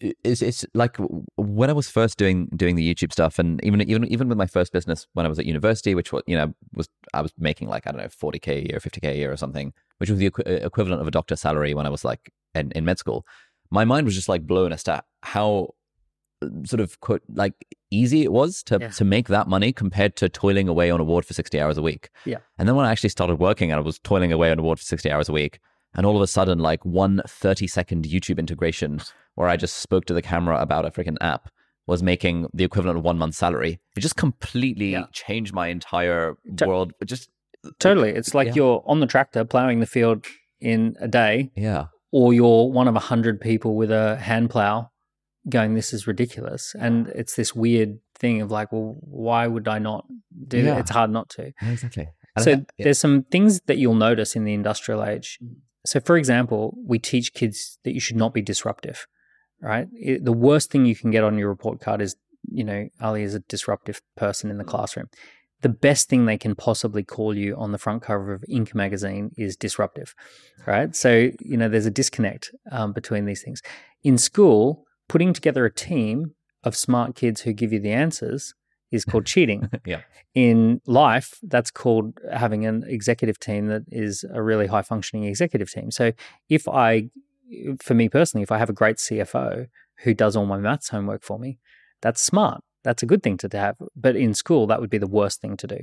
[0.00, 0.96] it's it's like
[1.36, 4.46] when I was first doing doing the YouTube stuff, and even even even with my
[4.46, 7.68] first business when I was at university, which was you know was I was making
[7.68, 10.10] like I don't know forty k a year, fifty k a year or something, which
[10.10, 12.84] was the equ- uh, equivalent of a doctor's salary when I was like in, in
[12.84, 13.24] med school.
[13.70, 15.74] My mind was just like blown as to how
[16.42, 17.54] uh, sort of quote like
[17.90, 18.88] easy it was to yeah.
[18.88, 21.82] to make that money compared to toiling away on a ward for 60 hours a
[21.82, 22.10] week.
[22.26, 22.38] Yeah.
[22.58, 24.78] And then when I actually started working and I was toiling away on a ward
[24.78, 25.58] for 60 hours a week
[25.94, 29.00] and all of a sudden like one 30 second YouTube integration
[29.36, 31.48] where I just spoke to the camera about a freaking app
[31.86, 33.78] was making the equivalent of one month's salary.
[33.96, 35.04] It just completely yeah.
[35.12, 36.92] changed my entire to- world.
[37.00, 37.30] It just
[37.78, 38.10] totally.
[38.10, 38.54] It's like yeah.
[38.54, 40.26] you're on the tractor plowing the field
[40.60, 41.52] in a day.
[41.54, 41.86] Yeah.
[42.10, 44.90] Or you're one of a hundred people with a hand plow
[45.48, 46.74] going, this is ridiculous.
[46.78, 50.06] And it's this weird thing of like, well, why would I not
[50.48, 50.76] do yeah.
[50.76, 50.80] it?
[50.80, 51.52] It's hard not to.
[51.62, 52.08] Exactly.
[52.38, 52.56] So yeah.
[52.78, 55.38] there's some things that you'll notice in the industrial age.
[55.42, 55.56] Mm.
[55.86, 59.06] So, for example, we teach kids that you should not be disruptive,
[59.60, 59.88] right?
[59.92, 62.16] It, the worst thing you can get on your report card is,
[62.50, 65.08] you know, Ali is a disruptive person in the classroom.
[65.62, 68.74] The best thing they can possibly call you on the front cover of Inc.
[68.74, 70.14] magazine is disruptive,
[70.66, 70.94] right?
[70.94, 73.62] So, you know, there's a disconnect um, between these things.
[74.04, 78.54] In school, putting together a team of smart kids who give you the answers
[78.90, 79.68] is called cheating.
[79.84, 80.02] yeah.
[80.34, 85.70] In life, that's called having an executive team that is a really high functioning executive
[85.70, 85.90] team.
[85.90, 86.12] So
[86.48, 87.10] if I,
[87.80, 89.66] for me personally, if I have a great CFO
[90.00, 91.58] who does all my maths homework for me,
[92.02, 92.62] that's smart.
[92.84, 93.76] That's a good thing to have.
[93.96, 95.78] But in school, that would be the worst thing to do.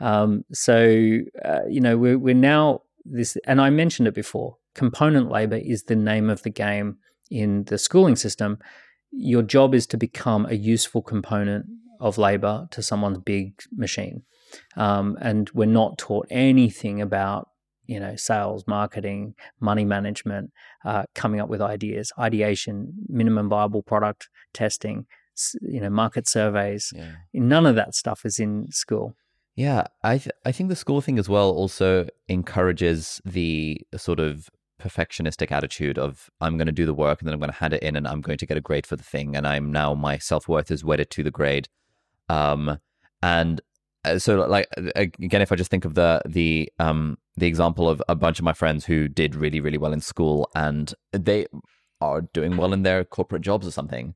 [0.00, 5.30] Um, so, uh, you know, we're, we're now this, and I mentioned it before component
[5.30, 6.98] labor is the name of the game
[7.30, 8.58] in the schooling system,
[9.10, 11.66] your job is to become a useful component
[11.98, 14.22] of labor to someone's big machine.
[14.76, 17.48] Um, and we're not taught anything about
[17.86, 20.50] you know sales marketing money management
[20.84, 25.06] uh, coming up with ideas ideation minimum viable product testing
[25.60, 26.92] you know market surveys.
[26.94, 27.12] Yeah.
[27.34, 29.14] none of that stuff is in school.
[29.54, 34.50] Yeah i th- i think the school thing as well also encourages the sort of
[34.78, 37.72] perfectionistic attitude of I'm going to do the work and then I'm going to hand
[37.72, 39.94] it in and I'm going to get a grade for the thing and I'm now
[39.94, 41.68] my self worth is wedded to the grade,
[42.28, 42.78] um,
[43.22, 43.60] and
[44.04, 48.02] uh, so like again if I just think of the the um the example of
[48.08, 51.46] a bunch of my friends who did really really well in school and they
[52.00, 54.14] are doing well in their corporate jobs or something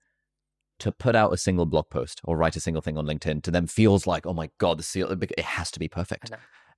[0.78, 3.50] to put out a single blog post or write a single thing on LinkedIn to
[3.50, 6.30] them feels like oh my god this it has to be perfect.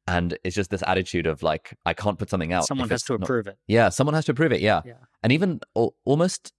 [0.09, 3.12] And it's just this attitude of like i can't put something out someone has to
[3.12, 3.56] not, approve it.
[3.69, 4.94] Yeah someone has to approve it yeah, yeah.
[5.23, 6.52] and even al- almost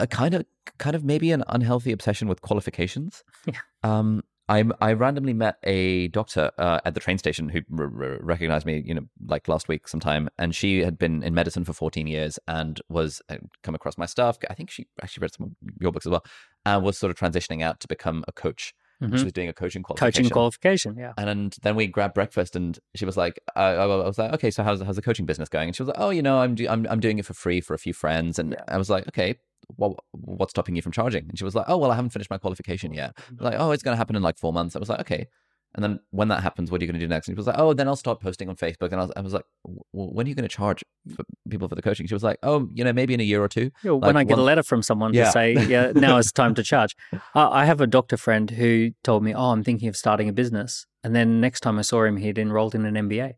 [0.00, 0.44] a kind of
[0.78, 3.22] kind of maybe an unhealthy obsession with qualifications.
[3.46, 3.60] Yeah.
[3.82, 8.18] Um I, I randomly met a doctor uh, at the train station who r- r-
[8.20, 11.72] recognized me, you know, like last week sometime, and she had been in medicine for
[11.72, 14.38] 14 years and was uh, come across my stuff.
[14.50, 16.24] I think she actually read some of your books as well,
[16.66, 19.16] and was sort of transitioning out to become a coach Mm-hmm.
[19.16, 20.24] She was doing a coaching qualification.
[20.24, 21.14] Coaching qualification, yeah.
[21.16, 24.62] And then we grabbed breakfast, and she was like, uh, I was like, okay, so
[24.62, 25.68] how's how's the coaching business going?
[25.68, 27.62] And she was like, oh, you know, I'm do- I'm I'm doing it for free
[27.62, 28.62] for a few friends, and yeah.
[28.68, 29.38] I was like, okay,
[29.76, 31.26] well, what's stopping you from charging?
[31.28, 33.16] And she was like, oh, well, I haven't finished my qualification yet.
[33.38, 34.76] like, oh, it's going to happen in like four months.
[34.76, 35.26] I was like, okay.
[35.74, 37.28] And then when that happens, what are you going to do next?
[37.28, 38.90] And she was like, oh, then I'll start posting on Facebook.
[38.90, 40.82] And I was, I was like, well, when are you going to charge
[41.14, 42.08] for people for the coaching?
[42.08, 43.70] She was like, oh, you know, maybe in a year or two.
[43.84, 44.40] Yeah, when I get one...
[44.40, 45.26] a letter from someone yeah.
[45.26, 46.96] to say, yeah, now it's time to charge.
[47.34, 50.86] I have a doctor friend who told me, oh, I'm thinking of starting a business.
[51.04, 53.34] And then next time I saw him, he'd enrolled in an MBA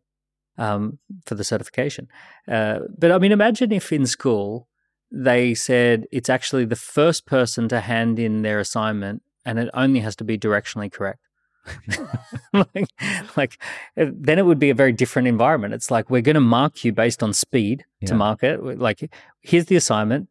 [0.56, 2.08] um, for the certification.
[2.48, 4.68] Uh, but I mean, imagine if in school
[5.12, 10.00] they said it's actually the first person to hand in their assignment and it only
[10.00, 11.20] has to be directionally correct
[12.52, 12.88] like,
[13.36, 13.62] like,
[13.96, 15.74] uh, then it would be a very different environment.
[15.74, 18.08] It's like we're going to mark you based on speed yeah.
[18.08, 18.78] to market.
[18.78, 19.10] Like,
[19.42, 20.28] here's the assignment.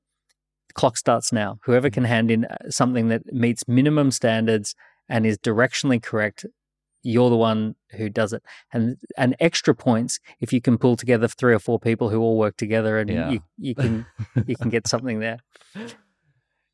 [0.68, 1.60] The clock starts now.
[1.64, 1.94] Whoever mm.
[1.94, 4.76] can hand in uh, something that meets minimum standards
[5.08, 6.46] and is directionally correct,
[7.04, 8.44] you're the one who does it.
[8.72, 12.38] And and extra points if you can pull together three or four people who all
[12.38, 13.30] work together, and yeah.
[13.30, 14.06] you you can
[14.46, 15.40] you can get something there.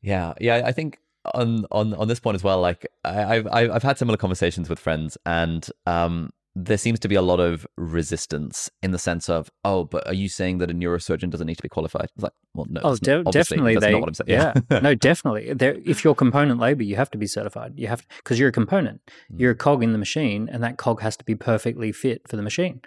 [0.00, 0.62] Yeah, yeah.
[0.64, 1.00] I think
[1.34, 2.60] on on on this point as well.
[2.60, 7.14] Like I, I've I've had similar conversations with friends, and um, there seems to be
[7.14, 10.74] a lot of resistance in the sense of, oh, but are you saying that a
[10.74, 12.08] neurosurgeon doesn't need to be qualified?
[12.14, 12.80] It's like, well, no.
[12.82, 13.74] Oh, de- definitely.
[13.74, 14.28] That's they, not what I'm saying.
[14.28, 15.52] Yeah, no, definitely.
[15.52, 17.74] There, if you're component labor, you have to be certified.
[17.76, 19.00] You have to because you're a component.
[19.32, 19.40] Mm.
[19.40, 22.36] You're a cog in the machine, and that cog has to be perfectly fit for
[22.36, 22.80] the machine.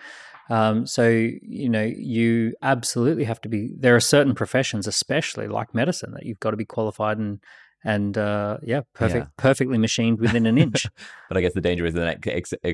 [0.49, 3.73] Um, so you know, you absolutely have to be.
[3.77, 7.39] There are certain professions, especially like medicine, that you've got to be qualified and
[7.84, 9.30] and uh, yeah, perfect, yeah.
[9.38, 10.88] perfectly machined within an inch.
[11.30, 12.20] but I guess the danger is then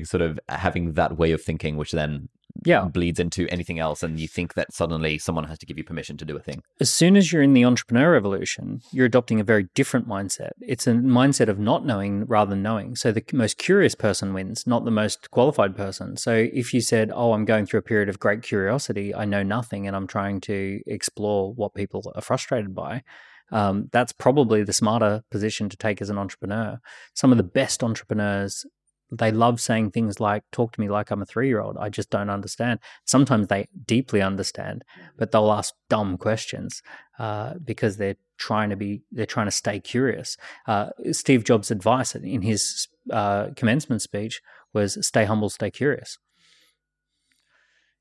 [0.04, 2.28] sort of having that way of thinking, which then
[2.64, 5.84] yeah bleeds into anything else, and you think that suddenly someone has to give you
[5.84, 6.62] permission to do a thing.
[6.80, 10.50] As soon as you're in the entrepreneur revolution, you're adopting a very different mindset.
[10.60, 12.96] It's a mindset of not knowing rather than knowing.
[12.96, 16.16] So the most curious person wins, not the most qualified person.
[16.16, 19.14] So if you said, "Oh, I'm going through a period of great curiosity.
[19.14, 23.02] I know nothing, and I'm trying to explore what people are frustrated by."
[23.50, 26.80] Um, that's probably the smarter position to take as an entrepreneur.
[27.14, 28.66] Some of the best entrepreneurs,
[29.10, 31.76] they love saying things like, talk to me like I'm a three year old.
[31.78, 32.80] I just don't understand.
[33.04, 34.84] Sometimes they deeply understand,
[35.16, 36.82] but they'll ask dumb questions
[37.18, 40.36] uh, because they're trying to be, they're trying to stay curious.
[40.66, 44.42] Uh, Steve Jobs' advice in his uh, commencement speech
[44.74, 46.18] was stay humble, stay curious.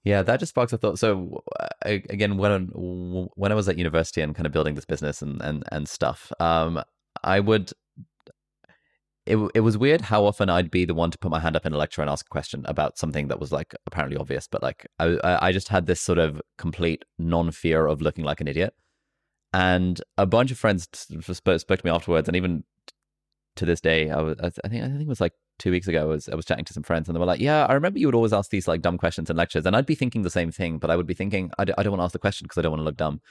[0.07, 0.99] Yeah, that just sparks a thought.
[0.99, 1.43] So
[1.83, 2.67] again, when
[3.35, 6.31] when I was at university and kind of building this business and and and stuff,
[6.39, 6.81] um,
[7.23, 7.73] I would.
[9.25, 11.65] It it was weird how often I'd be the one to put my hand up
[11.65, 14.63] in a lecture and ask a question about something that was like apparently obvious, but
[14.63, 15.17] like I
[15.47, 18.73] I just had this sort of complete non fear of looking like an idiot,
[19.53, 20.87] and a bunch of friends
[21.33, 22.63] spoke, to me afterwards, and even
[23.57, 26.01] to this day, I was I think I think it was like two weeks ago,
[26.01, 27.99] I was I was chatting to some friends, and they were like, "Yeah, I remember
[27.99, 30.29] you would always ask these like dumb questions in lectures," and I'd be thinking the
[30.29, 32.19] same thing, but I would be thinking, "I d- I don't want to ask the
[32.19, 33.21] question because I don't want to look dumb."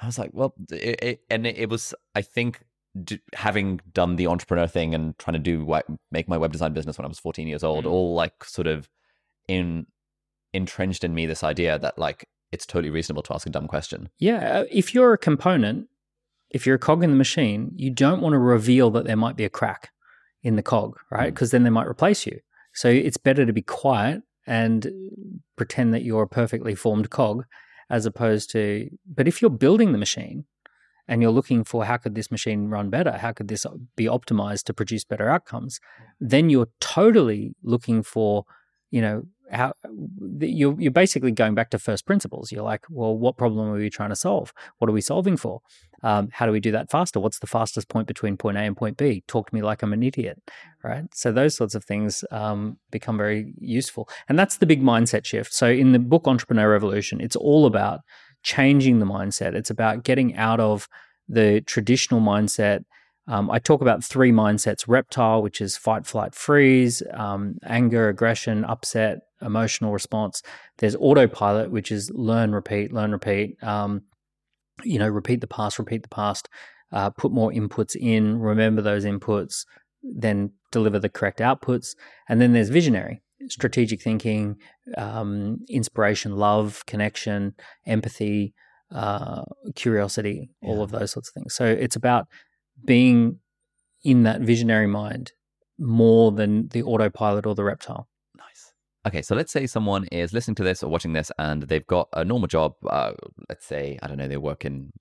[0.00, 2.64] I was like, "Well," it, it, and it, it, was, I think,
[3.02, 6.72] d- having done the entrepreneur thing and trying to do what, make my web design
[6.72, 7.90] business when I was 14 years old, mm.
[7.90, 8.88] all like sort of
[9.48, 9.86] in
[10.54, 14.10] entrenched in me this idea that like it's totally reasonable to ask a dumb question.
[14.18, 15.88] Yeah, uh, if you're a component,
[16.50, 19.36] if you're a cog in the machine, you don't want to reveal that there might
[19.36, 19.90] be a crack
[20.42, 21.32] in the cog, right?
[21.32, 21.52] Because mm.
[21.52, 22.40] then they might replace you.
[22.74, 24.90] So it's better to be quiet and
[25.56, 27.44] pretend that you're a perfectly formed cog
[27.90, 30.44] as opposed to but if you're building the machine
[31.08, 33.66] and you're looking for how could this machine run better how could this
[33.96, 35.78] be optimized to produce better outcomes
[36.20, 38.44] then you're totally looking for
[38.90, 39.74] you know how
[40.40, 42.50] you're, you're basically going back to first principles.
[42.50, 44.52] You're like, well, what problem are we trying to solve?
[44.78, 45.60] What are we solving for?
[46.02, 47.20] Um, how do we do that faster?
[47.20, 49.22] What's the fastest point between point A and point B?
[49.28, 50.42] Talk to me like I'm an idiot,
[50.82, 51.04] right?
[51.14, 55.52] So those sorts of things um, become very useful, and that's the big mindset shift.
[55.52, 58.00] So in the book Entrepreneur Revolution, it's all about
[58.42, 59.54] changing the mindset.
[59.54, 60.88] It's about getting out of
[61.28, 62.84] the traditional mindset
[63.28, 68.64] um, I talk about three mindsets reptile, which is fight, flight, freeze, um, anger, aggression,
[68.64, 70.42] upset, emotional response.
[70.78, 73.62] There's autopilot, which is learn, repeat, learn, repeat.
[73.62, 74.02] Um,
[74.84, 76.48] you know, repeat the past, repeat the past,
[76.92, 79.64] uh, put more inputs in, remember those inputs,
[80.02, 81.94] then deliver the correct outputs.
[82.28, 84.56] And then there's visionary, strategic thinking,
[84.96, 87.54] um, inspiration, love, connection,
[87.86, 88.54] empathy,
[88.90, 89.42] uh,
[89.74, 91.54] curiosity, all of those sorts of things.
[91.54, 92.26] So it's about
[92.84, 93.38] being
[94.04, 95.32] in that visionary mind
[95.78, 98.08] more than the autopilot or the reptile.
[99.06, 102.08] Okay, so let's say someone is listening to this or watching this and they've got
[102.12, 102.74] a normal job.
[102.88, 103.12] Uh,
[103.48, 104.92] let's say, I don't know, they work in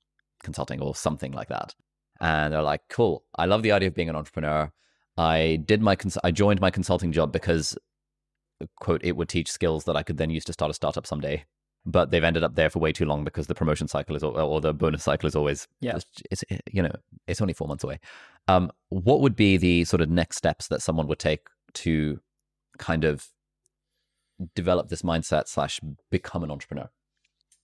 [0.44, 1.76] consulting or something like that.
[2.20, 4.72] And they're like, cool, I love the idea of being an entrepreneur.
[5.18, 7.78] I did my, cons- I joined my consulting job because,
[8.80, 11.46] quote, it would teach skills that I could then use to start a startup someday
[11.86, 14.62] but they've ended up there for way too long because the promotion cycle is or
[14.62, 16.92] the bonus cycle is always yeah it's, it's you know
[17.28, 18.00] it's only four months away
[18.48, 22.20] um what would be the sort of next steps that someone would take to
[22.78, 23.28] kind of
[24.56, 26.90] develop this mindset slash become an entrepreneur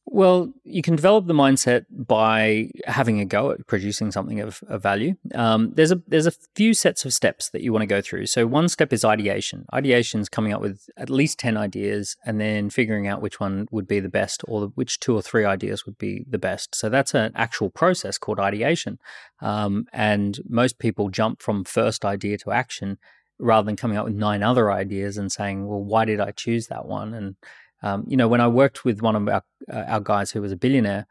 [0.09, 4.81] well, you can develop the mindset by having a go at producing something of, of
[4.81, 5.15] value.
[5.35, 8.27] Um, there's a there's a few sets of steps that you want to go through.
[8.27, 9.65] So one step is ideation.
[9.73, 13.67] Ideation is coming up with at least ten ideas and then figuring out which one
[13.69, 16.73] would be the best, or which two or three ideas would be the best.
[16.73, 18.99] So that's an actual process called ideation.
[19.41, 22.97] Um, and most people jump from first idea to action
[23.39, 26.67] rather than coming up with nine other ideas and saying, well, why did I choose
[26.67, 27.13] that one?
[27.13, 27.35] And,
[27.83, 30.51] um, you know, when I worked with one of our, uh, our guys who was
[30.51, 31.07] a billionaire,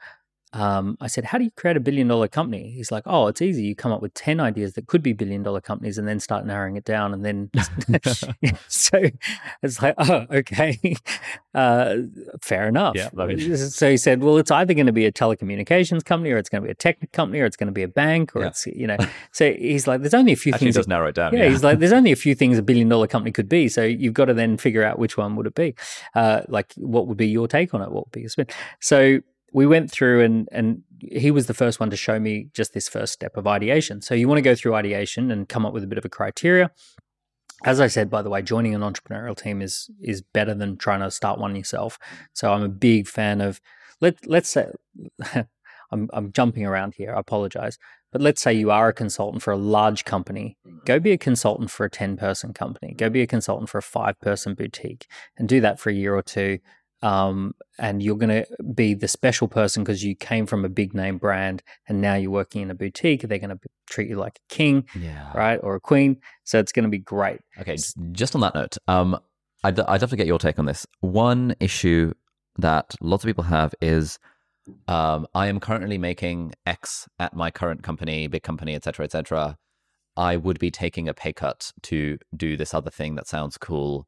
[0.52, 2.70] um, I said, How do you create a billion dollar company?
[2.70, 3.64] He's like, Oh, it's easy.
[3.64, 6.46] You come up with 10 ideas that could be billion dollar companies and then start
[6.46, 7.12] narrowing it down.
[7.12, 7.50] And then,
[8.68, 9.02] so
[9.62, 10.78] it's like, Oh, okay.
[11.54, 12.02] Uh,
[12.42, 12.94] fair enough.
[12.94, 13.08] Yeah,
[13.56, 16.60] so he said, Well, it's either going to be a telecommunications company or it's going
[16.60, 18.48] to be a tech company or it's going to be a bank or yeah.
[18.48, 18.98] it's, you know,
[19.32, 20.74] so he's like, There's only a few Actually, things.
[20.74, 21.32] does narrow it down.
[21.32, 23.70] Yeah, yeah, He's like, There's only a few things a billion dollar company could be.
[23.70, 25.74] So you've got to then figure out which one would it be.
[26.14, 27.90] Uh, like, what would be your take on it?
[27.90, 28.48] What would be your spin?
[28.80, 29.20] So,
[29.52, 32.88] we went through and and he was the first one to show me just this
[32.88, 34.00] first step of ideation.
[34.00, 36.08] So you want to go through ideation and come up with a bit of a
[36.08, 36.70] criteria.
[37.64, 41.00] As I said, by the way, joining an entrepreneurial team is is better than trying
[41.00, 41.98] to start one yourself.
[42.32, 43.60] So I'm a big fan of
[44.00, 44.70] let let's say
[45.90, 47.14] I'm I'm jumping around here.
[47.14, 47.78] I apologize.
[48.12, 50.56] But let's say you are a consultant for a large company.
[50.86, 52.94] Go be a consultant for a 10 person company.
[52.94, 55.06] Go be a consultant for a five person boutique
[55.36, 56.60] and do that for a year or two
[57.02, 60.94] um, and you're going to be the special person because you came from a big
[60.94, 63.22] name brand and now you're working in a boutique.
[63.22, 65.30] They're going to treat you like a king, yeah.
[65.34, 66.18] right, or a queen.
[66.44, 67.40] So it's going to be great.
[67.60, 67.76] Okay,
[68.12, 69.18] just on that note, um,
[69.62, 70.86] I'd, I'd love to get your take on this.
[71.00, 72.12] One issue
[72.58, 74.18] that lots of people have is
[74.88, 79.58] um, I am currently making X at my current company, big company, etc., etc.
[80.16, 84.06] I would be taking a pay cut to do this other thing that sounds cool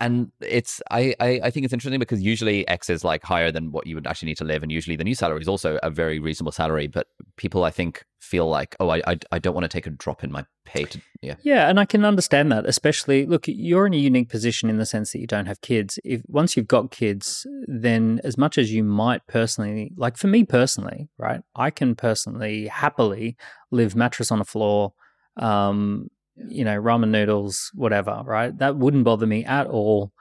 [0.00, 3.72] and it's I, I, I think it's interesting because usually X is like higher than
[3.72, 5.90] what you would actually need to live, and usually the new salary is also a
[5.90, 6.86] very reasonable salary.
[6.86, 9.90] But people, I think, feel like, oh, I I, I don't want to take a
[9.90, 10.84] drop in my pay.
[10.84, 12.66] To, yeah, yeah, and I can understand that.
[12.66, 15.98] Especially, look, you're in a unique position in the sense that you don't have kids.
[16.04, 20.44] If once you've got kids, then as much as you might personally, like for me
[20.44, 23.36] personally, right, I can personally happily
[23.72, 24.92] live mattress on a floor.
[25.38, 26.08] Um,
[26.48, 28.56] you know, ramen noodles, whatever, right?
[28.58, 30.12] That wouldn't bother me at all.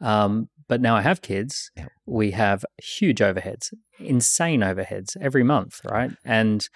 [0.00, 1.70] Um, but now I have kids,
[2.06, 6.10] we have huge overheads, insane overheads every month, right?
[6.24, 6.66] And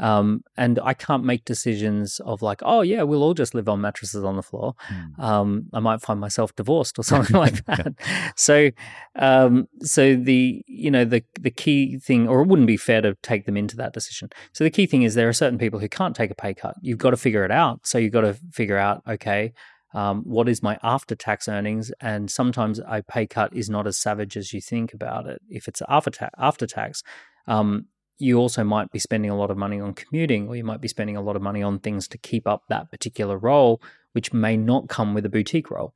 [0.00, 3.80] um, and I can't make decisions of like, oh yeah, we'll all just live on
[3.80, 4.74] mattresses on the floor.
[4.90, 5.22] Mm.
[5.22, 7.94] Um, I might find myself divorced or something like that.
[8.36, 8.70] So,
[9.16, 13.16] um, so the you know the the key thing, or it wouldn't be fair to
[13.22, 14.30] take them into that decision.
[14.52, 16.74] So the key thing is there are certain people who can't take a pay cut.
[16.80, 17.86] You've got to figure it out.
[17.86, 19.52] So you've got to figure out, okay.
[19.94, 21.92] Um, what is my after tax earnings?
[22.00, 25.40] And sometimes a pay cut is not as savage as you think about it.
[25.48, 27.04] If it's after, ta- after tax,
[27.46, 27.86] um,
[28.18, 30.88] you also might be spending a lot of money on commuting, or you might be
[30.88, 33.82] spending a lot of money on things to keep up that particular role,
[34.12, 35.94] which may not come with a boutique role.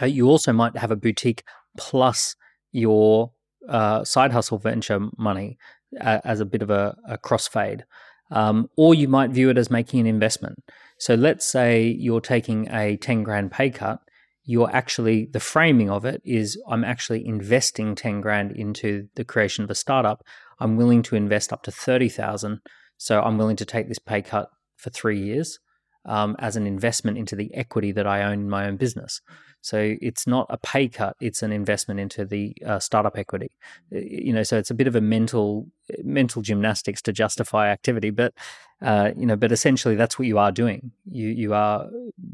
[0.00, 1.44] Uh, you also might have a boutique
[1.76, 2.36] plus
[2.72, 3.32] your
[3.68, 5.58] uh, side hustle venture money
[6.00, 7.82] uh, as a bit of a, a crossfade.
[8.30, 10.62] Um, or you might view it as making an investment.
[10.98, 14.00] So let's say you're taking a 10 grand pay cut.
[14.44, 19.64] You're actually, the framing of it is I'm actually investing 10 grand into the creation
[19.64, 20.24] of a startup
[20.60, 22.60] I'm willing to invest up to 30,000.
[22.96, 25.58] So I'm willing to take this pay cut for three years
[26.04, 29.20] um, as an investment into the equity that I own in my own business.
[29.60, 33.50] So it's not a pay cut; it's an investment into the uh, startup equity.
[33.90, 35.66] You know, so it's a bit of a mental
[36.04, 38.32] mental gymnastics to justify activity, but
[38.80, 40.92] uh, you know, but essentially that's what you are doing.
[41.10, 41.88] You you are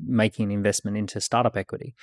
[0.06, 1.94] making an investment into startup equity.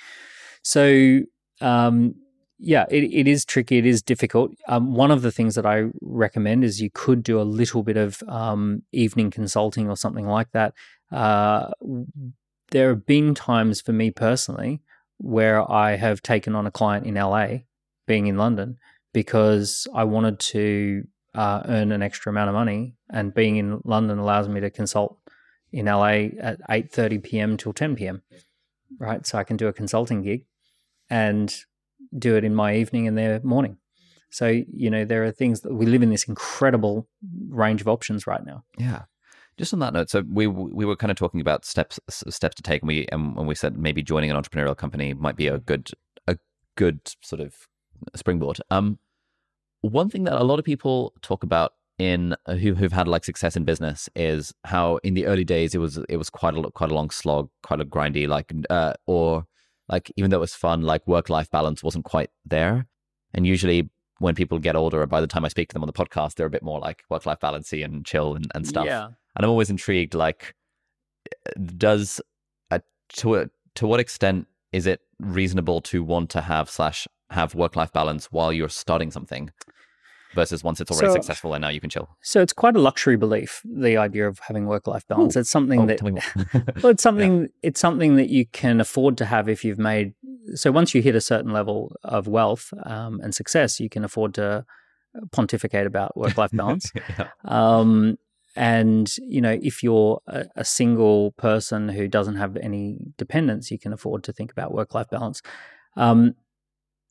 [0.62, 1.20] So
[1.60, 2.16] um,
[2.64, 3.78] yeah, it, it is tricky.
[3.78, 4.52] It is difficult.
[4.68, 7.96] Um, one of the things that I recommend is you could do a little bit
[7.96, 10.72] of um, evening consulting or something like that.
[11.10, 11.72] Uh,
[12.70, 14.80] there have been times for me personally
[15.18, 17.48] where I have taken on a client in LA,
[18.06, 18.78] being in London,
[19.12, 24.20] because I wanted to uh, earn an extra amount of money, and being in London
[24.20, 25.18] allows me to consult
[25.72, 27.56] in LA at eight thirty p.m.
[27.56, 28.22] till ten p.m.
[29.00, 30.44] Right, so I can do a consulting gig,
[31.10, 31.52] and
[32.18, 33.78] do it in my evening and their morning.
[34.30, 37.06] So, you know, there are things that we live in this incredible
[37.48, 38.64] range of options right now.
[38.78, 39.02] Yeah.
[39.58, 42.62] Just on that note, so we we were kind of talking about steps steps to
[42.62, 45.90] take, and we and we said maybe joining an entrepreneurial company might be a good
[46.26, 46.38] a
[46.74, 47.68] good sort of
[48.16, 48.60] springboard.
[48.70, 48.98] Um,
[49.82, 53.24] one thing that a lot of people talk about in uh, who who've had like
[53.24, 56.70] success in business is how in the early days it was it was quite a
[56.70, 59.44] quite a long slog, quite a grindy like uh, or
[59.92, 62.86] like even though it was fun, like work life balance wasn't quite there.
[63.34, 65.92] And usually when people get older, by the time I speak to them on the
[65.92, 68.86] podcast, they're a bit more like work life balancey and chill and, and stuff.
[68.86, 69.04] Yeah.
[69.04, 70.54] And I'm always intrigued, like,
[71.76, 72.20] does
[72.70, 72.80] a,
[73.14, 77.76] to a, to what extent is it reasonable to want to have slash have work
[77.76, 79.50] life balance while you're starting something?
[80.34, 82.08] Versus once it's already so, successful and now you can chill?
[82.22, 85.36] So it's quite a luxury belief, the idea of having work life balance.
[85.36, 85.40] Ooh.
[85.40, 86.02] It's something oh, that
[86.82, 87.48] well, it's something yeah.
[87.62, 90.14] it's something that you can afford to have if you've made.
[90.54, 94.34] So once you hit a certain level of wealth um, and success, you can afford
[94.34, 94.64] to
[95.30, 96.90] pontificate about work life balance.
[97.18, 97.28] yeah.
[97.44, 98.18] um,
[98.54, 103.78] and you know, if you're a, a, single person who doesn't have any dependents, you
[103.78, 105.40] can afford to think about work life balance.
[105.96, 106.34] Um,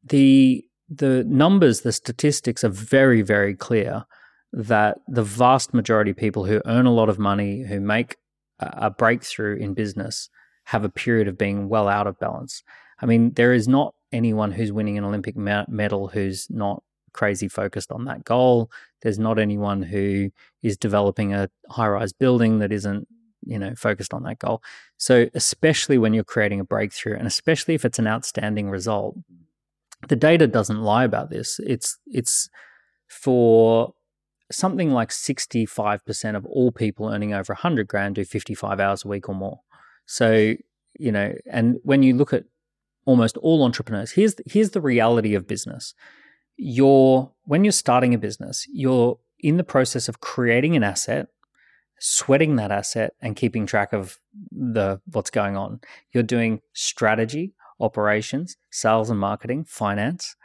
[0.03, 4.05] the the numbers, the statistics are very, very clear
[4.51, 8.17] that the vast majority of people who earn a lot of money, who make
[8.59, 10.29] a, breakthrough in business,
[10.65, 12.61] have a period of being well out of balance.
[13.01, 17.91] I mean, there is not anyone who's winning an Olympic medal who's not crazy focused
[17.91, 18.69] on that goal.
[19.01, 20.31] There's not anyone who
[20.61, 23.07] is developing a high rise building that isn't,
[23.45, 24.61] you know, focused on that goal.
[24.97, 29.15] So, especially when you're creating a breakthrough and especially if it's an outstanding result,
[30.07, 31.59] the data doesn't lie about this.
[31.65, 32.49] It's, it's
[33.07, 33.93] for
[34.51, 39.29] something like 65% of all people earning over 100 grand do 55 hours a week
[39.29, 39.61] or more.
[40.05, 40.55] So,
[40.99, 42.45] you know, and when you look at
[43.05, 45.93] almost all entrepreneurs, here's, here's the reality of business
[46.63, 51.27] you're when you're starting a business, you're in the process of creating an asset,
[51.99, 54.19] sweating that asset and keeping track of
[54.51, 55.81] the what's going on.
[56.13, 60.35] You're doing strategy, operations, sales and marketing, finance,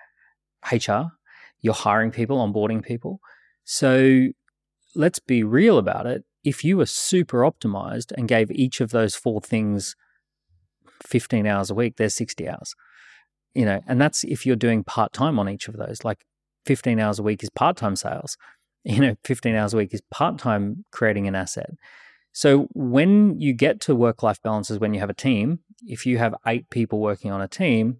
[0.70, 1.12] HR.
[1.60, 3.20] You're hiring people, onboarding people.
[3.64, 4.28] So
[4.94, 6.24] let's be real about it.
[6.44, 9.96] If you were super optimized and gave each of those four things
[11.02, 12.74] 15 hours a week, there's 60 hours
[13.56, 16.04] you know, and that's if you're doing part time on each of those.
[16.04, 16.26] Like
[16.66, 18.36] 15 hours a week is part time sales,
[18.84, 21.70] you know, 15 hours a week is part time creating an asset.
[22.36, 26.18] So when you get to work life balances, when you have a team, if you
[26.18, 27.96] have eight people working on a team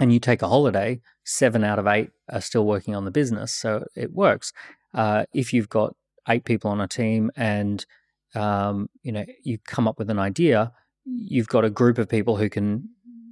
[0.00, 3.52] and you take a holiday, seven out of eight are still working on the business.
[3.52, 4.54] So it works.
[4.94, 5.94] Uh, if you've got
[6.30, 7.84] eight people on a team and
[8.34, 10.72] um, you know you come up with an idea,
[11.04, 12.88] you've got a group of people who can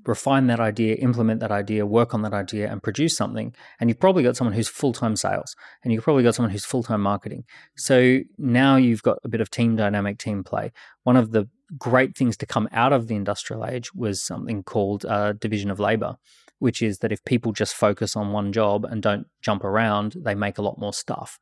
[0.07, 3.55] refine that idea, implement that idea, work on that idea, and produce something.
[3.79, 6.65] And you've probably got someone who's full time sales, and you've probably got someone who's
[6.65, 7.45] full time marketing.
[7.77, 10.73] So now you've got a bit of team dynamic, team play.
[11.05, 11.49] One of the
[11.79, 15.81] great things to come out of the industrial age was something called uh, division of
[15.81, 16.17] labor,
[16.59, 20.35] which is that if people just focus on one job and don't jump around, they
[20.35, 21.39] make a lot more stuff.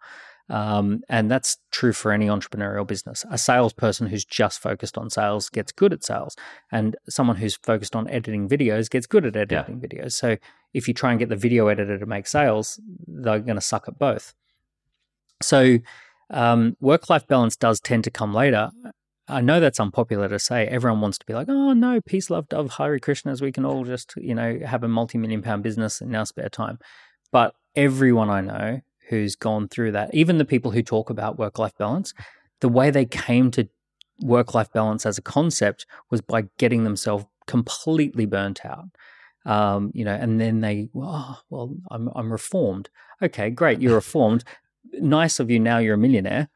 [0.50, 3.24] Um, and that's true for any entrepreneurial business.
[3.30, 6.36] A salesperson who's just focused on sales gets good at sales,
[6.72, 9.88] and someone who's focused on editing videos gets good at editing yeah.
[9.88, 10.12] videos.
[10.12, 10.36] So
[10.72, 13.88] if you try and get the video editor to make sales, they're going to suck
[13.88, 14.34] at both.
[15.42, 15.78] So
[16.30, 18.70] um, work life balance does tend to come later.
[19.30, 20.66] I know that's unpopular to say.
[20.66, 23.42] Everyone wants to be like, oh no, peace, love, dove, Hare Krishnas.
[23.42, 26.48] We can all just, you know, have a multi million pound business in our spare
[26.48, 26.78] time.
[27.30, 31.59] But everyone I know who's gone through that, even the people who talk about work
[31.59, 32.14] life balance,
[32.60, 33.68] the way they came to
[34.20, 38.89] work life balance as a concept was by getting themselves completely burnt out.
[39.47, 42.90] Um, you know, and then they, oh, well, I'm, I'm reformed.
[43.22, 44.44] Okay, great, you're reformed.
[45.01, 46.48] nice of you now you're a millionaire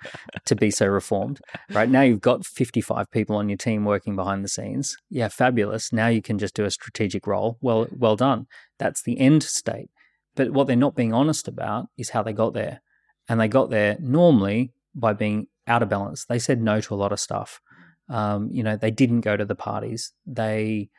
[0.46, 4.42] to be so reformed right now you've got 55 people on your team working behind
[4.42, 8.46] the scenes yeah fabulous now you can just do a strategic role well well done
[8.78, 9.90] that's the end state
[10.34, 12.80] but what they're not being honest about is how they got there.
[13.28, 16.24] And they got there normally by being out of balance.
[16.24, 17.60] They said no to a lot of stuff.
[18.08, 20.12] Um, you know, they didn't go to the parties.
[20.26, 20.90] They,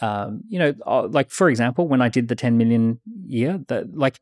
[0.00, 3.96] um, you know, uh, like for example, when I did the 10 million year, that
[3.96, 4.20] like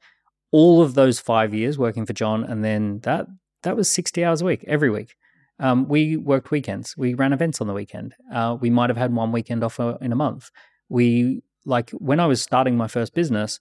[0.51, 3.27] all of those five years working for John, and then that
[3.63, 5.15] that was 60 hours a week every week.
[5.61, 6.97] Um, we worked weekends.
[6.97, 8.15] We ran events on the weekend.
[8.33, 10.51] Uh, we might have had one weekend off uh, in a month.
[10.89, 13.61] We like when I was starting my first business,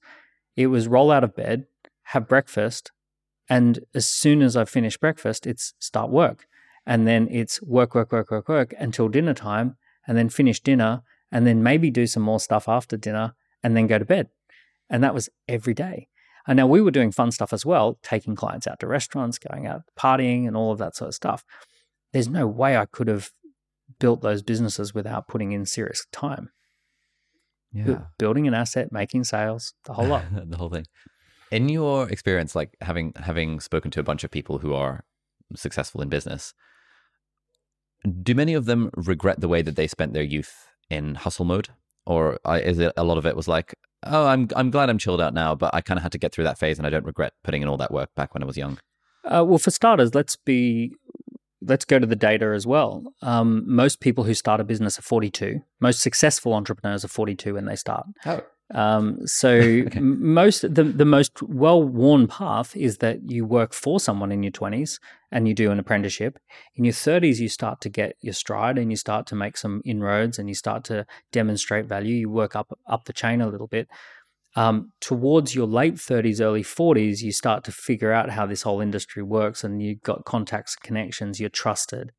[0.57, 1.67] it was roll out of bed,
[2.03, 2.91] have breakfast,
[3.47, 6.47] and as soon as I finish breakfast, it's start work.
[6.85, 9.77] And then it's work, work, work, work, work until dinner time,
[10.07, 13.87] and then finish dinner, and then maybe do some more stuff after dinner, and then
[13.87, 14.29] go to bed.
[14.89, 16.07] And that was every day.
[16.47, 19.67] And now we were doing fun stuff as well, taking clients out to restaurants, going
[19.67, 21.45] out partying, and all of that sort of stuff.
[22.13, 23.31] There's no way I could have
[23.99, 26.49] built those businesses without putting in serious time
[27.71, 28.01] yeah.
[28.17, 30.25] building an asset, making sales, the whole lot.
[30.49, 30.85] the whole thing.
[31.51, 35.03] In your experience, like having having spoken to a bunch of people who are
[35.55, 36.53] successful in business,
[38.23, 41.69] do many of them regret the way that they spent their youth in hustle mode,
[42.05, 45.21] or is it a lot of it was like, oh, I'm I'm glad I'm chilled
[45.21, 47.05] out now, but I kind of had to get through that phase, and I don't
[47.05, 48.79] regret putting in all that work back when I was young.
[49.23, 50.93] Uh, well, for starters, let's be
[51.67, 53.03] let's go to the data as well.
[53.21, 55.61] Um, most people who start a business are 42.
[55.79, 58.05] Most successful entrepreneurs are 42 when they start.
[58.25, 58.41] Oh.
[58.73, 59.49] Um, so
[59.87, 59.99] okay.
[59.99, 64.51] most the the most well worn path is that you work for someone in your
[64.51, 64.99] twenties
[65.31, 66.37] and you do an apprenticeship.
[66.75, 69.81] In your thirties, you start to get your stride and you start to make some
[69.85, 72.15] inroads and you start to demonstrate value.
[72.15, 73.87] You work up up the chain a little bit.
[74.57, 78.81] Um, towards your late 30s, early 40s, you start to figure out how this whole
[78.81, 82.11] industry works and you've got contacts, connections, you're trusted.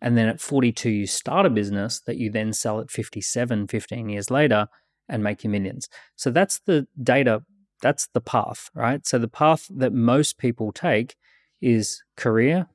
[0.00, 4.08] And then at 42, you start a business that you then sell at 57, 15
[4.08, 4.66] years later
[5.08, 5.88] and make your millions.
[6.16, 7.44] So that's the data,
[7.80, 9.06] that's the path, right?
[9.06, 11.14] So the path that most people take
[11.62, 12.66] is career,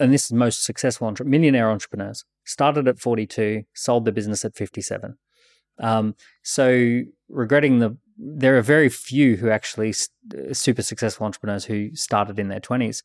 [0.00, 4.56] and this is most successful entre- millionaire entrepreneurs started at 42, sold the business at
[4.56, 5.16] 57.
[5.78, 11.94] Um, so regretting the, there are very few who actually st- super successful entrepreneurs who
[11.94, 13.02] started in their 20s.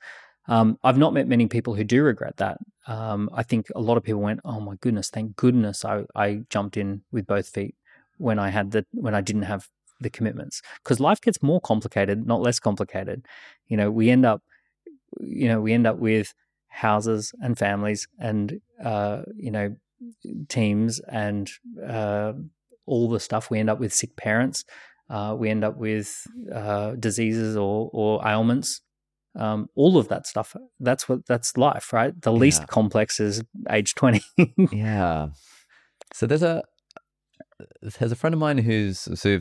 [0.47, 2.59] Um, I've not met many people who do regret that.
[2.85, 6.43] Um, I think a lot of people went, "Oh my goodness, thank goodness I, I
[6.49, 7.75] jumped in with both feet
[8.17, 9.67] when I had the when I didn't have
[9.99, 13.25] the commitments." Because life gets more complicated, not less complicated.
[13.67, 14.41] You know, we end up,
[15.19, 16.33] you know, we end up with
[16.69, 19.75] houses and families and uh, you know
[20.47, 21.49] teams and
[21.85, 22.33] uh,
[22.85, 23.49] all the stuff.
[23.49, 24.63] We end up with sick parents.
[25.09, 28.81] Uh, we end up with uh, diseases or or ailments
[29.37, 30.55] um, all of that stuff.
[30.79, 32.19] That's what that's life, right?
[32.19, 34.21] The least complex is age twenty.
[34.71, 35.27] yeah.
[36.13, 36.63] So there's a
[37.81, 39.39] there's a friend of mine who's so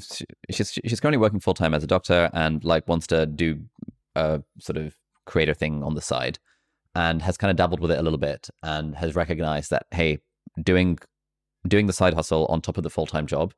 [0.50, 3.60] she's she's currently working full time as a doctor and like wants to do
[4.14, 4.94] a sort of
[5.24, 6.38] creator thing on the side,
[6.94, 10.18] and has kind of dabbled with it a little bit and has recognized that hey,
[10.62, 10.98] doing
[11.66, 13.54] doing the side hustle on top of the full time job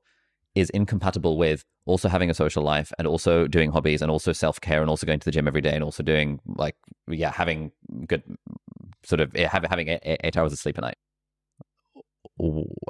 [0.59, 4.61] is incompatible with also having a social life and also doing hobbies and also self
[4.61, 6.77] care and also going to the gym every day and also doing like
[7.09, 7.71] yeah having
[8.07, 8.23] good
[9.05, 10.99] sort of eh, having eight, eight hours of sleep a night.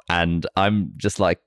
[0.09, 1.41] And I'm just like,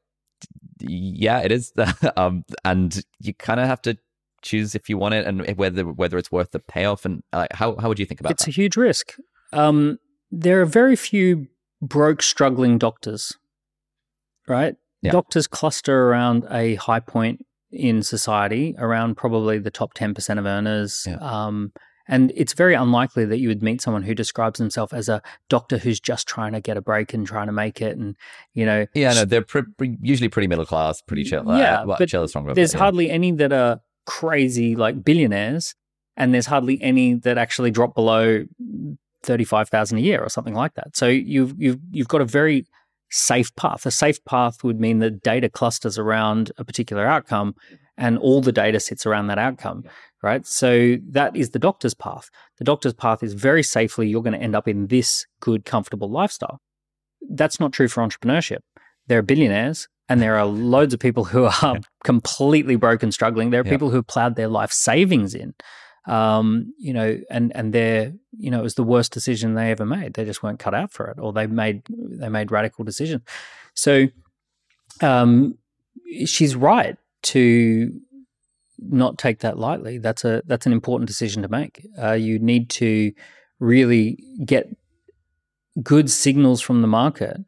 [0.80, 1.74] yeah, it is.
[2.18, 3.98] um, and you kind of have to
[4.42, 7.06] choose if you want it and whether whether it's worth the payoff.
[7.06, 8.50] And uh, how how would you think about it's that?
[8.50, 9.16] It's a huge risk.
[9.54, 10.00] Um,
[10.32, 11.48] there are very few
[11.82, 13.38] broke, struggling doctors,
[14.48, 14.76] right?
[15.02, 15.12] Yeah.
[15.12, 21.06] Doctors cluster around a high point in society, around probably the top 10% of earners.
[21.08, 21.16] Yeah.
[21.16, 21.72] Um,
[22.08, 25.78] and it's very unlikely that you would meet someone who describes himself as a doctor
[25.78, 27.98] who's just trying to get a break and trying to make it.
[27.98, 28.16] And,
[28.54, 28.86] you know.
[28.94, 29.64] Yeah, no, they're pre-
[30.02, 31.46] usually pretty middle class, pretty chill.
[31.48, 31.82] Yeah.
[31.82, 32.54] Uh, but chill is stronger.
[32.54, 35.76] There's hardly any that are crazy, like billionaires.
[36.18, 38.46] And there's hardly any that actually drop below
[39.24, 40.98] 35,000 a year or something like that.
[40.98, 42.66] So you've, you've, you've got a very
[43.12, 43.86] safe path.
[43.86, 47.56] A safe path would mean that data clusters around a particular outcome
[47.98, 49.84] and all the data sits around that outcome,
[50.24, 50.46] right?
[50.48, 52.30] So that is the doctor's path.
[52.58, 56.10] The doctor's path is very safely, you're going to end up in this good, comfortable
[56.10, 56.60] lifestyle.
[57.30, 58.60] That's not true for entrepreneurship.
[59.08, 63.50] There are billionaires and there are loads of people who are completely broken, struggling.
[63.50, 65.54] There are people who have plowed their life savings in
[66.06, 69.86] um, you know, and and they're you know it was the worst decision they ever
[69.86, 70.14] made.
[70.14, 73.22] They just weren't cut out for it, or they made they made radical decisions.
[73.74, 74.08] So,
[75.02, 75.58] um,
[76.26, 77.94] she's right to
[78.80, 79.98] not take that lightly.
[79.98, 81.86] That's a that's an important decision to make.
[82.02, 83.14] Uh, you need to
[83.60, 84.76] really get
[85.84, 87.40] good signals from the market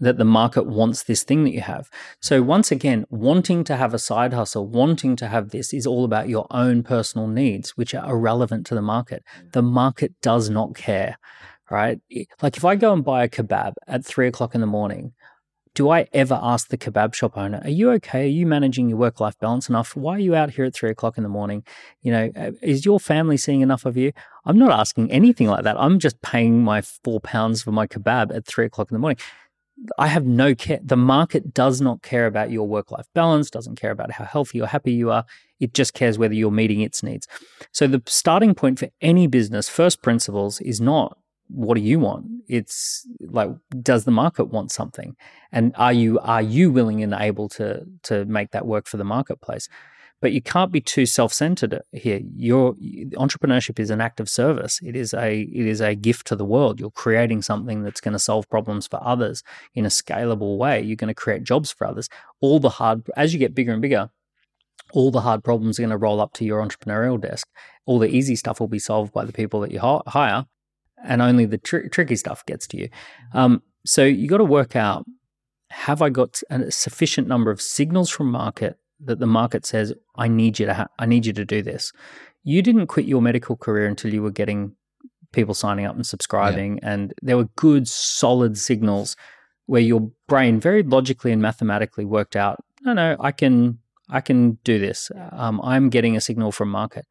[0.00, 1.88] that the market wants this thing that you have.
[2.20, 6.04] So, once again, wanting to have a side hustle, wanting to have this is all
[6.04, 9.22] about your own personal needs, which are irrelevant to the market.
[9.52, 11.18] The market does not care,
[11.70, 12.00] right?
[12.40, 15.12] Like, if I go and buy a kebab at three o'clock in the morning,
[15.74, 18.24] do I ever ask the kebab shop owner, "Are you okay?
[18.24, 19.96] Are you managing your work-life balance enough?
[19.96, 21.64] Why are you out here at three o'clock in the morning?
[22.02, 24.12] You know, uh, is your family seeing enough of you?"
[24.44, 25.80] I'm not asking anything like that.
[25.80, 29.18] I'm just paying my four pounds for my kebab at three o'clock in the morning.
[29.98, 30.80] I have no care.
[30.82, 34.60] The market does not care about your work life balance, doesn't care about how healthy
[34.60, 35.24] or happy you are.
[35.60, 37.26] It just cares whether you're meeting its needs.
[37.72, 41.18] So, the starting point for any business, first principles, is not
[41.48, 42.26] what do you want?
[42.48, 43.50] It's like,
[43.82, 45.16] does the market want something?
[45.50, 49.04] And are you are you willing and able to to make that work for the
[49.04, 49.68] marketplace?
[50.22, 52.20] But you can't be too self-centered here.
[52.36, 54.78] Your entrepreneurship is an act of service.
[54.80, 56.78] It is a it is a gift to the world.
[56.78, 59.42] You're creating something that's going to solve problems for others
[59.74, 60.80] in a scalable way.
[60.80, 62.08] You're going to create jobs for others.
[62.40, 64.10] All the hard as you get bigger and bigger,
[64.92, 67.48] all the hard problems are going to roll up to your entrepreneurial desk.
[67.84, 70.46] All the easy stuff will be solved by the people that you hire,
[71.04, 72.88] and only the tr- tricky stuff gets to you.
[73.32, 75.04] Um, so you got to work out:
[75.70, 80.28] Have I got a sufficient number of signals from market that the market says, I
[80.28, 81.92] need you to ha- I need you to do this.
[82.44, 84.74] You didn't quit your medical career until you were getting
[85.32, 86.92] people signing up and subscribing, yeah.
[86.92, 89.16] and there were good, solid signals
[89.66, 94.58] where your brain very logically and mathematically worked out, no, no, I can I can
[94.64, 95.10] do this.
[95.30, 97.06] Um, I'm getting a signal from market.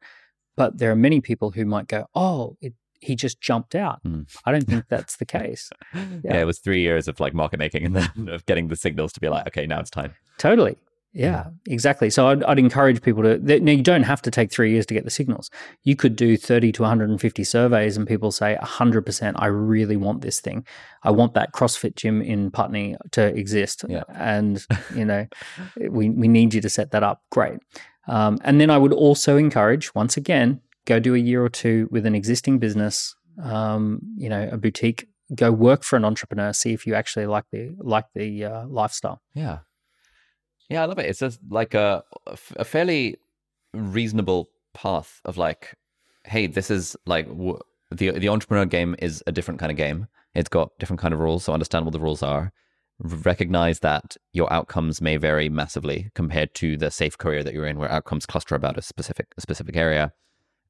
[0.56, 4.02] But there are many people who might go, oh, it, he just jumped out.
[4.04, 4.26] Mm.
[4.44, 5.70] I don't think that's the case.
[5.94, 6.06] Yeah.
[6.24, 6.40] yeah.
[6.40, 9.20] it was three years of like market making and then of getting the signals to
[9.20, 10.14] be like, okay, now it's time.
[10.38, 10.76] Totally.
[11.14, 12.08] Yeah, exactly.
[12.08, 13.38] So I'd, I'd, encourage people to.
[13.38, 15.50] Now you don't have to take three years to get the signals.
[15.82, 19.36] You could do thirty to one hundred and fifty surveys, and people say hundred percent.
[19.38, 20.66] I really want this thing.
[21.02, 23.84] I want that CrossFit gym in Putney to exist.
[23.88, 24.04] Yeah.
[24.08, 24.64] and
[24.96, 25.26] you know,
[25.90, 27.22] we we need you to set that up.
[27.30, 27.58] Great.
[28.08, 31.88] Um, and then I would also encourage, once again, go do a year or two
[31.90, 33.14] with an existing business.
[33.42, 35.08] Um, you know, a boutique.
[35.34, 36.52] Go work for an entrepreneur.
[36.52, 39.20] See if you actually like the like the uh, lifestyle.
[39.34, 39.58] Yeah.
[40.68, 41.06] Yeah, I love it.
[41.06, 42.02] It's just like a
[42.56, 43.18] a fairly
[43.74, 45.74] reasonable path of like,
[46.24, 47.58] hey, this is like w-
[47.90, 50.06] the the entrepreneur game is a different kind of game.
[50.34, 52.52] It's got different kind of rules, so understand what the rules are.
[52.98, 57.78] Recognize that your outcomes may vary massively compared to the safe career that you're in,
[57.78, 60.12] where outcomes cluster about a specific a specific area.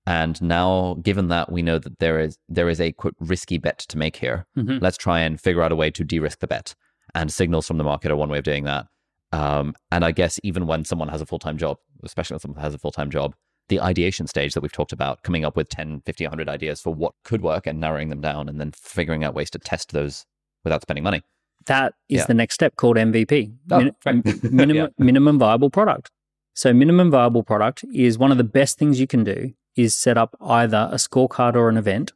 [0.05, 3.78] And now, given that we know that there is there is a quote risky bet
[3.78, 4.78] to make here, mm-hmm.
[4.81, 6.74] let's try and figure out a way to de-risk the bet.
[7.14, 8.86] And signals from the market are one way of doing that.
[9.33, 12.63] Um, and I guess even when someone has a full time job, especially when someone
[12.63, 13.35] has a full time job,
[13.69, 16.95] the ideation stage that we've talked about, coming up with 10, 50, 100 ideas for
[16.95, 20.27] what could work and narrowing them down and then figuring out ways to test those
[20.65, 21.23] without spending money.
[21.67, 22.27] That is yeah.
[22.27, 24.43] the next step called MVP, oh, Min- right.
[24.53, 25.05] minimum, yeah.
[25.05, 26.11] minimum viable product.
[26.55, 30.19] So minimum viable product is one of the best things you can do is set
[30.19, 32.13] up either a scorecard or an event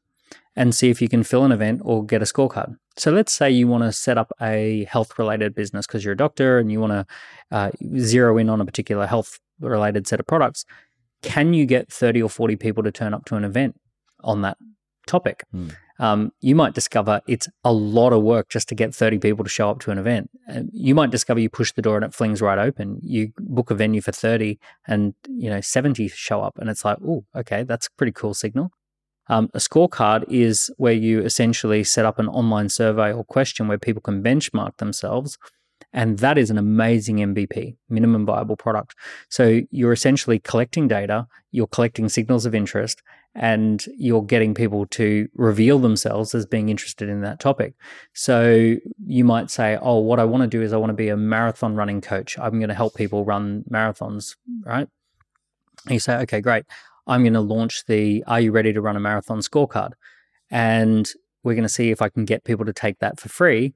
[0.56, 2.76] and see if you can fill an event or get a scorecard.
[2.96, 6.16] So let's say you want to set up a health related business because you're a
[6.16, 7.06] doctor and you want to
[7.50, 10.64] uh, zero in on a particular health related set of products.
[11.22, 13.78] Can you get 30 or 40 people to turn up to an event
[14.24, 14.56] on that
[15.06, 15.44] topic?
[15.52, 15.68] Hmm.
[15.98, 19.50] Um, you might discover it's a lot of work just to get 30 people to
[19.50, 20.30] show up to an event.
[20.72, 23.00] you might discover you push the door and it flings right open.
[23.02, 26.98] You book a venue for 30 and, you know, 70 show up and it's like,
[27.06, 28.70] oh, okay, that's a pretty cool signal.
[29.28, 33.78] Um, a scorecard is where you essentially set up an online survey or question where
[33.78, 35.38] people can benchmark themselves.
[35.92, 38.94] And that is an amazing MVP, minimum viable product.
[39.30, 43.02] So you're essentially collecting data, you're collecting signals of interest,
[43.34, 47.74] and you're getting people to reveal themselves as being interested in that topic.
[48.14, 48.76] So
[49.06, 51.16] you might say, Oh, what I want to do is I want to be a
[51.16, 52.38] marathon running coach.
[52.38, 54.88] I'm going to help people run marathons, right?
[55.84, 56.64] And you say, Okay, great.
[57.06, 59.92] I'm going to launch the Are You Ready to Run a Marathon scorecard?
[60.50, 61.08] And
[61.42, 63.74] we're going to see if I can get people to take that for free.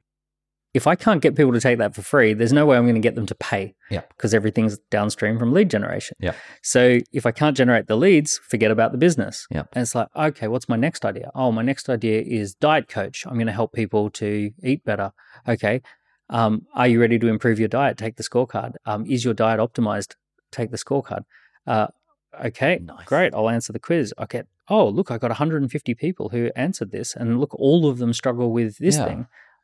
[0.73, 2.95] If I can't get people to take that for free, there's no way I'm going
[2.95, 3.75] to get them to pay.
[3.91, 4.03] Yeah.
[4.11, 6.17] Because everything's downstream from lead generation.
[6.21, 6.35] Yeah.
[6.63, 9.49] So if I can't generate the leads, forget about the business.
[9.51, 9.65] Yeah.
[9.73, 11.33] And it's like, okay, what's my next idea?
[11.35, 13.27] Oh, my next idea is diet coach.
[13.27, 15.13] I'm going to help people to eat better.
[15.49, 15.83] Okay.
[16.29, 17.99] Um, are you ready to improve your diet?
[17.99, 18.75] Take the scorecard.
[18.87, 20.15] Um, is your diet optimized?
[20.53, 21.25] Take the scorecard.
[21.67, 21.89] Uh,
[22.45, 23.05] Okay, nice.
[23.07, 23.35] great.
[23.35, 24.15] I'll answer the quiz.
[24.19, 27.99] I get, oh, look, I got 150 people who answered this, and look, all of
[27.99, 29.05] them struggle with this yeah.
[29.05, 29.19] thing.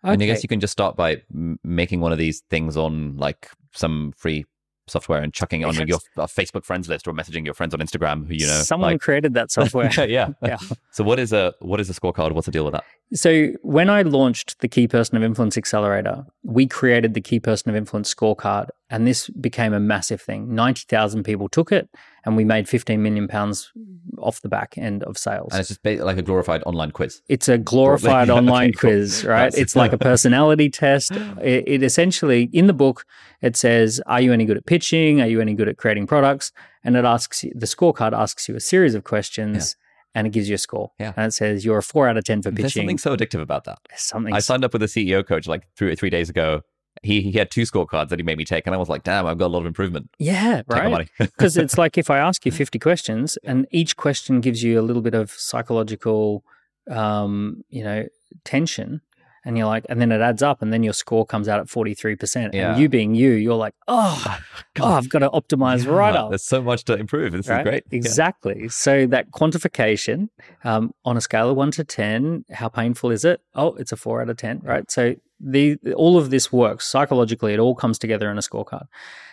[0.04, 0.12] Okay.
[0.12, 1.22] And I guess you can just start by
[1.64, 4.44] making one of these things on like some free
[4.88, 7.80] software and chucking it on your uh, Facebook friends list or messaging your friends on
[7.80, 8.62] Instagram who you know.
[8.62, 9.00] Someone like...
[9.00, 9.90] created that software.
[10.06, 10.58] yeah, yeah.
[10.92, 12.32] So what is a what is a scorecard?
[12.32, 12.84] What's the deal with that?
[13.14, 17.70] So when I launched the Key Person of Influence Accelerator, we created the Key Person
[17.70, 20.52] of Influence scorecard, and this became a massive thing.
[20.52, 21.88] Ninety thousand people took it,
[22.24, 23.70] and we made fifteen million pounds
[24.18, 25.52] off the back end of sales.
[25.52, 27.22] And it's just like a glorified online quiz.
[27.28, 29.30] It's a glorified online okay, quiz, cool.
[29.30, 29.54] right?
[29.54, 31.12] it's like a personality test.
[31.12, 33.04] It, it essentially in the book
[33.40, 35.20] it says, "Are you any good at pitching?
[35.20, 36.50] Are you any good at creating products?"
[36.82, 39.76] And it asks you, the scorecard asks you a series of questions.
[39.78, 39.82] Yeah
[40.16, 40.92] and it gives you a score.
[40.98, 41.12] Yeah.
[41.14, 42.62] And it says you're a four out of 10 for pitching.
[42.62, 43.78] There's something so addictive about that.
[43.90, 44.32] There's something.
[44.32, 46.62] I signed up with a CEO coach like three, three days ago.
[47.02, 49.26] He, he had two scorecards that he made me take, and I was like, damn,
[49.26, 50.08] I've got a lot of improvement.
[50.18, 51.08] Yeah, take right.
[51.18, 54.82] Because it's like if I ask you 50 questions, and each question gives you a
[54.82, 56.42] little bit of psychological,
[56.90, 58.06] um, you know,
[58.44, 59.02] tension
[59.46, 61.66] and you're like, and then it adds up, and then your score comes out at
[61.66, 62.52] 43%.
[62.52, 62.72] Yeah.
[62.72, 64.38] And you being you, you're like, oh,
[64.80, 66.30] oh I've got to optimize yeah, right up.
[66.30, 67.30] There's so much to improve.
[67.30, 67.60] This right?
[67.60, 67.84] is great.
[67.92, 68.62] Exactly.
[68.62, 68.68] Yeah.
[68.70, 70.30] So that quantification
[70.64, 73.40] um, on a scale of one to 10, how painful is it?
[73.54, 74.90] Oh, it's a four out of 10, right?
[74.90, 77.54] So the all of this works psychologically.
[77.54, 78.86] It all comes together in a scorecard.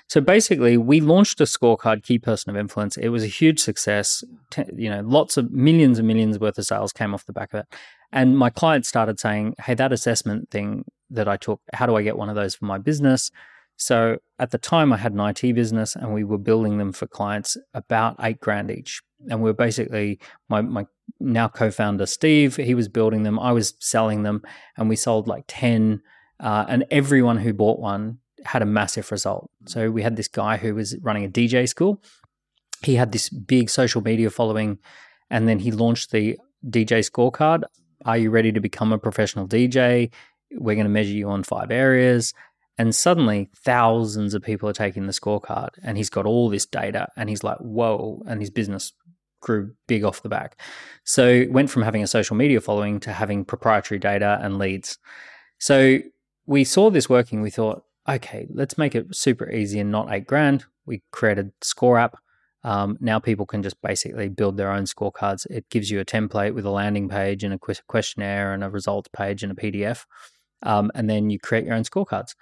[0.10, 2.98] So basically, we launched a scorecard, Key Person of Influence.
[2.98, 4.23] It was a huge success.
[4.76, 7.61] You know, lots of millions and millions worth of sales came off the back of
[7.61, 7.76] it.
[8.14, 12.03] And my clients started saying, hey, that assessment thing that I took, how do I
[12.03, 13.31] get one of those for my business?
[13.76, 17.07] So at the time, I had an IT business and we were building them for
[17.07, 19.02] clients about eight grand each.
[19.30, 20.85] And we were basically, my, my
[21.19, 24.44] now co founder, Steve, he was building them, I was selling them,
[24.77, 25.99] and we sold like 10.
[26.40, 29.49] Uh, and everyone who bought one had a massive result.
[29.65, 31.99] So we had this guy who was running a DJ school.
[32.84, 34.77] He had this big social media following,
[35.31, 37.64] and then he launched the DJ scorecard.
[38.05, 40.11] Are you ready to become a professional DJ?
[40.51, 42.34] We're going to measure you on five areas.
[42.77, 47.07] And suddenly, thousands of people are taking the scorecard, and he's got all this data,
[47.15, 48.93] and he's like, whoa, and his business
[49.41, 50.59] grew big off the back.
[51.03, 54.97] So, went from having a social media following to having proprietary data and leads.
[55.59, 55.99] So,
[56.47, 57.41] we saw this working.
[57.41, 60.65] We thought, okay, let's make it super easy and not eight grand.
[60.85, 62.17] We created Score App.
[62.64, 65.45] Um, now people can just basically build their own scorecards.
[65.49, 69.10] It gives you a template with a landing page and a questionnaire and a results
[69.14, 70.06] page and a PDF
[70.64, 72.35] um, and then you create your own scorecards.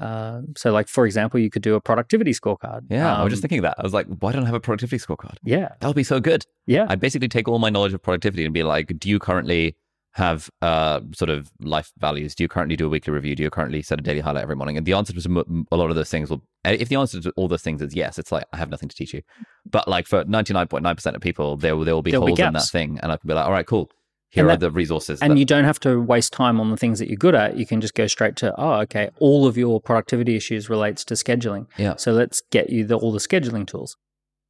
[0.00, 2.82] Uh, so, like for example, you could do a productivity scorecard.
[2.88, 3.76] Yeah, um, I was just um, thinking that.
[3.78, 5.36] I was like, why don't I have a productivity scorecard?
[5.44, 6.44] Yeah, that would be so good.
[6.66, 9.76] Yeah, I'd basically take all my knowledge of productivity and be like, do you currently
[10.14, 12.34] have uh, sort of life values?
[12.34, 13.34] Do you currently do a weekly review?
[13.34, 14.76] Do you currently set a daily highlight every morning?
[14.76, 17.48] And the answer to a lot of those things will, if the answer to all
[17.48, 19.22] those things is yes, it's like I have nothing to teach you.
[19.70, 22.10] But like for ninety nine point nine percent of people, there will there will be
[22.10, 23.90] There'll holes be in that thing, and I can be like, all right, cool
[24.34, 25.22] here that, are the resources.
[25.22, 25.38] And that...
[25.38, 27.56] you don't have to waste time on the things that you're good at.
[27.56, 31.14] You can just go straight to, oh, okay, all of your productivity issues relates to
[31.14, 31.66] scheduling.
[31.78, 31.96] Yeah.
[31.96, 33.96] So let's get you the, all the scheduling tools.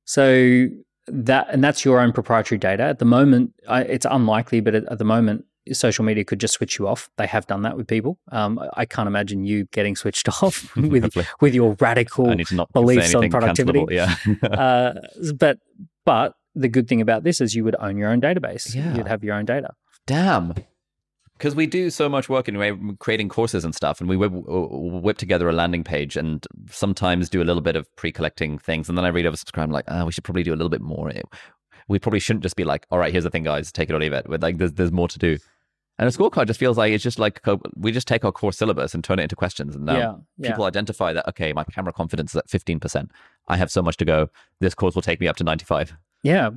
[0.06, 0.68] So
[1.06, 2.82] that, and that's your own proprietary data.
[2.84, 6.54] At the moment, I, it's unlikely, but at, at, the moment, social media could just
[6.54, 7.10] switch you off.
[7.16, 8.18] They have done that with people.
[8.30, 12.34] Um, I can't imagine you getting switched off with with your radical
[12.72, 13.86] beliefs on productivity.
[13.90, 14.14] Yeah.
[14.42, 14.94] uh,
[15.38, 15.58] but
[16.04, 18.74] but the good thing about this is you would own your own database.
[18.74, 18.94] Yeah.
[18.94, 19.74] You'd have your own data.
[20.06, 20.54] Damn.
[21.36, 25.18] Because we do so much work in creating courses and stuff, and we whip, whip,
[25.18, 28.88] together a landing page and sometimes do a little bit of pre collecting things.
[28.88, 30.68] And then I read over subscribe, I'm like, oh, we should probably do a little
[30.68, 31.10] bit more.
[31.88, 33.98] We probably shouldn't just be like, all right, here's the thing, guys, take it or
[33.98, 34.26] leave it.
[34.28, 35.38] But like, there's, there's more to do.
[35.98, 37.40] And a scorecard just feels like it's just like
[37.76, 39.76] we just take our core syllabus and turn it into questions.
[39.76, 40.50] And now yeah, yeah.
[40.50, 43.10] people identify that, okay, my camera confidence is at 15%.
[43.46, 44.28] I have so much to go.
[44.60, 45.96] This course will take me up to 95.
[46.22, 46.50] Yeah.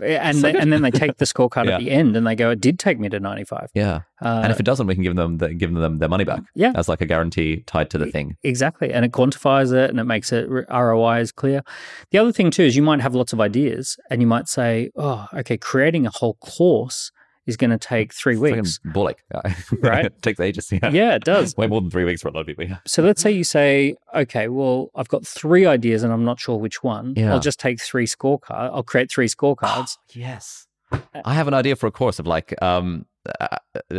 [0.00, 1.76] And so they, and then they take the scorecard yeah.
[1.76, 3.70] at the end and they go, it did take me to 95.
[3.74, 4.02] Yeah.
[4.22, 6.42] Uh, and if it doesn't, we can give them the, give them their money back.
[6.54, 6.72] Yeah.
[6.76, 8.36] As like a guarantee tied to the thing.
[8.42, 8.92] Exactly.
[8.92, 11.62] And it quantifies it and it makes it ROI is clear.
[12.10, 14.90] The other thing too is you might have lots of ideas and you might say,
[14.96, 17.10] oh, okay, creating a whole course
[17.46, 18.80] is going to take three weeks.
[18.84, 19.18] Bullock,
[19.80, 20.06] right?
[20.06, 20.70] it takes ages.
[20.70, 20.90] Yeah.
[20.90, 21.56] yeah, it does.
[21.56, 22.64] Way more than three weeks for a lot of people.
[22.64, 22.78] Yeah.
[22.86, 26.58] So let's say you say, okay, well, I've got three ideas and I'm not sure
[26.58, 27.14] which one.
[27.16, 27.32] Yeah.
[27.32, 28.50] I'll just take three scorecards.
[28.50, 29.96] I'll create three scorecards.
[30.14, 30.66] yes.
[31.24, 33.06] I have an idea for a course of like, um,
[33.40, 33.56] uh,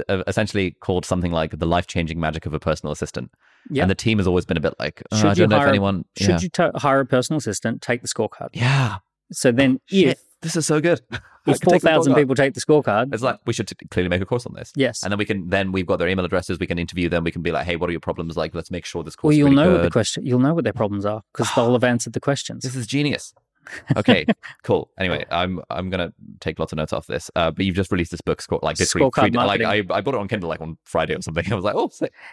[0.07, 3.31] uh, essentially called something like the life changing magic of a personal assistant.
[3.69, 3.83] Yeah.
[3.83, 5.67] And the team has always been a bit like, oh, should I don't know if
[5.67, 6.05] anyone.
[6.17, 6.39] Should yeah.
[6.39, 7.81] you t- hire a personal assistant?
[7.81, 8.49] Take the scorecard.
[8.53, 8.97] Yeah.
[9.31, 11.01] So then, if this is so good.
[11.47, 14.25] If four thousand people take the scorecard, it's like we should t- clearly make a
[14.25, 14.71] course on this.
[14.75, 16.59] Yes, and then we can then we've got their email addresses.
[16.59, 17.23] We can interview them.
[17.23, 18.37] We can be like, hey, what are your problems?
[18.37, 19.31] Like, let's make sure this course.
[19.31, 19.73] Well, you'll know good.
[19.73, 20.25] what the question.
[20.25, 22.63] You'll know what their problems are because they'll have answered the questions.
[22.63, 23.33] This is genius.
[23.95, 24.25] okay,
[24.63, 24.89] cool.
[24.97, 27.29] Anyway, I'm I'm gonna take lots of notes off this.
[27.35, 29.15] Uh, but you've just released this book, score, like this week.
[29.17, 31.45] like I, I bought it on Kindle like on Friday or something.
[31.51, 31.91] I was like, oh,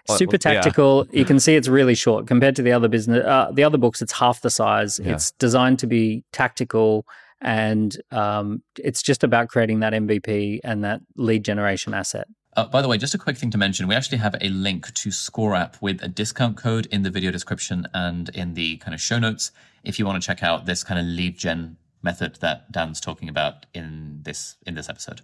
[0.09, 1.07] oh super tactical.
[1.11, 1.21] Yeah.
[1.25, 3.25] You can see it's really short compared to the other business.
[3.25, 5.01] Uh, the other books, it's half the size.
[5.03, 5.13] Yeah.
[5.13, 7.07] It's designed to be tactical
[7.45, 12.27] and um, it's just about creating that MVP and that lead generation asset.
[12.57, 14.93] Uh, by the way, just a quick thing to mention: we actually have a link
[14.95, 18.95] to Score App with a discount code in the video description and in the kind
[18.95, 19.53] of show notes
[19.85, 23.29] if you want to check out this kind of lead gen method that Dan's talking
[23.29, 25.21] about in this in this episode.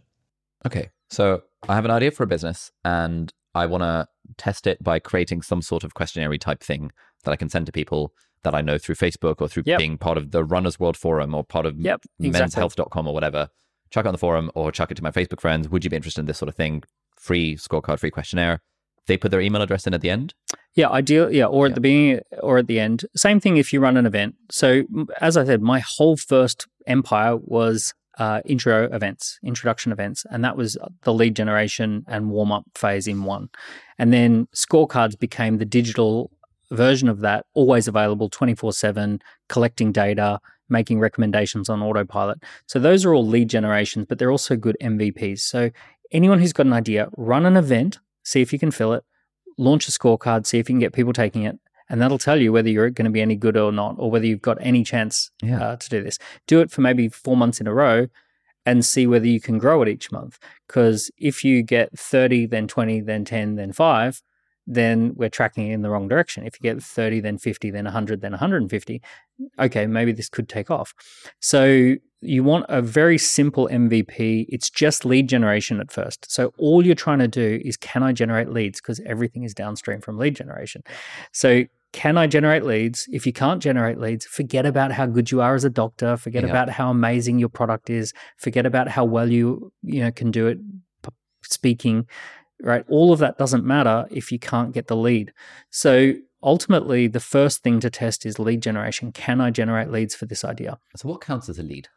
[0.66, 4.82] Okay, so I have an idea for a business, and I want to test it
[4.82, 6.90] by creating some sort of questionnaire type thing
[7.24, 9.78] that I can send to people that I know through Facebook or through yep.
[9.78, 12.62] being part of the Runners World Forum or part of yep, exactly.
[12.62, 13.48] menshealth.com or whatever.
[13.90, 15.68] Chuck it on the forum or chuck it to my Facebook friends.
[15.68, 16.82] Would you be interested in this sort of thing?
[17.16, 18.60] Free scorecard, free questionnaire.
[19.06, 20.34] They put their email address in at the end.
[20.74, 21.32] Yeah, ideal.
[21.32, 23.04] Yeah, or at the beginning or at the end.
[23.16, 24.36] Same thing if you run an event.
[24.50, 24.84] So,
[25.20, 30.56] as I said, my whole first empire was uh, intro events, introduction events, and that
[30.56, 33.48] was the lead generation and warm up phase in one.
[33.98, 36.30] And then scorecards became the digital
[36.70, 42.42] version of that, always available 24 7, collecting data, making recommendations on autopilot.
[42.66, 45.40] So those are all lead generations, but they're also good MVPs.
[45.40, 45.70] So
[46.12, 49.04] anyone who's got an idea, run an event, see if you can fill it,
[49.58, 51.58] launch a scorecard, see if you can get people taking it.
[51.88, 54.24] And that'll tell you whether you're going to be any good or not, or whether
[54.24, 55.60] you've got any chance yeah.
[55.60, 56.18] uh, to do this.
[56.46, 58.06] Do it for maybe four months in a row
[58.64, 60.38] and see whether you can grow it each month.
[60.68, 64.22] Because if you get 30, then 20, then 10, then 5,
[64.70, 66.46] then we're tracking in the wrong direction.
[66.46, 69.02] If you get 30, then 50, then 100, then 150,
[69.58, 70.94] okay, maybe this could take off.
[71.40, 74.46] So you want a very simple MVP.
[74.48, 76.30] It's just lead generation at first.
[76.30, 78.80] So all you're trying to do is can I generate leads?
[78.80, 80.82] Because everything is downstream from lead generation.
[81.32, 83.08] So can I generate leads?
[83.10, 86.16] If you can't generate leads, forget about how good you are as a doctor.
[86.16, 86.50] Forget yeah.
[86.50, 88.12] about how amazing your product is.
[88.36, 90.58] Forget about how well you you know can do it
[91.42, 92.06] speaking.
[92.62, 95.32] Right, all of that doesn't matter if you can't get the lead.
[95.70, 96.12] So
[96.42, 99.12] ultimately, the first thing to test is lead generation.
[99.12, 100.78] Can I generate leads for this idea?
[100.96, 101.88] So, what counts as a lead?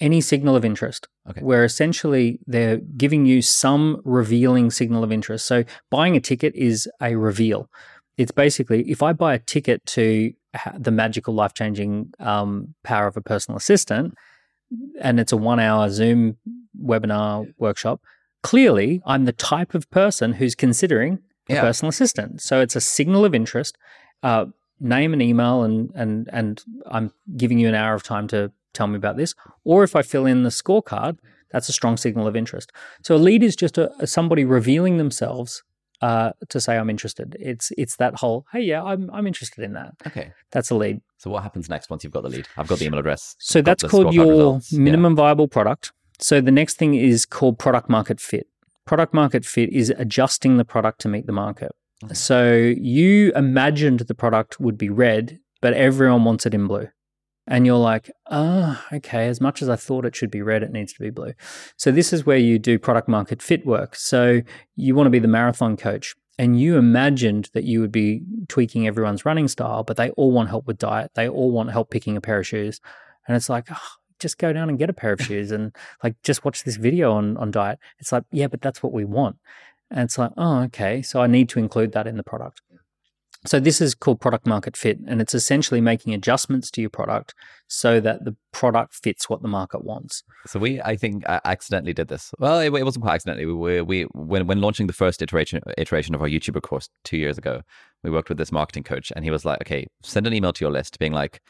[0.00, 1.40] Any signal of interest, okay.
[1.40, 5.46] where essentially they're giving you some revealing signal of interest.
[5.46, 7.68] So, buying a ticket is a reveal
[8.18, 10.32] it's basically if I buy a ticket to
[10.76, 14.14] the magical life changing um, power of a personal assistant,
[15.00, 16.36] and it's a one hour Zoom
[16.82, 18.02] webinar workshop,
[18.42, 21.60] clearly I'm the type of person who's considering a yeah.
[21.60, 22.42] personal assistant.
[22.42, 23.76] So it's a signal of interest.
[24.22, 24.46] Uh,
[24.80, 28.86] name and email, and and and I'm giving you an hour of time to tell
[28.86, 29.34] me about this.
[29.64, 31.18] Or if I fill in the scorecard,
[31.50, 32.72] that's a strong signal of interest.
[33.02, 35.62] So a lead is just a, somebody revealing themselves
[36.00, 37.36] uh, to say I'm interested.
[37.40, 39.94] It's it's that whole hey yeah I'm I'm interested in that.
[40.06, 41.00] Okay, that's a lead.
[41.18, 42.46] So what happens next once you've got the lead?
[42.56, 43.34] I've got the email address.
[43.38, 44.72] So that's called your results.
[44.72, 45.22] minimum yeah.
[45.22, 45.92] viable product.
[46.18, 48.46] So the next thing is called product market fit.
[48.84, 51.72] Product market fit is adjusting the product to meet the market.
[52.04, 52.14] Okay.
[52.14, 56.88] So you imagined the product would be red, but everyone wants it in blue
[57.48, 60.70] and you're like, oh, okay, as much as I thought it should be red, it
[60.70, 61.32] needs to be blue.
[61.76, 63.96] So this is where you do product market fit work.
[63.96, 64.42] So
[64.76, 68.86] you want to be the marathon coach and you imagined that you would be tweaking
[68.86, 71.12] everyone's running style, but they all want help with diet.
[71.14, 72.80] They all want help picking a pair of shoes.
[73.26, 73.88] And it's like, oh,
[74.18, 77.12] just go down and get a pair of shoes and like just watch this video
[77.12, 77.78] on, on diet.
[77.98, 79.36] It's like, yeah, but that's what we want.
[79.90, 81.02] And it's like, oh, okay.
[81.02, 82.60] So I need to include that in the product.
[83.46, 87.34] So this is called product market fit, and it's essentially making adjustments to your product
[87.68, 90.24] so that the product fits what the market wants.
[90.46, 92.34] So we, I think, I accidentally did this.
[92.40, 93.46] Well, it, it wasn't quite accidentally.
[93.46, 97.16] We, were, we, when when launching the first iteration iteration of our YouTuber course two
[97.16, 97.62] years ago,
[98.02, 100.64] we worked with this marketing coach, and he was like, "Okay, send an email to
[100.64, 101.40] your list, being like,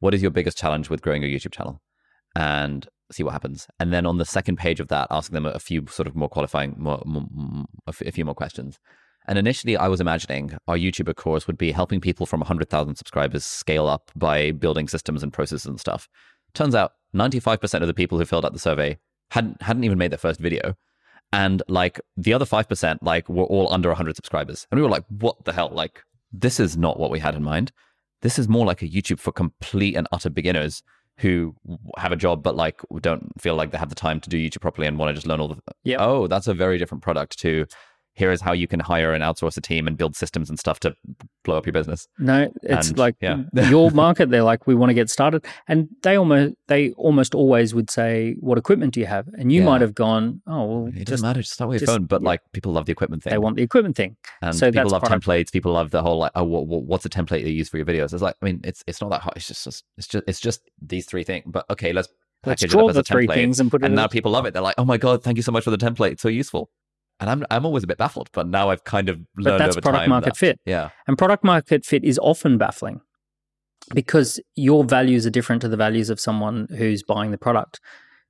[0.00, 1.80] what is your biggest challenge with growing your YouTube channel?"
[2.38, 3.66] And see what happens.
[3.80, 6.28] And then on the second page of that, asking them a few sort of more
[6.28, 8.78] qualifying, more, more a few more questions.
[9.26, 13.44] And initially, I was imagining our YouTuber course would be helping people from 100,000 subscribers
[13.44, 16.08] scale up by building systems and processes and stuff.
[16.54, 18.98] Turns out 95% of the people who filled out the survey
[19.32, 20.76] hadn't, hadn't even made their first video.
[21.32, 24.68] And like the other 5%, like were all under 100 subscribers.
[24.70, 25.70] And we were like, what the hell?
[25.72, 27.72] Like, this is not what we had in mind.
[28.22, 30.82] This is more like a YouTube for complete and utter beginners
[31.18, 31.54] who
[31.96, 34.60] have a job but like don't feel like they have the time to do YouTube
[34.60, 35.58] properly and want to just learn all the.
[35.84, 35.96] Yeah.
[36.00, 37.66] Oh, that's a very different product to
[38.18, 40.80] here is how you can hire and outsource a team and build systems and stuff
[40.80, 40.94] to
[41.44, 42.08] blow up your business.
[42.18, 43.44] No, it's and, like yeah.
[43.70, 44.30] your market.
[44.30, 48.36] They're like, we want to get started, and they almost they almost always would say,
[48.40, 49.66] "What equipment do you have?" And you yeah.
[49.66, 51.40] might have gone, "Oh, well, it just, doesn't matter.
[51.40, 52.28] Just start with your phone." But yeah.
[52.28, 53.30] like, people love the equipment thing.
[53.30, 55.52] They want the equipment thing, and so people love templates.
[55.52, 58.12] People love the whole like, oh, what, what's a template you use for your videos?
[58.12, 59.36] It's like, I mean, it's it's not that hard.
[59.36, 59.66] It's just
[59.96, 61.44] it's just it's just these three things.
[61.46, 62.08] But okay, let's
[62.46, 63.86] Let's draw the three things and put it.
[63.86, 64.52] And now people love it.
[64.52, 66.12] They're like, "Oh my god, thank you so much for the template.
[66.12, 66.70] It's so useful."
[67.20, 69.76] And I'm I'm always a bit baffled, but now I've kind of learned but that's
[69.76, 70.60] over product time market that, fit.
[70.64, 73.00] Yeah, and product market fit is often baffling
[73.94, 77.80] because your values are different to the values of someone who's buying the product.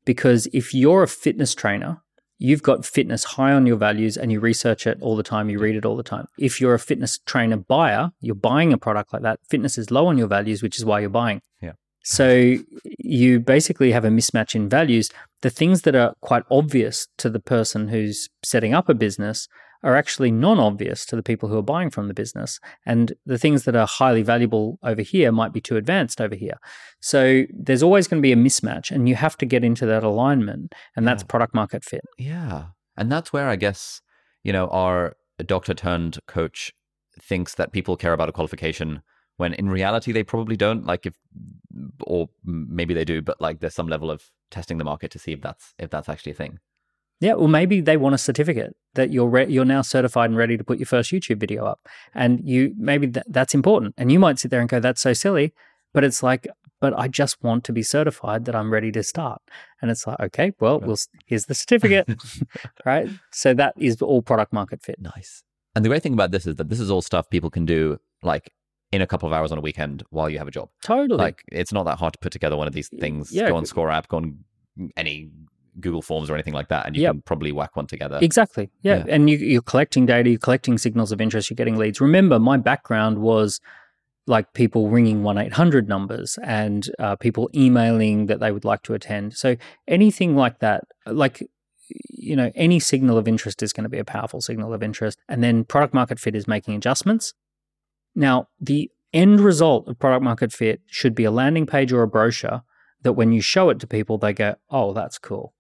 [0.05, 2.03] Because if you're a fitness trainer,
[2.39, 5.59] you've got fitness high on your values and you research it all the time, you
[5.59, 6.27] read it all the time.
[6.39, 10.07] If you're a fitness trainer buyer, you're buying a product like that, fitness is low
[10.07, 11.43] on your values, which is why you're buying.
[11.61, 11.73] Yeah.
[12.09, 12.57] So
[12.99, 15.11] you basically have a mismatch in values.
[15.43, 19.47] The things that are quite obvious to the person who's setting up a business
[19.83, 22.61] are actually non obvious to the people who are buying from the business.
[22.87, 26.57] And the things that are highly valuable over here might be too advanced over here.
[27.01, 30.03] So there's always going to be a mismatch, and you have to get into that
[30.03, 30.75] alignment.
[30.97, 31.29] And that's yeah.
[31.29, 32.01] product market fit.
[32.17, 32.69] Yeah.
[32.97, 34.01] And that's where I guess,
[34.43, 35.15] you know, our
[35.45, 36.73] doctor turned coach
[37.21, 39.03] thinks that people care about a qualification
[39.39, 41.15] when in reality they probably don't like if
[42.03, 45.33] or maybe they do but like there's some level of testing the market to see
[45.33, 46.59] if that's if that's actually a thing.
[47.21, 50.57] Yeah well maybe they want a certificate that you're re- you're now certified and ready
[50.57, 51.81] to put your first youtube video up.
[52.15, 53.95] And you maybe th- that's important.
[53.99, 55.53] And you might sit there and go that's so silly
[55.93, 56.47] but it's like
[56.81, 59.43] but i just want to be certified that i'm ready to start.
[59.81, 60.97] And it's like okay well we'll
[61.27, 62.09] here's the certificate.
[62.85, 63.09] Right?
[63.33, 65.01] So that is all product market fit.
[65.01, 65.43] Nice.
[65.75, 68.01] And the great thing about this is that this is all stuff people can do
[68.23, 68.53] like
[68.93, 70.71] in a couple of hours on a weekend while you have a job.
[70.83, 71.19] Totally.
[71.19, 73.33] Like it's not that hard to put together one of these things.
[73.33, 73.49] Yeah.
[73.49, 74.39] Go on Score app, go on
[74.97, 75.31] any
[75.81, 77.13] Google Forms or anything like that, and you yep.
[77.13, 78.19] can probably whack one together.
[78.21, 78.71] Exactly.
[78.83, 78.99] Yeah.
[78.99, 79.15] yeah.
[79.15, 82.01] And you, are collecting data, you're collecting signals of interest, you're getting leads.
[82.01, 83.61] Remember, my background was
[84.27, 88.95] like people ringing 1 800 numbers and uh, people emailing that they would like to
[88.95, 89.35] attend.
[89.35, 89.57] So
[89.87, 91.43] anything like that, like,
[92.11, 95.19] you know, any signal of interest is going to be a powerful signal of interest.
[95.29, 97.33] And then product market fit is making adjustments
[98.19, 102.09] now, the end result of product market fit should be a landing page or a
[102.09, 102.63] brochure
[103.03, 105.55] that when you show it to people, they go, oh, that's cool.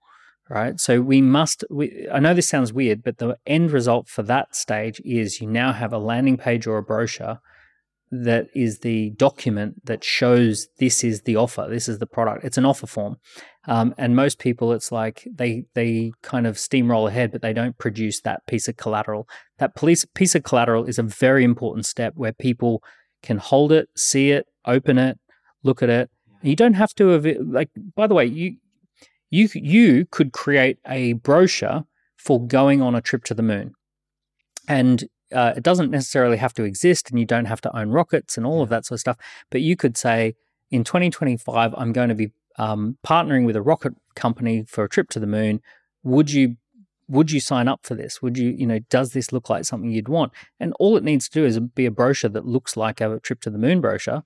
[0.50, 0.80] Right.
[0.80, 4.56] So we must, we, I know this sounds weird, but the end result for that
[4.56, 7.38] stage is you now have a landing page or a brochure
[8.10, 12.44] that is the document that shows this is the offer, this is the product.
[12.44, 13.16] It's an offer form.
[13.66, 17.76] Um, and most people, it's like they they kind of steamroll ahead, but they don't
[17.76, 19.28] produce that piece of collateral.
[19.58, 22.82] That police, piece of collateral is a very important step where people
[23.22, 25.18] can hold it, see it, open it,
[25.62, 26.10] look at it,
[26.42, 27.70] you don't have to have like.
[27.94, 28.56] By the way, you
[29.30, 31.84] you you could create a brochure
[32.16, 33.72] for going on a trip to the moon,
[34.66, 38.36] and uh, it doesn't necessarily have to exist, and you don't have to own rockets
[38.36, 39.16] and all of that sort of stuff.
[39.50, 40.34] But you could say,
[40.70, 45.08] in 2025, I'm going to be um, partnering with a rocket company for a trip
[45.10, 45.60] to the moon.
[46.02, 46.56] Would you
[47.10, 48.20] would you sign up for this?
[48.20, 50.30] Would you, you know, does this look like something you'd want?
[50.60, 53.40] And all it needs to do is be a brochure that looks like a trip
[53.40, 54.24] to the moon brochure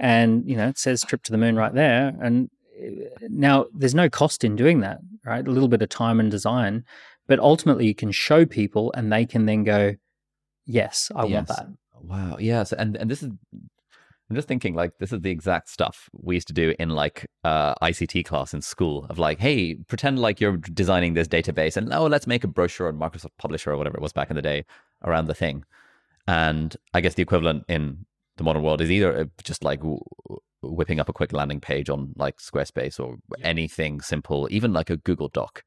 [0.00, 2.50] and you know it says trip to the moon right there and
[2.82, 6.30] uh, now there's no cost in doing that right a little bit of time and
[6.30, 6.84] design
[7.26, 9.94] but ultimately you can show people and they can then go
[10.66, 11.34] yes i yes.
[11.34, 11.66] want that
[12.02, 13.30] wow yes and and this is
[14.30, 17.26] i'm just thinking like this is the exact stuff we used to do in like
[17.44, 21.92] uh, ict class in school of like hey pretend like you're designing this database and
[21.92, 24.42] oh let's make a brochure on microsoft publisher or whatever it was back in the
[24.42, 24.64] day
[25.04, 25.64] around the thing
[26.26, 28.04] and i guess the equivalent in
[28.36, 29.80] the modern world is either uh, just like
[30.62, 33.46] whipping up a quick landing page on like Squarespace or yeah.
[33.46, 35.62] anything simple, even like a Google Doc.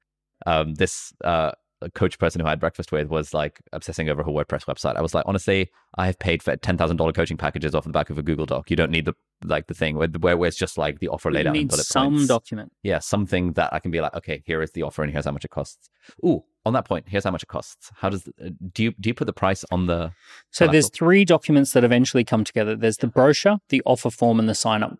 [0.46, 1.52] Um, this uh,
[1.94, 4.96] coach person who I had breakfast with was like obsessing over her WordPress website.
[4.96, 7.92] I was like, honestly, I have paid for ten thousand dollar coaching packages off the
[7.92, 8.70] back of a Google Doc.
[8.70, 9.14] You don't need the
[9.44, 11.54] like the thing where, where it's just like the offer laid out.
[11.54, 12.28] Need some points.
[12.28, 12.72] document.
[12.84, 15.32] Yeah, something that I can be like, okay, here is the offer, and here's how
[15.32, 15.90] much it costs.
[16.26, 17.92] Ooh, on that point, here's how much it costs.
[17.96, 20.12] How does uh, do you do you put the price on the?
[20.52, 22.76] So there's three documents that eventually come together.
[22.76, 24.98] There's the brochure, the offer form, and the sign up.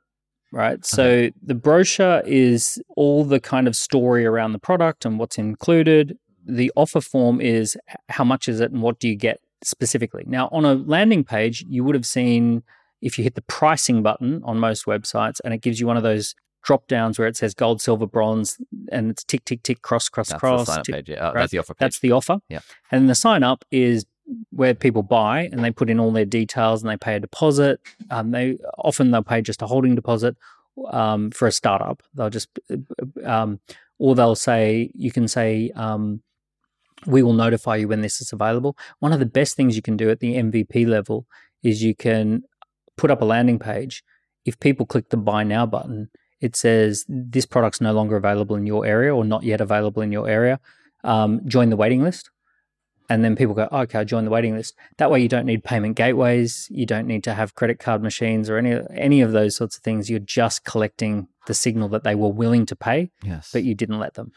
[0.52, 0.86] Right.
[0.86, 1.34] So okay.
[1.44, 6.18] the brochure is all the kind of story around the product and what's included.
[6.48, 7.78] The offer form is
[8.10, 10.24] how much is it and what do you get specifically.
[10.28, 12.64] Now, on a landing page, you would have seen
[13.02, 16.04] if you hit the pricing button on most websites and it gives you one of
[16.04, 18.58] those drop downs where it says gold, silver, bronze,
[18.92, 20.66] and it's tick, tick, tick, cross, cross, that's cross.
[20.66, 21.10] The sign up tick, page.
[21.10, 21.20] Yeah.
[21.22, 21.42] Oh, right?
[21.42, 21.74] That's the offer.
[21.74, 21.80] Page.
[21.80, 22.40] That's the offer.
[22.50, 22.60] Yeah.
[22.92, 24.06] And the sign up is
[24.50, 27.80] where people buy and they put in all their details and they pay a deposit.
[28.10, 30.36] Um, they often they'll pay just a holding deposit
[30.92, 32.04] um, for a startup.
[32.14, 32.50] They'll just
[33.24, 33.60] um,
[34.00, 36.22] or they'll say you can say um,
[37.06, 38.78] we will notify you when this is available.
[39.00, 41.26] One of the best things you can do at the MVP level
[41.64, 42.44] is you can
[42.96, 44.04] put up a landing page.
[44.46, 46.10] If people click the buy now button,
[46.40, 50.12] it says this product's no longer available in your area or not yet available in
[50.12, 50.60] your area.
[51.04, 52.30] Um, join the waiting list.
[53.10, 54.76] And then people go, oh, okay, I'll join the waiting list.
[54.98, 56.68] That way, you don't need payment gateways.
[56.70, 59.84] You don't need to have credit card machines or any any of those sorts of
[59.84, 60.10] things.
[60.10, 63.50] You're just collecting the signal that they were willing to pay, yes.
[63.54, 64.34] but you didn't let them.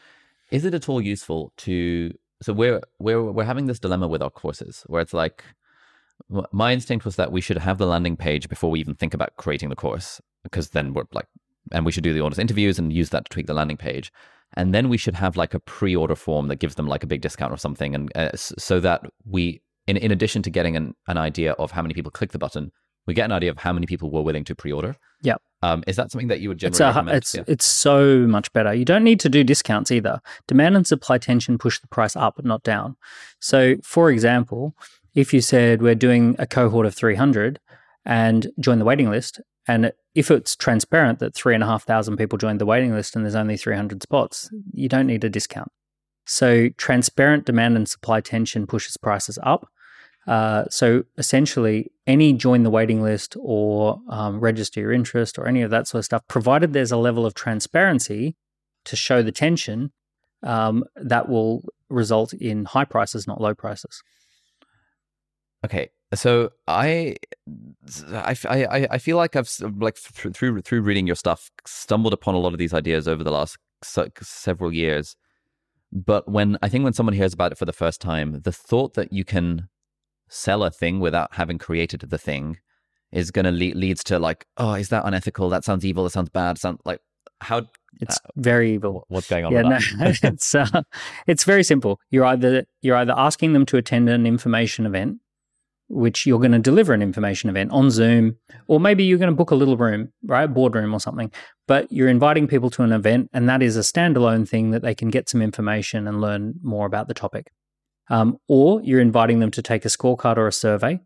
[0.51, 4.29] Is it at all useful to so we're we're we're having this dilemma with our
[4.29, 5.43] courses where it's like
[6.51, 9.35] my instinct was that we should have the landing page before we even think about
[9.37, 11.27] creating the course because then we're like
[11.71, 14.11] and we should do the audience interviews and use that to tweak the landing page.
[14.53, 17.21] And then we should have like a pre-order form that gives them like a big
[17.21, 21.17] discount or something and uh, so that we in, in addition to getting an, an
[21.17, 22.71] idea of how many people click the button
[23.07, 25.95] we get an idea of how many people were willing to pre-order yeah um, is
[25.95, 27.17] that something that you would generally it's, recommend?
[27.17, 27.43] It's, yeah.
[27.47, 28.73] it's so much better.
[28.73, 30.19] You don't need to do discounts either.
[30.47, 32.95] Demand and supply tension push the price up, not down.
[33.39, 34.75] So, for example,
[35.13, 37.59] if you said we're doing a cohort of 300
[38.05, 42.17] and join the waiting list, and if it's transparent that three and a half thousand
[42.17, 45.71] people joined the waiting list and there's only 300 spots, you don't need a discount.
[46.25, 49.69] So, transparent demand and supply tension pushes prices up.
[50.27, 55.61] Uh, so essentially, any join the waiting list or um, register your interest or any
[55.61, 58.35] of that sort of stuff, provided there's a level of transparency
[58.85, 59.91] to show the tension,
[60.43, 64.01] um, that will result in high prices, not low prices.
[65.63, 67.15] Okay, so I,
[68.11, 72.39] I, I, I feel like I've like through through reading your stuff stumbled upon a
[72.39, 75.15] lot of these ideas over the last several years.
[75.91, 78.95] But when I think when someone hears about it for the first time, the thought
[78.95, 79.69] that you can
[80.31, 82.57] sell a thing without having created the thing
[83.11, 85.49] is going to lead leads to like, oh, is that unethical?
[85.49, 86.05] That sounds evil.
[86.05, 86.57] That sounds bad.
[86.57, 86.99] Sound like
[87.41, 87.67] how
[87.99, 89.05] it's uh, very evil.
[89.09, 89.51] What's going on?
[89.51, 90.83] Yeah, no, it's uh,
[91.27, 91.99] it's very simple.
[92.09, 95.17] You're either you're either asking them to attend an information event,
[95.89, 98.37] which you're going to deliver an information event on Zoom,
[98.67, 101.29] or maybe you're going to book a little room, right, boardroom or something.
[101.67, 104.95] But you're inviting people to an event, and that is a standalone thing that they
[104.95, 107.51] can get some information and learn more about the topic.
[108.09, 110.99] Um, or you're inviting them to take a scorecard or a survey,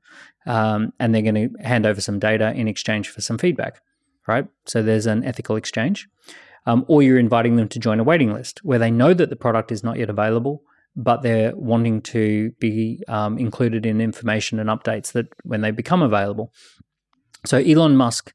[0.45, 3.79] um, and they're going to hand over some data in exchange for some feedback,
[4.27, 4.47] right?
[4.65, 6.07] So there's an ethical exchange.
[6.67, 9.35] Um, or you're inviting them to join a waiting list where they know that the
[9.35, 10.63] product is not yet available,
[10.95, 16.01] but they're wanting to be um, included in information and updates that when they become
[16.01, 16.51] available.
[17.45, 18.33] So Elon Musk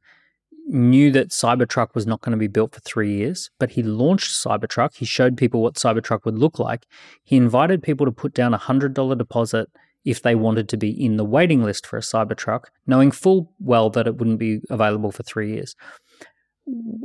[0.70, 4.30] knew that Cybertruck was not going to be built for three years, but he launched
[4.30, 4.94] Cybertruck.
[4.94, 6.86] He showed people what Cybertruck would look like.
[7.22, 9.68] He invited people to put down a $100 deposit
[10.04, 13.90] if they wanted to be in the waiting list for a Cybertruck, knowing full well
[13.90, 15.74] that it wouldn't be available for three years.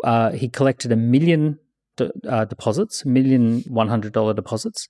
[0.04, 1.60] Uh, he collected a million
[1.98, 4.88] de- uh, deposits, million $100 deposits.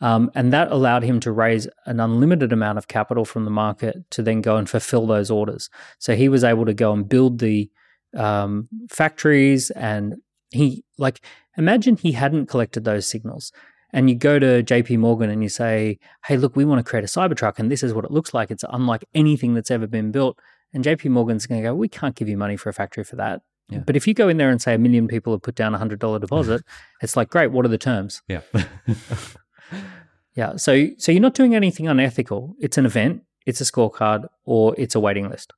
[0.00, 4.08] Um, and that allowed him to raise an unlimited amount of capital from the market
[4.10, 5.68] to then go and fulfill those orders.
[5.98, 7.68] So he was able to go and build the
[8.16, 10.16] um, factories and
[10.50, 11.20] he like
[11.56, 13.52] imagine he hadn't collected those signals
[13.92, 17.04] and you go to JP Morgan and you say, "Hey, look, we want to create
[17.04, 18.50] a Cybertruck and this is what it looks like.
[18.50, 20.38] It's unlike anything that's ever been built."
[20.72, 23.16] And JP Morgan's going to go, "We can't give you money for a factory for
[23.16, 23.40] that."
[23.70, 23.80] Yeah.
[23.80, 25.78] But if you go in there and say a million people have put down a
[25.78, 26.62] hundred dollar deposit,
[27.02, 27.50] it's like, great.
[27.52, 28.22] What are the terms?
[28.28, 28.40] Yeah,
[30.34, 30.56] yeah.
[30.56, 32.56] So, so you're not doing anything unethical.
[32.60, 33.22] It's an event.
[33.46, 35.52] It's a scorecard, or it's a waiting list.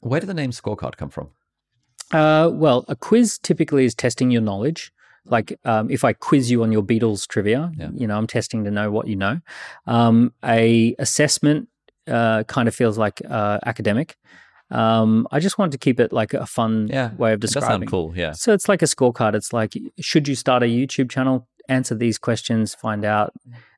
[0.00, 1.30] Where did the name scorecard come from?
[2.10, 4.92] Uh, well, a quiz typically is testing your knowledge.
[5.24, 7.90] Like um, if I quiz you on your Beatles trivia, yeah.
[7.94, 9.40] you know, I'm testing to know what you know.
[9.86, 11.68] Um, a assessment
[12.06, 14.16] uh, kind of feels like uh, academic.
[14.70, 17.68] Um, I just wanted to keep it like a fun yeah, way of describing.
[17.68, 18.32] That sound cool, yeah.
[18.32, 19.34] So it's like a scorecard.
[19.34, 21.46] It's like, should you start a YouTube channel?
[21.68, 23.32] Answer these questions, find out,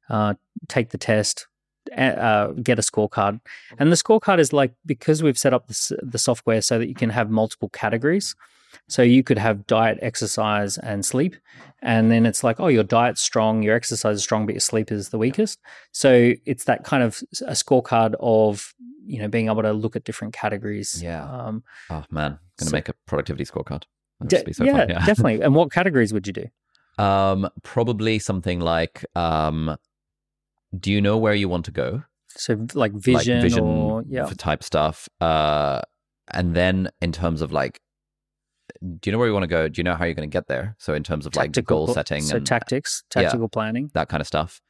[0.09, 0.35] uh,
[0.69, 1.47] take the test,
[1.97, 3.41] uh, get a scorecard.
[3.79, 6.95] And the scorecard is like because we've set up this, the software so that you
[6.95, 8.35] can have multiple categories.
[8.89, 11.37] So you could have diet, exercise, and sleep.
[11.83, 14.93] And then it's like, oh, your diet's strong, your exercise is strong, but your sleep
[14.93, 15.59] is the weakest.
[15.93, 20.05] So it's that kind of a scorecard of, you know, being able to look at
[20.05, 21.03] different categories.
[21.03, 21.25] Yeah.
[21.25, 22.31] Um, oh, man.
[22.31, 23.85] Going to so, make a productivity scorecard.
[24.27, 25.07] De- so yeah, yeah.
[25.07, 25.41] definitely.
[25.41, 26.47] And what categories would you do?
[27.03, 29.77] Um, probably something like um,
[30.79, 32.03] do you know where you want to go?
[32.29, 34.31] So like vision, like vision or yeah.
[34.37, 35.09] type stuff.
[35.21, 35.81] Uh,
[36.33, 37.81] and then in terms of like,
[38.81, 39.69] do you know where you want to go?
[39.69, 40.77] Do you know how you're going to get there?
[40.79, 44.09] So in terms of tactical, like goal setting, so and, tactics, tactical yeah, planning, that
[44.09, 44.61] kind of stuff.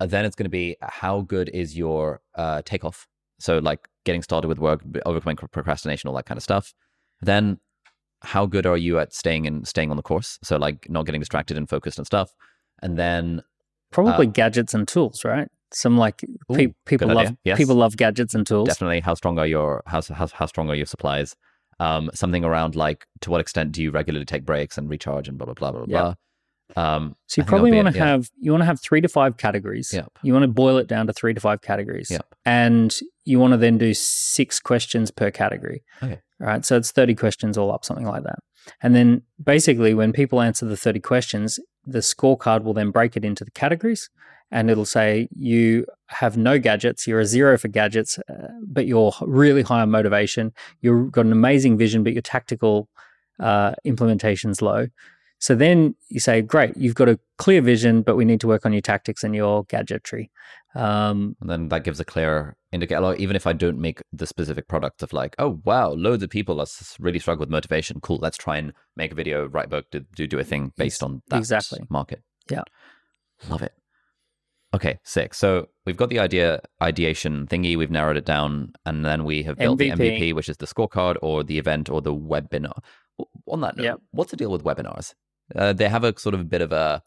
[0.00, 3.08] Uh, then it's going to be how good is your uh, takeoff?
[3.40, 6.72] So like getting started with work, overcoming procrastination, all that kind of stuff.
[7.20, 7.58] Then
[8.22, 10.38] how good are you at staying and staying on the course?
[10.42, 12.32] So like not getting distracted and focused and stuff.
[12.80, 13.42] And then
[13.90, 15.48] Probably uh, gadgets and tools, right?
[15.72, 17.58] Some like ooh, people love yes.
[17.58, 18.68] people love gadgets and tools.
[18.68, 19.00] Definitely.
[19.00, 21.36] How strong are your how how, how strong are your supplies?
[21.80, 25.38] Um, something around like to what extent do you regularly take breaks and recharge and
[25.38, 26.14] blah blah blah blah blah.
[26.76, 28.06] Um, so you probably want to yeah.
[28.06, 29.92] have you want to have three to five categories.
[29.92, 30.12] Yep.
[30.22, 32.10] You want to boil it down to three to five categories.
[32.10, 32.26] Yep.
[32.44, 32.94] And
[33.24, 35.82] you want to then do six questions per category.
[36.02, 36.20] Okay.
[36.40, 36.64] Right.
[36.64, 38.38] So it's 30 questions all up, something like that.
[38.82, 41.58] And then basically when people answer the 30 questions,
[41.88, 44.10] the scorecard will then break it into the categories
[44.50, 49.12] and it'll say you have no gadgets, you're a zero for gadgets, uh, but you're
[49.22, 50.52] really high on motivation.
[50.80, 52.88] You've got an amazing vision, but your tactical
[53.40, 54.88] uh, implementation's low.
[55.40, 58.66] So then you say, great, you've got a clear vision, but we need to work
[58.66, 60.30] on your tactics and your gadgetry.
[60.74, 63.14] Um, and then that gives a clear indicator.
[63.14, 66.60] Even if I don't make the specific product of like, oh wow, loads of people
[66.60, 66.66] are
[66.98, 68.00] really struggle with motivation.
[68.00, 70.72] Cool, let's try and make a video, write a book, do do, do a thing
[70.76, 71.80] based on that exactly.
[71.88, 72.22] market.
[72.50, 72.62] Yeah,
[73.48, 73.72] love it.
[74.74, 75.32] Okay, sick.
[75.32, 77.78] So we've got the idea ideation thingy.
[77.78, 79.96] We've narrowed it down, and then we have built MVP.
[79.96, 82.78] the MVP, which is the scorecard or the event or the webinar.
[83.48, 84.00] On that note, yep.
[84.10, 85.14] what's the deal with webinars?
[85.54, 87.02] Uh, they have a sort of a bit of a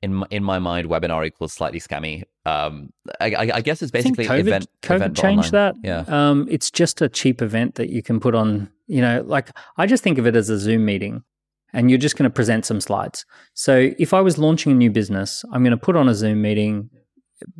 [0.00, 2.22] in my, in my mind, webinar equals slightly scammy.
[2.46, 4.66] Um, I, I, guess it's basically COVID, event.
[4.82, 5.74] COVID event changed that.
[5.82, 8.70] Yeah, um, it's just a cheap event that you can put on.
[8.86, 11.24] You know, like I just think of it as a Zoom meeting,
[11.72, 13.26] and you're just going to present some slides.
[13.54, 16.42] So if I was launching a new business, I'm going to put on a Zoom
[16.42, 16.90] meeting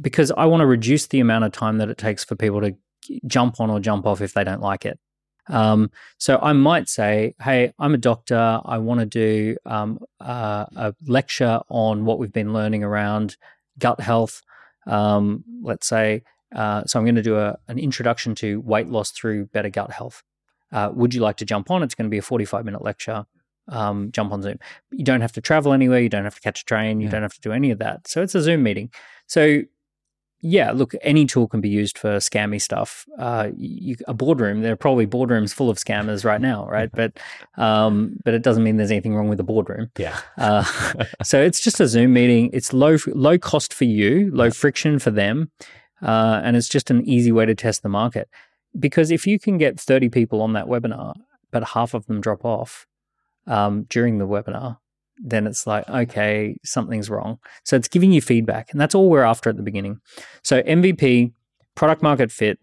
[0.01, 2.75] because I want to reduce the amount of time that it takes for people to
[3.27, 4.99] jump on or jump off if they don't like it.
[5.49, 8.61] Um, so I might say, hey, I'm a doctor.
[8.65, 13.37] I want to do um, uh, a lecture on what we've been learning around
[13.79, 14.43] gut health.
[14.87, 16.23] Um, let's say,
[16.55, 19.91] uh, so I'm going to do a, an introduction to weight loss through better gut
[19.91, 20.23] health.
[20.73, 21.83] Uh, would you like to jump on?
[21.83, 23.27] It's going to be a 45 minute lecture.
[23.69, 24.59] Um, jump on Zoom.
[24.91, 26.01] You don't have to travel anywhere.
[26.01, 27.01] You don't have to catch a train.
[27.01, 27.13] You yeah.
[27.13, 28.09] don't have to do any of that.
[28.09, 28.91] So it's a Zoom meeting.
[29.27, 29.63] So
[30.41, 33.07] yeah, look, any tool can be used for scammy stuff.
[33.19, 36.91] Uh, you, a boardroom, there are probably boardrooms full of scammers right now, right?
[36.93, 37.19] But
[37.57, 39.91] um, but it doesn't mean there's anything wrong with the boardroom.
[39.99, 40.19] Yeah.
[40.37, 40.63] Uh,
[41.25, 42.51] so it's just a Zoom meeting.
[42.53, 45.51] It's low low cost for you, low friction for them,
[46.03, 48.29] uh, and it's just an easy way to test the market.
[48.79, 51.15] Because if you can get 30 people on that webinar,
[51.51, 52.87] but half of them drop off
[53.47, 54.79] um, during the webinar,
[55.19, 57.39] then it's like, okay, something's wrong.
[57.65, 58.71] So it's giving you feedback.
[58.71, 60.01] And that's all we're after at the beginning.
[60.43, 61.33] So MVP,
[61.75, 62.59] product market fit.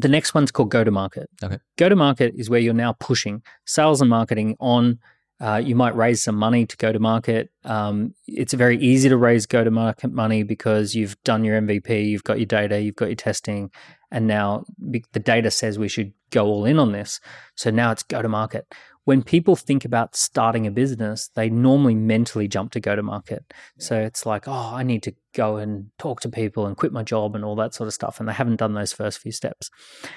[0.00, 1.28] The next one's called go to market.
[1.42, 1.58] Okay.
[1.76, 4.98] Go to market is where you're now pushing sales and marketing on.
[5.40, 7.50] Uh, you might raise some money to go to market.
[7.64, 12.08] Um, it's very easy to raise go to market money because you've done your MVP,
[12.08, 13.70] you've got your data, you've got your testing,
[14.10, 14.64] and now
[15.12, 17.20] the data says we should go all in on this.
[17.54, 18.66] So now it's go to market
[19.08, 23.54] when people think about starting a business, they normally mentally jump to go to market.
[23.78, 27.02] So it's like, oh, I need to go and talk to people and quit my
[27.02, 28.20] job and all that sort of stuff.
[28.20, 29.70] And they haven't done those first few steps.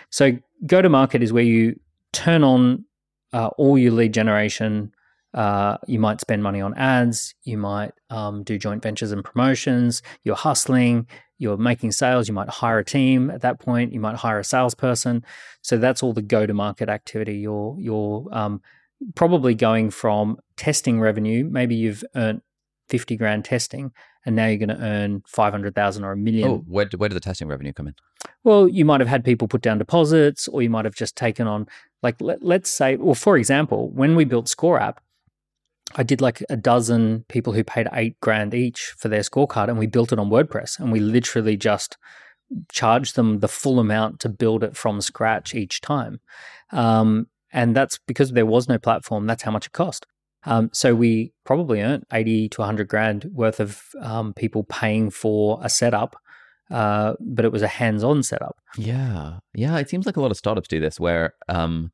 [0.09, 0.33] So
[0.65, 1.79] go to market is where you
[2.11, 2.83] turn on
[3.31, 4.91] uh, all your lead generation.
[5.33, 7.33] Uh, you might spend money on ads.
[7.43, 10.01] You might um, do joint ventures and promotions.
[10.25, 11.07] You're hustling.
[11.37, 12.27] You're making sales.
[12.27, 13.93] You might hire a team at that point.
[13.93, 15.23] You might hire a salesperson.
[15.61, 17.37] So that's all the go to market activity.
[17.37, 18.61] You're you're um,
[19.15, 22.41] probably going from testing revenue, maybe you've earned
[22.89, 23.91] 50 grand testing
[24.25, 26.49] and now you're going to earn 500,000 or a million.
[26.49, 27.95] Oh, where, where did the testing revenue come in?
[28.43, 31.47] Well, you might have had people put down deposits or you might have just taken
[31.47, 31.67] on,
[32.03, 35.01] like, let, let's say, well, for example, when we built Score App,
[35.95, 39.77] I did like a dozen people who paid eight grand each for their scorecard and
[39.77, 41.97] we built it on WordPress and we literally just
[42.71, 46.19] charged them the full amount to build it from scratch each time.
[46.71, 50.05] Um, and that's because there was no platform, that's how much it cost.
[50.43, 55.59] Um, so we probably earned 80 to 100 grand worth of um, people paying for
[55.61, 56.15] a setup,
[56.71, 58.57] uh, but it was a hands on setup.
[58.77, 59.39] Yeah.
[59.53, 59.77] Yeah.
[59.77, 61.91] It seems like a lot of startups do this where um,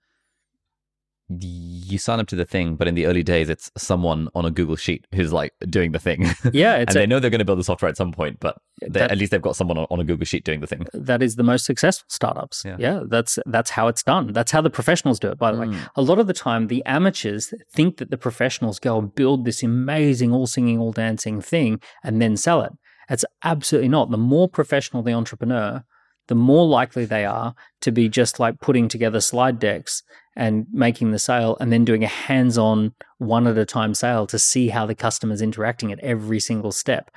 [1.30, 4.52] you sign up to the thing, but in the early days, it's someone on a
[4.52, 6.26] Google Sheet who's like doing the thing.
[6.54, 8.58] Yeah, and a, they know they're going to build the software at some point, but
[8.82, 10.86] that, at least they've got someone on, on, a Google Sheet doing the thing.
[10.94, 12.64] That is the most successful startups.
[12.66, 12.78] Yeah.
[12.80, 14.32] yeah, that's that's how it's done.
[14.32, 15.38] That's how the professionals do it.
[15.38, 15.72] By the mm.
[15.72, 19.44] way, a lot of the time, the amateurs think that the professionals go and build
[19.44, 22.72] this amazing, all singing, all dancing thing and then sell it.
[23.10, 24.12] It's absolutely not.
[24.12, 25.84] The more professional the entrepreneur,
[26.28, 30.04] the more likely they are to be just like putting together slide decks
[30.36, 34.28] and making the sale and then doing a hands on one at a time sale
[34.28, 37.10] to see how the customer's interacting at every single step.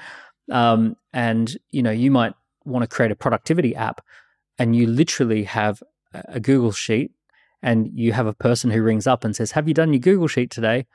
[0.51, 2.35] Um, and, you know, you might
[2.65, 4.01] want to create a productivity app
[4.59, 5.83] and you literally have
[6.13, 7.13] a Google sheet
[7.63, 10.29] and you have a person who rings up and says, Have you done your Google
[10.29, 10.87] sheet today?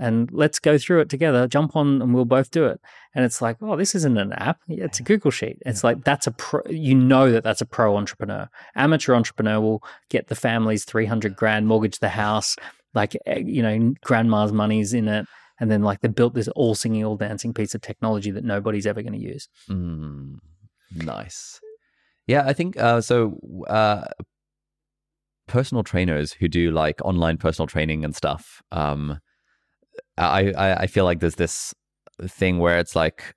[0.00, 1.46] And let's go through it together.
[1.46, 2.80] Jump on and we'll both do it.
[3.14, 4.58] And it's like, oh, this isn't an app.
[4.66, 5.58] It's a Google sheet.
[5.66, 8.48] It's like, that's a pro, you know that that's a pro entrepreneur.
[8.74, 12.56] Amateur entrepreneur will get the family's 300 grand, mortgage the house,
[12.94, 15.26] like, eh, you know, grandma's money's in it.
[15.60, 18.86] And then like they built this all singing, all dancing piece of technology that nobody's
[18.86, 19.48] ever going to use.
[19.68, 20.38] Mm,
[20.94, 21.60] nice.
[22.26, 23.38] Yeah, I think uh, so.
[23.68, 24.06] Uh,
[25.46, 28.62] personal trainers who do like online personal training and stuff.
[28.70, 29.18] Um,
[30.26, 31.74] I, I, I feel like there's this
[32.22, 33.34] thing where it's like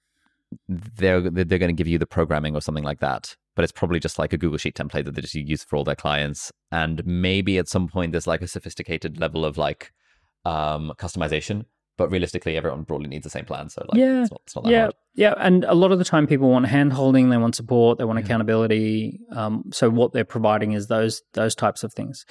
[0.68, 4.00] they're they're going to give you the programming or something like that, but it's probably
[4.00, 6.52] just like a Google Sheet template that they just use for all their clients.
[6.72, 9.92] And maybe at some point there's like a sophisticated level of like
[10.46, 11.66] um, customization,
[11.98, 13.70] but realistically, everyone broadly needs the same plan.
[13.70, 14.96] So like, yeah, it's not, it's not yeah, hard.
[15.16, 15.34] yeah.
[15.38, 18.20] And a lot of the time, people want hand holding, they want support, they want
[18.20, 18.26] yeah.
[18.26, 19.20] accountability.
[19.32, 22.26] Um, so what they're providing is those those types of things.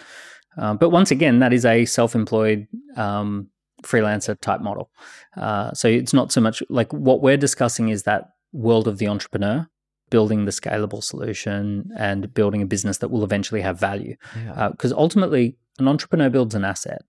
[0.59, 2.67] Um, but once again, that is a self-employed
[2.97, 3.49] um,
[3.83, 4.91] freelancer type model.
[5.37, 9.09] Uh, so it's not so much like what we're discussing is that world of the
[9.09, 9.69] entrepreneur
[10.11, 14.15] building the scalable solution and building a business that will eventually have value.
[14.35, 14.97] Because yeah.
[14.97, 17.01] uh, ultimately, an entrepreneur builds an asset.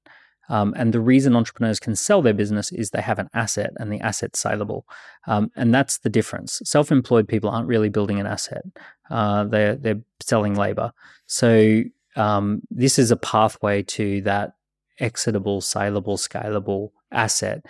[0.50, 3.92] Um, and the reason entrepreneurs can sell their business is they have an asset and
[3.92, 4.86] the asset's saleable.
[5.28, 6.62] Um, and that's the difference.
[6.64, 8.64] Self employed people aren't really building an asset,
[9.10, 10.94] uh, they're, they're selling labor.
[11.28, 11.84] So
[12.16, 14.54] um, this is a pathway to that
[15.00, 17.66] exitable, saleable, scalable asset.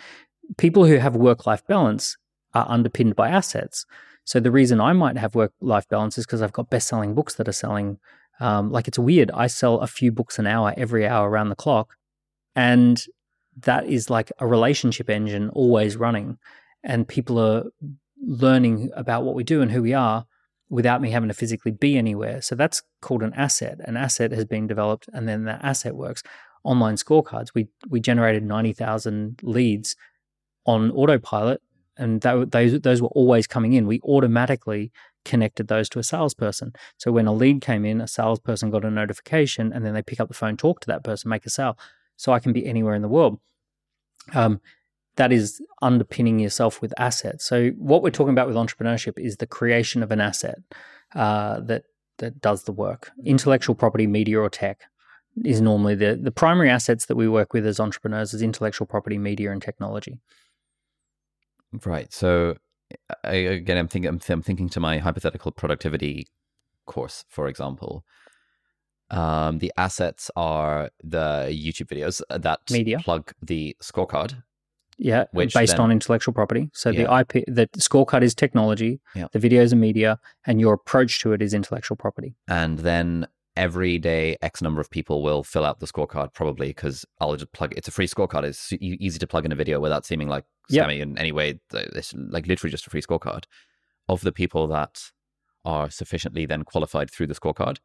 [0.57, 2.17] People who have work life balance
[2.53, 3.85] are underpinned by assets.
[4.25, 7.13] So the reason I might have work life balance is because I've got best selling
[7.13, 7.97] books that are selling.
[8.39, 9.31] Um, like it's weird.
[9.31, 11.95] I sell a few books an hour every hour around the clock.
[12.55, 13.03] And
[13.61, 16.37] that is like a relationship engine always running.
[16.83, 17.65] And people are
[18.21, 20.25] learning about what we do and who we are
[20.69, 22.41] without me having to physically be anywhere.
[22.41, 23.79] So that's called an asset.
[23.83, 26.23] An asset has been developed and then that asset works
[26.63, 27.49] online scorecards.
[27.53, 29.95] We we generated ninety thousand leads
[30.65, 31.61] on autopilot,
[31.97, 33.87] and that, those those were always coming in.
[33.87, 34.91] We automatically
[35.25, 36.73] connected those to a salesperson.
[36.97, 40.19] So when a lead came in, a salesperson got a notification and then they pick
[40.19, 41.77] up the phone, talk to that person, make a sale.
[42.17, 43.39] So I can be anywhere in the world.
[44.33, 44.59] Um,
[45.15, 47.45] that is underpinning yourself with assets.
[47.45, 50.57] So what we're talking about with entrepreneurship is the creation of an asset
[51.15, 51.83] uh, that
[52.17, 53.11] that does the work.
[53.25, 54.81] Intellectual property, media, or tech
[55.43, 59.17] is normally the the primary assets that we work with as entrepreneurs is intellectual property,
[59.17, 60.19] media, and technology.
[61.85, 62.13] Right.
[62.13, 62.57] So
[63.23, 66.27] I, again, I'm thinking I'm, thinking to my hypothetical productivity
[66.85, 68.05] course, for example.
[69.09, 74.41] Um, the assets are the YouTube videos that media plug the scorecard
[74.97, 76.69] yeah, Which based then, on intellectual property.
[76.73, 77.03] So yeah.
[77.03, 79.27] the IP, the scorecard is technology, yeah.
[79.31, 82.35] the videos are media, and your approach to it is intellectual property.
[82.47, 87.05] And then every day, X number of people will fill out the scorecard, probably because
[87.19, 87.73] I'll just plug.
[87.75, 88.43] It's a free scorecard.
[88.43, 91.07] It's easy to plug in a video without seeming like scammy yep.
[91.07, 91.59] in any way.
[91.73, 93.45] It's like literally just a free scorecard.
[94.09, 95.01] Of the people that
[95.63, 97.77] are sufficiently then qualified through the scorecard,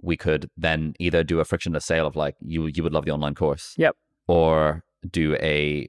[0.00, 3.12] we could then either do a frictionless sale of like you you would love the
[3.12, 3.74] online course.
[3.78, 3.96] Yep.
[4.28, 5.88] Or do a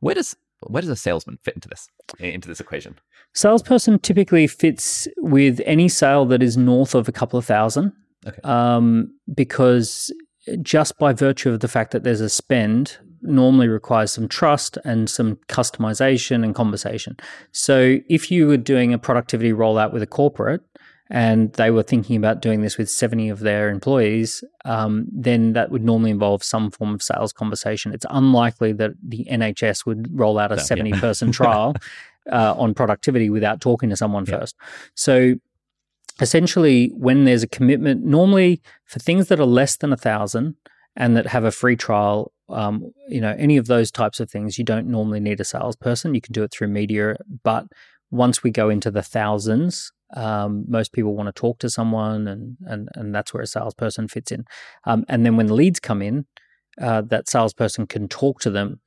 [0.00, 0.36] where does
[0.66, 2.98] where does a salesman fit into this into this equation?
[3.34, 7.92] Salesperson typically fits with any sale that is north of a couple of thousand.
[8.26, 8.40] Okay.
[8.44, 10.12] Um, because
[10.60, 15.08] just by virtue of the fact that there's a spend, normally requires some trust and
[15.08, 17.16] some customization and conversation.
[17.52, 20.62] So if you were doing a productivity rollout with a corporate,
[21.12, 25.70] and they were thinking about doing this with 70 of their employees, um, then that
[25.70, 27.92] would normally involve some form of sales conversation.
[27.92, 31.74] It's unlikely that the NHS would roll out a 70 person trial
[32.32, 34.38] uh, on productivity without talking to someone yeah.
[34.38, 34.56] first.
[34.94, 35.34] So
[36.22, 40.54] essentially, when there's a commitment, normally for things that are less than a thousand
[40.96, 44.58] and that have a free trial, um, you know, any of those types of things,
[44.58, 46.14] you don't normally need a salesperson.
[46.14, 47.66] You can do it through media, but
[48.10, 52.56] once we go into the thousands, um, most people want to talk to someone, and
[52.66, 54.44] and and that's where a salesperson fits in.
[54.84, 56.26] Um, and then when leads come in,
[56.80, 58.80] uh, that salesperson can talk to them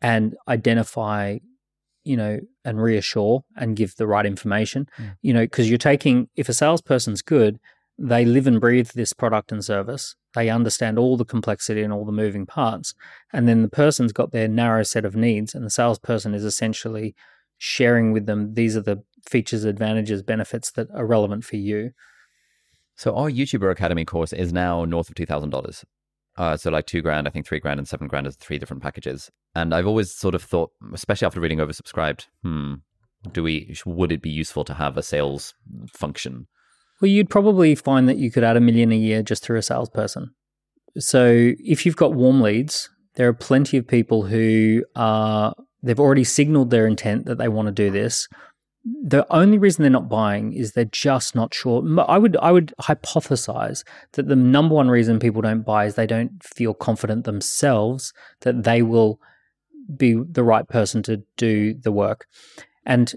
[0.00, 1.38] and identify,
[2.04, 4.88] you know, and reassure and give the right information.
[4.98, 5.16] Mm.
[5.22, 7.58] You know, because you're taking if a salesperson's good,
[7.98, 10.16] they live and breathe this product and service.
[10.34, 12.94] They understand all the complexity and all the moving parts.
[13.32, 17.14] And then the person's got their narrow set of needs, and the salesperson is essentially
[17.58, 21.92] sharing with them these are the features, advantages, benefits that are relevant for you.
[22.96, 25.84] So our YouTuber Academy course is now north of two thousand dollars.
[26.36, 28.82] Uh, so like two grand, I think three grand and seven grand is three different
[28.82, 29.30] packages.
[29.54, 32.74] And I've always sort of thought, especially after reading Oversubscribed, hmm,
[33.32, 35.54] do we would it be useful to have a sales
[35.88, 36.46] function?
[37.00, 39.62] Well, you'd probably find that you could add a million a year just through a
[39.62, 40.34] salesperson.
[40.98, 46.24] So if you've got warm leads, there are plenty of people who are They've already
[46.24, 48.28] signaled their intent that they want to do this.
[48.84, 51.84] The only reason they're not buying is they're just not sure.
[52.08, 53.84] I would I would hypothesize
[54.14, 58.64] that the number one reason people don't buy is they don't feel confident themselves that
[58.64, 59.20] they will
[59.96, 62.26] be the right person to do the work.
[62.84, 63.14] And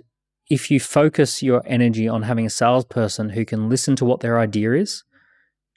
[0.49, 4.39] if you focus your energy on having a salesperson who can listen to what their
[4.39, 5.03] idea is,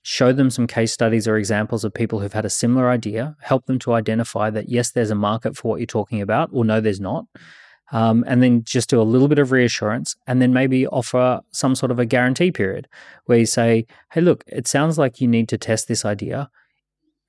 [0.03, 3.67] show them some case studies or examples of people who've had a similar idea, help
[3.67, 6.81] them to identify that yes, there's a market for what you're talking about, or no,
[6.81, 7.27] there's not.
[7.91, 11.75] Um, and then just do a little bit of reassurance and then maybe offer some
[11.75, 12.87] sort of a guarantee period
[13.25, 16.51] where you say, hey, look, it sounds like you need to test this idea.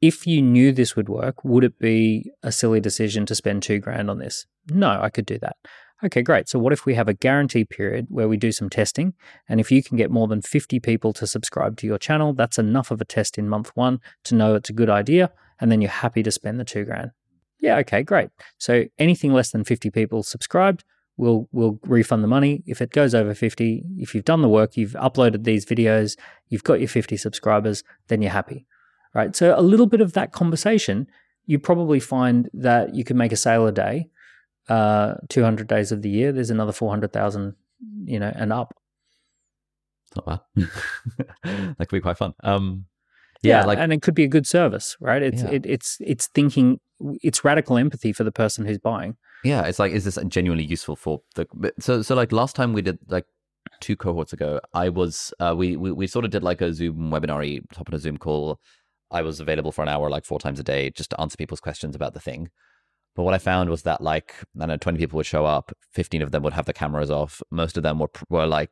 [0.02, 3.80] If you knew this would work, would it be a silly decision to spend two
[3.80, 4.45] grand on this?
[4.69, 5.56] No, I could do that.
[6.02, 6.48] Okay, great.
[6.48, 9.14] So, what if we have a guarantee period where we do some testing?
[9.49, 12.57] And if you can get more than 50 people to subscribe to your channel, that's
[12.57, 15.31] enough of a test in month one to know it's a good idea.
[15.60, 17.11] And then you're happy to spend the two grand.
[17.60, 18.30] Yeah, okay, great.
[18.57, 20.86] So, anything less than 50 people subscribed,
[21.18, 22.64] we'll, we'll refund the money.
[22.65, 26.18] If it goes over 50, if you've done the work, you've uploaded these videos,
[26.48, 28.65] you've got your 50 subscribers, then you're happy.
[29.14, 29.36] Right.
[29.36, 31.07] So, a little bit of that conversation,
[31.45, 34.10] you probably find that you can make a sale a day
[34.69, 37.56] uh, 200 days of the year, there's another 400,000,
[38.03, 38.73] you know, and up.
[40.15, 40.26] Not
[40.56, 40.68] bad.
[41.44, 42.34] that could be quite fun.
[42.44, 42.86] Um,
[43.41, 45.22] yeah, yeah, like, and it could be a good service, right?
[45.22, 45.52] It's yeah.
[45.52, 46.80] it, it's it's thinking,
[47.22, 49.18] it's radical empathy for the person who's buying.
[49.44, 51.48] Yeah, it's like, is this genuinely useful for the?
[51.80, 53.26] So so like last time we did like
[53.80, 57.12] two cohorts ago, I was uh, we, we we sort of did like a Zoom
[57.12, 58.60] webinar, top on a Zoom call.
[59.12, 61.62] I was available for an hour, like four times a day, just to answer people's
[61.62, 62.50] questions about the thing.
[63.16, 65.72] But what I found was that like I don't know, twenty people would show up,
[65.92, 67.42] fifteen of them would have the cameras off.
[67.50, 68.70] Most of them were were like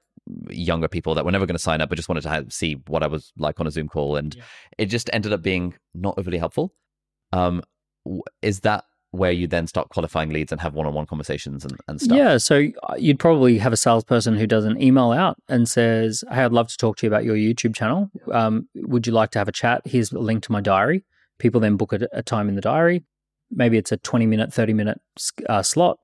[0.49, 2.73] younger people that were never going to sign up, but just wanted to have, see
[2.87, 4.43] what I was like on a Zoom call, and yeah.
[4.77, 6.73] it just ended up being not overly helpful.
[7.31, 7.63] Um,
[8.41, 12.17] is that where you then start qualifying leads and have one-on-one conversations and, and stuff?
[12.17, 16.23] Yeah, so uh, you'd probably have a salesperson who does an email out and says,
[16.29, 18.09] "Hey, I'd love to talk to you about your YouTube channel.
[18.31, 19.81] Um, would you like to have a chat?
[19.85, 21.03] Here's a link to my diary."
[21.39, 23.03] People then book a, a time in the diary.
[23.51, 24.99] Maybe it's a 20 minute, 30 minute
[25.47, 25.99] uh, slot.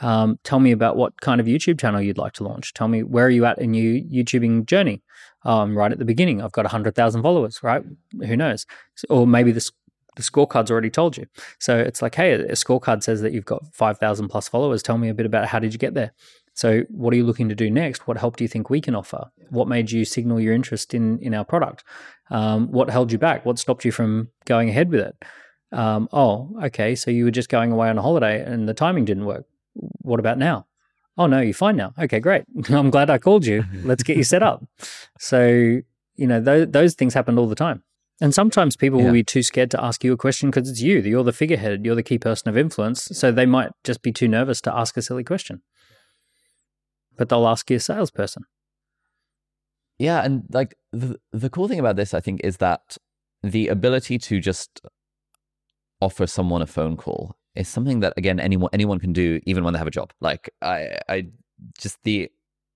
[0.00, 2.74] Um, tell me about what kind of YouTube channel you'd like to launch.
[2.74, 5.02] Tell me where are you at in your YouTubing journey?
[5.44, 7.82] Um, right at the beginning, I've got 100,000 followers, right?
[8.26, 8.66] Who knows?
[9.08, 9.70] Or maybe the,
[10.16, 11.26] the scorecard's already told you.
[11.58, 14.82] So it's like, hey, a scorecard says that you've got 5,000 plus followers.
[14.82, 16.12] Tell me a bit about how did you get there?
[16.54, 18.06] So what are you looking to do next?
[18.06, 19.30] What help do you think we can offer?
[19.50, 21.84] What made you signal your interest in, in our product?
[22.30, 23.44] Um, what held you back?
[23.44, 25.24] What stopped you from going ahead with it?
[25.70, 26.94] Um, oh, okay.
[26.94, 29.44] So you were just going away on a holiday and the timing didn't work
[30.02, 30.66] what about now?
[31.18, 31.92] Oh, no, you're fine now.
[31.98, 32.44] Okay, great.
[32.68, 33.64] I'm glad I called you.
[33.84, 34.64] Let's get you set up.
[35.18, 35.80] So,
[36.16, 37.82] you know, those, those things happen all the time.
[38.20, 39.06] And sometimes people yeah.
[39.06, 41.00] will be too scared to ask you a question because it's you.
[41.00, 41.84] You're the figurehead.
[41.84, 43.04] You're the key person of influence.
[43.12, 45.62] So they might just be too nervous to ask a silly question.
[47.16, 48.44] But they'll ask you a salesperson.
[49.98, 52.98] Yeah, and like the the cool thing about this, I think, is that
[53.42, 54.80] the ability to just
[56.00, 59.72] offer someone a phone call is something that again anyone anyone can do even when
[59.72, 60.12] they have a job.
[60.20, 61.26] Like I I
[61.78, 62.30] just the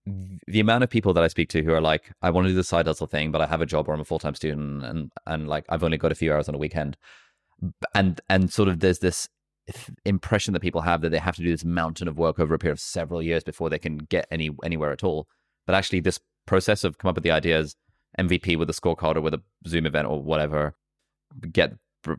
[0.06, 2.56] the amount of people that I speak to who are like, I want to do
[2.56, 4.84] the side hustle thing, but I have a job or I'm a full time student
[4.84, 6.96] and and like I've only got a few hours on a weekend.
[7.94, 9.28] And and sort of there's this
[10.04, 12.58] impression that people have that they have to do this mountain of work over a
[12.58, 15.28] period of several years before they can get any anywhere at all.
[15.66, 17.76] But actually this process of come up with the ideas,
[18.18, 20.74] MVP with a scorecard or with a Zoom event or whatever,
[21.52, 21.74] get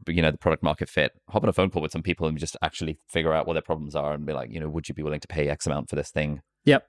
[0.08, 2.38] you know the product market fit hop on a phone call with some people and
[2.38, 4.94] just actually figure out what their problems are and be like you know would you
[4.94, 6.88] be willing to pay x amount for this thing yep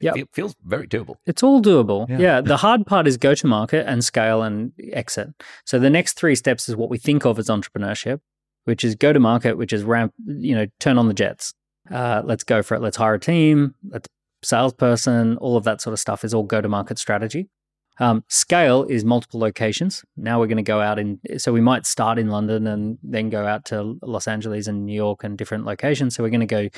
[0.00, 2.18] yeah it feels very doable it's all doable yeah.
[2.18, 2.40] yeah.
[2.40, 5.28] the hard part is go to market and scale and exit
[5.64, 8.20] so the next three steps is what we think of as entrepreneurship
[8.64, 11.54] which is go to market which is ramp you know turn on the jets
[11.90, 14.08] uh, let's go for it let's hire a team let's
[14.42, 17.48] salesperson all of that sort of stuff is all go to market strategy
[17.98, 20.04] um, scale is multiple locations.
[20.16, 23.30] Now we're going to go out in, so we might start in London and then
[23.30, 26.14] go out to Los Angeles and New York and different locations.
[26.14, 26.68] So we're going to go,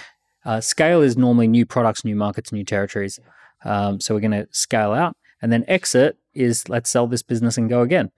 [0.45, 3.19] uh, scale is normally new products, new markets, new territories.
[3.65, 5.17] Um, so we're going to scale out.
[5.41, 8.11] And then exit is let's sell this business and go again.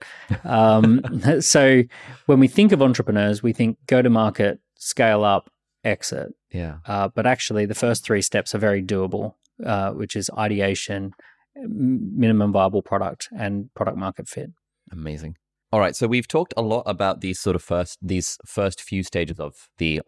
[0.43, 1.01] Um,
[1.41, 1.83] so
[2.25, 5.51] when we think of entrepreneurs, we think go to market, scale up,
[5.83, 6.33] exit.
[6.51, 6.77] Yeah.
[6.85, 9.35] Uh, but actually, the first three steps are very doable,
[9.65, 11.13] uh, which is ideation,
[11.55, 14.51] minimum viable product and product market fit.
[14.91, 15.37] Amazing.
[15.71, 19.03] All right, so we've talked a lot about these sort of first these first few
[19.03, 20.01] stages of the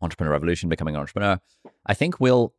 [0.00, 1.40] entrepreneur revolution, becoming an entrepreneur.
[1.86, 2.54] I think we'll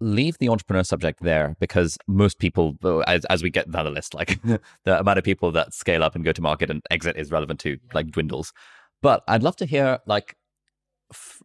[0.00, 4.14] leave the entrepreneur subject there because most people, as, as we get down the list,
[4.14, 4.40] like
[4.84, 7.60] the amount of people that scale up and go to market and exit is relevant
[7.60, 8.52] to like dwindles.
[9.00, 10.36] But I'd love to hear like,
[11.12, 11.42] f-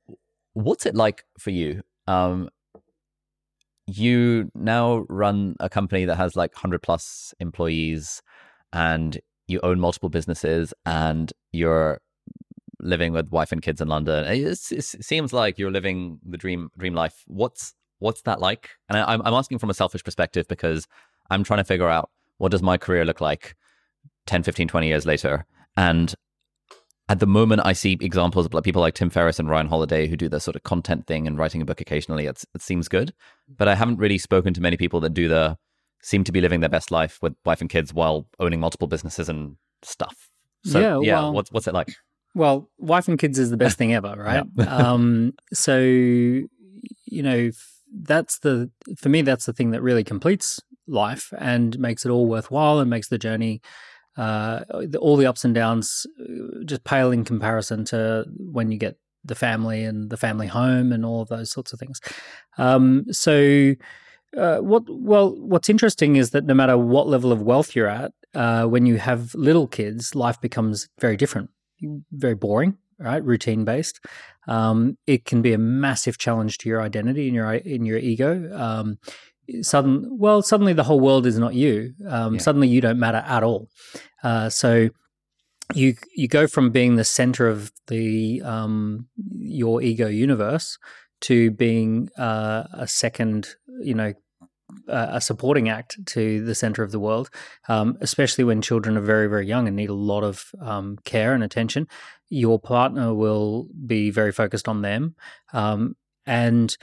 [0.53, 1.81] what's it like for you?
[2.07, 2.49] Um,
[3.87, 8.21] you now run a company that has like 100 plus employees
[8.73, 12.01] and you own multiple businesses and you're
[12.87, 14.25] living with wife and kids in London.
[14.27, 17.23] it seems like you're living the dream dream life.
[17.27, 18.69] What's what's that like?
[18.89, 20.87] And I, I'm asking from a selfish perspective because
[21.29, 23.55] I'm trying to figure out what does my career look like
[24.27, 25.45] 10, 15, 20 years later.
[25.75, 26.13] And
[27.09, 30.17] at the moment, I see examples of people like Tim Ferriss and Ryan Holiday who
[30.17, 32.25] do the sort of content thing and writing a book occasionally.
[32.25, 33.13] It's, it seems good,
[33.47, 35.57] but I haven't really spoken to many people that do the
[36.03, 39.29] seem to be living their best life with wife and kids while owning multiple businesses
[39.29, 40.29] and stuff.
[40.63, 41.95] So yeah, yeah well, what's what's it like?
[42.37, 44.45] Well, wife and kids is the best thing ever, right?
[44.67, 47.51] um, so you know
[48.01, 52.27] that's the for me that's the thing that really completes life and makes it all
[52.27, 53.61] worthwhile and makes the journey
[54.17, 54.61] uh,
[54.99, 59.35] all the ups and downs uh, just pale in comparison to when you get the
[59.35, 61.99] family and the family home and all of those sorts of things.
[62.57, 63.75] Um, so,
[64.35, 68.11] uh, what well, what's interesting is that no matter what level of wealth you're at,
[68.33, 71.49] uh, when you have little kids, life becomes very different,
[72.11, 73.23] very boring, right?
[73.23, 73.99] Routine based.
[74.47, 78.49] Um, it can be a massive challenge to your identity and your in your ego.
[78.55, 78.97] Um,
[79.61, 82.39] sudden well suddenly the whole world is not you um, yeah.
[82.39, 83.69] suddenly you don't matter at all
[84.23, 84.89] uh, so
[85.73, 90.77] you you go from being the center of the um, your ego universe
[91.21, 94.13] to being uh, a second you know
[94.87, 97.29] a supporting act to the center of the world,
[97.67, 101.33] um, especially when children are very, very young and need a lot of um, care
[101.33, 101.87] and attention.
[102.29, 105.15] Your partner will be very focused on them.
[105.53, 105.95] Um,
[106.25, 106.75] and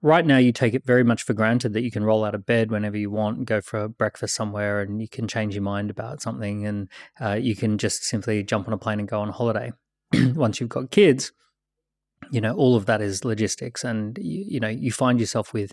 [0.00, 2.46] right now you take it very much for granted that you can roll out of
[2.46, 5.90] bed whenever you want and go for breakfast somewhere and you can change your mind
[5.90, 6.88] about something and
[7.20, 9.72] uh, you can just simply jump on a plane and go on holiday
[10.34, 11.32] once you've got kids
[12.30, 15.72] you know, all of that is logistics, and you, you know, you find yourself with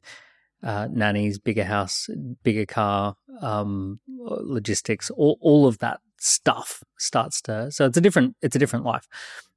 [0.65, 2.09] uh, nannies, bigger house,
[2.43, 7.71] bigger car, um, logistics, all, all of that stuff starts to.
[7.71, 9.07] So it's a different, it's a different life.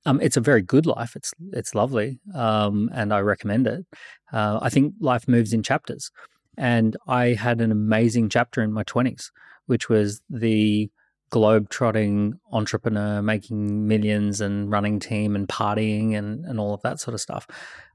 [0.06, 1.16] Um, it's a very good life.
[1.16, 3.85] It's it's lovely, um, and I recommend it.
[4.32, 6.10] Uh, I think life moves in chapters,
[6.56, 9.32] and I had an amazing chapter in my twenties,
[9.66, 10.89] which was the
[11.30, 17.14] globe-trotting entrepreneur making millions and running team and partying and, and all of that sort
[17.14, 17.47] of stuff.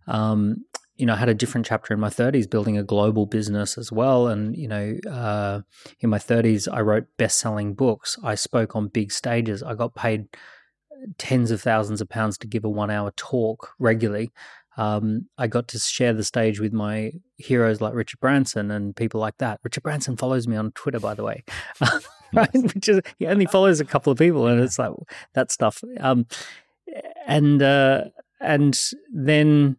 [0.07, 0.65] Um,
[0.95, 3.91] you know, I had a different chapter in my 30s building a global business as
[3.91, 4.27] well.
[4.27, 5.61] And, you know, uh,
[6.01, 8.17] in my 30s, I wrote best selling books.
[8.23, 9.63] I spoke on big stages.
[9.63, 10.27] I got paid
[11.17, 14.31] tens of thousands of pounds to give a one hour talk regularly.
[14.77, 19.19] Um, I got to share the stage with my heroes like Richard Branson and people
[19.19, 19.59] like that.
[19.63, 21.43] Richard Branson follows me on Twitter, by the way.
[22.33, 22.49] right?
[22.53, 24.91] Which is he only follows a couple of people, and it's like
[25.33, 25.83] that stuff.
[25.99, 26.25] Um,
[27.27, 28.05] and uh,
[28.39, 28.79] and
[29.11, 29.77] then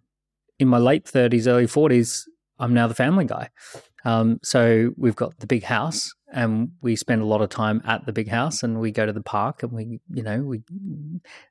[0.58, 2.28] in my late thirties, early forties,
[2.58, 3.50] I'm now the family guy.
[4.04, 8.04] Um, so we've got the big house, and we spend a lot of time at
[8.04, 10.60] the big house, and we go to the park, and we, you know, we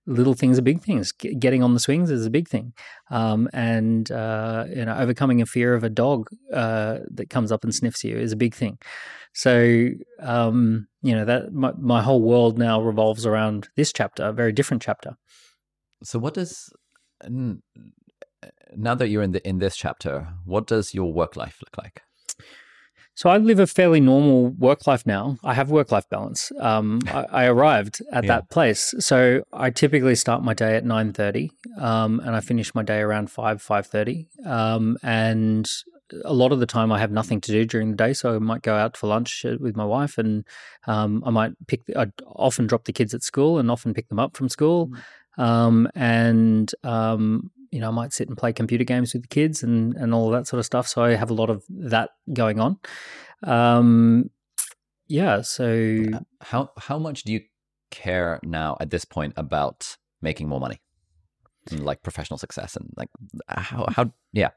[0.06, 1.12] little things are big things.
[1.14, 2.74] G- getting on the swings is a big thing,
[3.10, 7.64] um, and uh, you know, overcoming a fear of a dog uh, that comes up
[7.64, 8.78] and sniffs you is a big thing.
[9.34, 9.90] So,
[10.20, 14.52] um, you know, that my, my whole world now revolves around this chapter, a very
[14.52, 15.16] different chapter.
[16.04, 16.70] So, what does
[18.78, 22.02] now that you're in the in this chapter, what does your work life look like?
[23.16, 25.38] So I live a fairly normal work life now.
[25.44, 26.52] I have work life balance.
[26.60, 28.28] Um, I, I, arrived at yeah.
[28.28, 32.74] that place, so I typically start my day at nine thirty, um, and I finish
[32.74, 34.28] my day around five five thirty.
[34.46, 35.70] Um, and
[36.26, 38.40] a lot of the time I have nothing to do during the day, so I
[38.40, 40.44] might go out for lunch uh, with my wife, and
[40.88, 41.82] um, I might pick.
[41.96, 44.90] I often drop the kids at school, and often pick them up from school,
[45.38, 45.44] mm.
[45.44, 49.64] um, and um, you know I might sit and play computer games with the kids
[49.64, 50.88] and and all that sort of stuff.
[50.88, 52.78] So I have a lot of that going on.
[53.44, 54.30] Um,
[55.08, 55.42] yeah.
[55.42, 56.06] So
[56.42, 57.42] how how much do you
[57.92, 60.80] care now at this point about making more money,
[61.72, 63.10] and like professional success, and like
[63.50, 64.52] how how yeah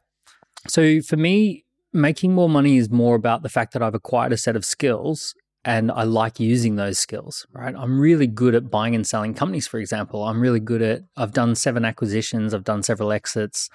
[0.69, 4.37] so for me, making more money is more about the fact that I've acquired a
[4.37, 5.35] set of skills
[5.67, 7.75] and I like using those skills, right?
[7.77, 10.23] I'm really good at buying and selling companies, for example.
[10.23, 13.69] I'm really good at, I've done seven acquisitions, I've done several exits.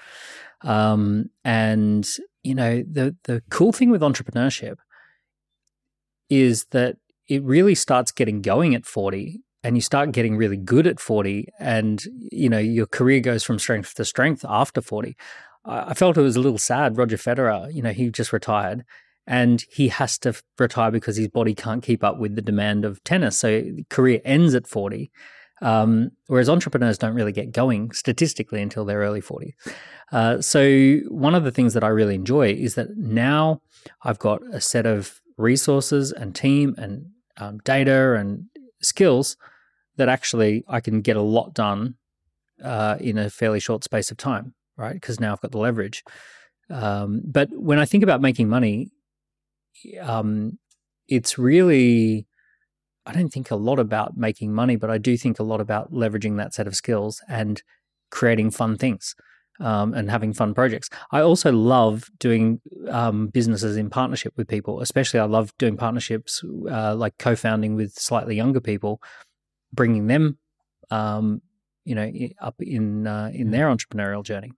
[0.61, 2.07] Um, and,
[2.43, 4.77] you know, the, the cool thing with entrepreneurship
[6.30, 6.95] is that
[7.27, 11.49] it really starts getting going at 40 and you start getting really good at 40
[11.59, 15.15] and you know your career goes from strength to strength after 40
[15.65, 16.97] I felt it was a little sad.
[16.97, 18.84] Roger Federer, you know, he just retired
[19.27, 23.03] and he has to retire because his body can't keep up with the demand of
[23.03, 23.38] tennis.
[23.38, 25.11] So career ends at 40.
[25.64, 29.53] Um, whereas entrepreneurs don't really get going statistically until their early 40s.
[30.11, 33.61] Uh, so, one of the things that I really enjoy is that now
[34.02, 38.45] I've got a set of resources and team and um, data and
[38.81, 39.38] skills
[39.98, 41.93] that actually I can get a lot done
[42.64, 44.93] uh, in a fairly short space of time right?
[44.93, 46.03] Because now I've got the leverage.
[46.69, 48.89] Um, but when I think about making money,
[50.01, 50.57] um,
[51.07, 52.27] it's really,
[53.05, 55.91] I don't think a lot about making money, but I do think a lot about
[55.91, 57.61] leveraging that set of skills and
[58.09, 59.15] creating fun things.
[59.59, 60.89] Um, and having fun projects.
[61.11, 62.59] I also love doing
[62.89, 64.81] um, businesses in partnership with people.
[64.81, 69.03] Especially, I love doing partnerships uh, like co-founding with slightly younger people,
[69.71, 70.39] bringing them
[70.89, 71.43] um,
[71.85, 74.51] you know up in uh, in their entrepreneurial journey.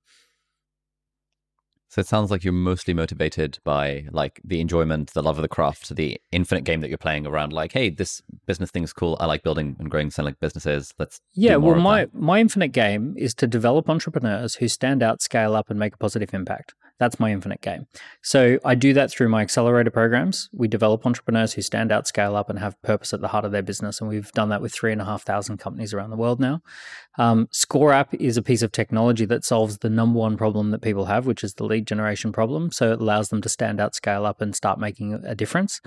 [1.94, 5.48] So it sounds like you're mostly motivated by like the enjoyment, the love of the
[5.48, 7.54] craft, the infinite game that you're playing around.
[7.54, 9.16] Like, hey, this business thing's cool.
[9.20, 10.92] I like building and growing selling businesses.
[10.98, 11.56] Let's yeah.
[11.58, 15.78] well, my my infinite game is to develop entrepreneurs who stand out, scale up, and
[15.78, 16.74] make a positive impact.
[17.00, 17.88] That's my infinite game.
[18.22, 20.50] So I do that through my accelerator programs.
[20.54, 23.52] We develop entrepreneurs who stand out, scale up, and have purpose at the heart of
[23.52, 24.00] their business.
[24.00, 26.62] And we've done that with three and a half thousand companies around the world now.
[27.18, 30.82] Um, Score App is a piece of technology that solves the number one problem that
[30.82, 32.72] people have, which is the lead generation problem.
[32.72, 35.82] So it allows them to stand out, scale up, and start making a difference.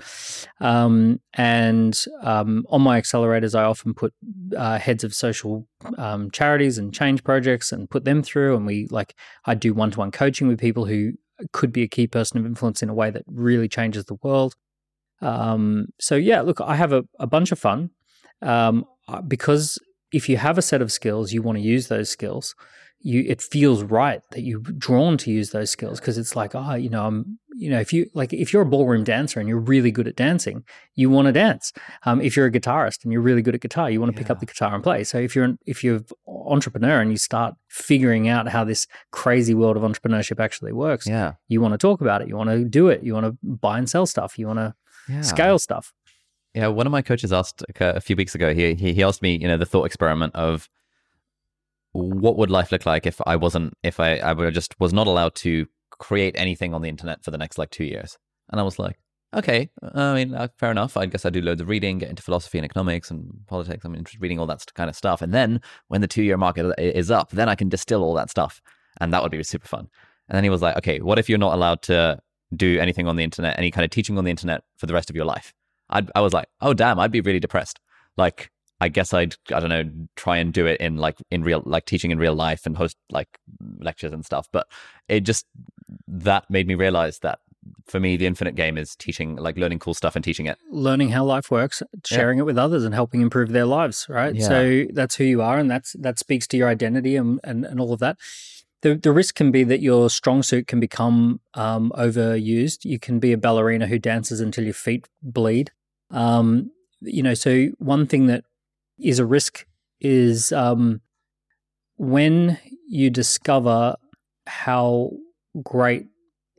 [0.59, 4.13] Um, and um, on my accelerators, I often put
[4.55, 8.55] uh, heads of social um, charities and change projects and put them through.
[8.55, 11.06] And we like, I do one to one coaching with people who
[11.51, 14.55] could be a key person of influence in a way that really changes the world.
[15.21, 17.91] Um, so, yeah, look, I have a, a bunch of fun
[18.41, 18.85] um,
[19.27, 19.79] because
[20.11, 22.55] if you have a set of skills, you want to use those skills.
[22.99, 26.73] You it feels right that you're drawn to use those skills because it's like oh
[26.73, 29.59] you know i'm you know if you like if you're a ballroom dancer and you're
[29.59, 30.63] really good at dancing
[30.95, 31.73] you want to dance
[32.05, 34.23] um, if you're a guitarist and you're really good at guitar you want to yeah.
[34.23, 37.11] pick up the guitar and play so if you're an, if you're an entrepreneur and
[37.11, 41.73] you start figuring out how this crazy world of entrepreneurship actually works yeah you want
[41.73, 44.05] to talk about it you want to do it you want to buy and sell
[44.05, 44.73] stuff you want to
[45.09, 45.21] yeah.
[45.21, 45.93] scale stuff
[46.53, 49.35] yeah one of my coaches asked a few weeks ago he, he he asked me
[49.35, 50.69] you know the thought experiment of
[51.97, 55.35] what would life look like if I wasn't if I I just was not allowed
[55.35, 58.17] to create anything on the internet for the next like two years?
[58.49, 58.97] And I was like,
[59.33, 60.95] okay, I mean, uh, fair enough.
[60.95, 63.83] I guess I do loads of reading, get into philosophy and economics and politics.
[63.83, 65.21] I'm reading all that kind of stuff.
[65.21, 68.29] And then when the two year market is up, then I can distill all that
[68.29, 68.61] stuff,
[69.01, 69.89] and that would be super fun.
[70.29, 72.19] And then he was like, okay, what if you're not allowed to
[72.55, 75.09] do anything on the internet, any kind of teaching on the internet for the rest
[75.09, 75.53] of your life?
[75.89, 77.79] I'd, I was like, oh damn, I'd be really depressed.
[78.17, 81.63] Like I guess I'd I don't know try and do it in like in real
[81.65, 83.39] like teaching in real life and host like
[83.79, 84.47] lectures and stuff.
[84.51, 84.67] But
[85.07, 85.45] it just
[86.07, 87.39] that made me realize that
[87.85, 91.09] for me the infinite game is teaching like learning cool stuff and teaching it, learning
[91.09, 92.43] how life works, sharing yeah.
[92.43, 94.05] it with others, and helping improve their lives.
[94.09, 94.35] Right.
[94.35, 94.47] Yeah.
[94.47, 97.79] So that's who you are, and that's that speaks to your identity and and, and
[97.79, 98.17] all of that.
[98.81, 102.85] The, the risk can be that your strong suit can become um, overused.
[102.85, 105.71] You can be a ballerina who dances until your feet bleed.
[106.11, 106.69] Um,
[107.01, 108.43] you know, so one thing that
[108.99, 109.65] is a risk
[109.99, 111.01] is um,
[111.97, 113.95] when you discover
[114.45, 115.11] how
[115.63, 116.07] great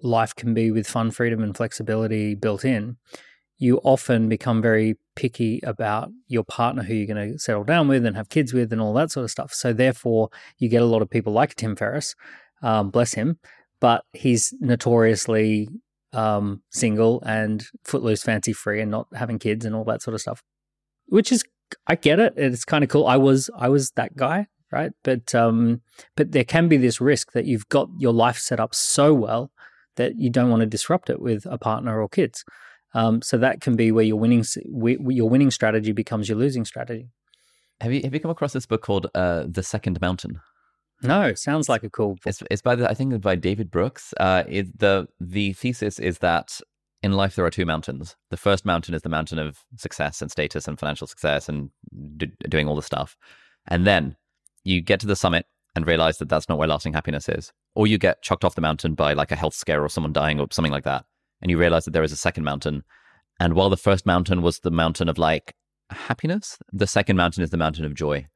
[0.02, 2.96] life can be with fun, freedom, and flexibility built in,
[3.58, 8.06] you often become very picky about your partner who you're going to settle down with
[8.06, 9.52] and have kids with and all that sort of stuff.
[9.52, 12.14] So, therefore, you get a lot of people like Tim Ferriss,
[12.62, 13.38] um, bless him,
[13.80, 15.68] but he's notoriously
[16.12, 20.20] um, single and footloose, fancy free, and not having kids and all that sort of
[20.20, 20.42] stuff,
[21.06, 21.44] which is
[21.86, 22.34] I get it.
[22.36, 23.06] It's kind of cool.
[23.06, 24.92] I was I was that guy, right?
[25.02, 25.82] But um,
[26.16, 29.50] but there can be this risk that you've got your life set up so well
[29.96, 32.44] that you don't want to disrupt it with a partner or kids.
[32.94, 37.08] Um, so that can be where your winning your winning strategy becomes your losing strategy.
[37.80, 40.40] Have you have you come across this book called uh, The Second Mountain?
[41.02, 42.26] No, sounds like a cool book.
[42.26, 44.12] It's, it's by the, I think it's by David Brooks.
[44.18, 46.60] Uh, it, the the thesis is that
[47.02, 48.16] in life there are two mountains.
[48.30, 51.70] The first mountain is the mountain of success and status and financial success and
[52.16, 53.16] d- doing all the stuff.
[53.66, 54.16] And then
[54.64, 57.52] you get to the summit and realize that that's not where lasting happiness is.
[57.74, 60.40] Or you get chucked off the mountain by like a health scare or someone dying
[60.40, 61.04] or something like that.
[61.40, 62.82] And you realize that there is a second mountain.
[63.38, 65.54] And while the first mountain was the mountain of like
[65.90, 68.26] happiness, the second mountain is the mountain of joy.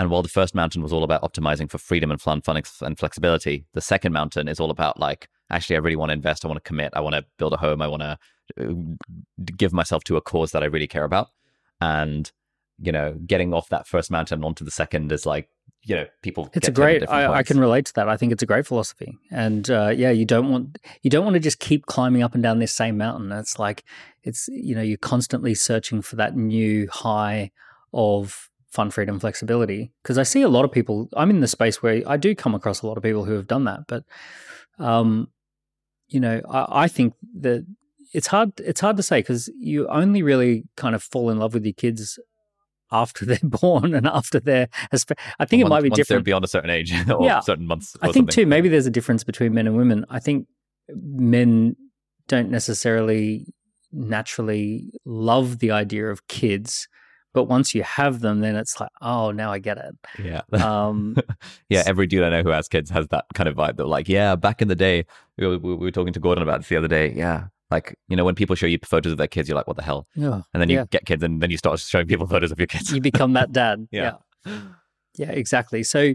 [0.00, 2.98] And while the first mountain was all about optimizing for freedom and fun, fun and
[2.98, 6.42] flexibility, the second mountain is all about like actually, I really want to invest.
[6.42, 6.92] I want to commit.
[6.94, 7.82] I want to build a home.
[7.82, 8.18] I want to
[8.58, 8.72] uh,
[9.58, 11.28] give myself to a cause that I really care about.
[11.82, 12.32] And,
[12.78, 15.50] you know, getting off that first mountain onto the second is like,
[15.82, 16.48] you know, people.
[16.54, 17.06] It's a great.
[17.06, 18.08] I, I, can relate to that.
[18.08, 21.34] I think it's a great philosophy, and uh, yeah, you don't want you don't want
[21.34, 23.32] to just keep climbing up and down this same mountain.
[23.32, 23.84] It's like
[24.22, 27.50] it's you know you're constantly searching for that new high
[27.94, 29.92] of fun, freedom, flexibility.
[30.02, 31.08] Because I see a lot of people.
[31.14, 33.46] I'm in the space where I do come across a lot of people who have
[33.46, 34.04] done that, but
[34.78, 35.28] um,
[36.08, 37.66] you know, I, I think that
[38.12, 38.52] it's hard.
[38.58, 41.74] It's hard to say because you only really kind of fall in love with your
[41.74, 42.18] kids
[42.92, 44.68] after they're born and after they're.
[45.38, 46.24] I think it might be once different.
[46.24, 47.40] Beyond a certain age or yeah.
[47.40, 47.96] certain months.
[48.00, 48.44] I think something.
[48.44, 48.46] too.
[48.46, 50.04] Maybe there's a difference between men and women.
[50.08, 50.46] I think
[50.88, 51.76] men
[52.28, 53.46] don't necessarily
[53.92, 56.88] naturally love the idea of kids
[57.32, 59.96] but once you have them, then it's like, oh, now I get it.
[60.22, 60.42] Yeah.
[60.60, 61.16] Um,
[61.68, 61.82] yeah.
[61.86, 63.76] Every dude I know who has kids has that kind of vibe.
[63.76, 65.04] They're like, yeah, back in the day,
[65.38, 67.12] we were, we were talking to Gordon about this the other day.
[67.12, 67.46] Yeah.
[67.70, 69.82] Like, you know, when people show you photos of their kids, you're like, what the
[69.82, 70.06] hell?
[70.14, 70.42] Yeah.
[70.52, 70.84] And then you yeah.
[70.90, 72.92] get kids and then you start showing people photos of your kids.
[72.92, 73.88] you become that dad.
[73.92, 74.16] yeah.
[74.44, 74.60] yeah.
[75.16, 75.82] Yeah, exactly.
[75.82, 76.14] So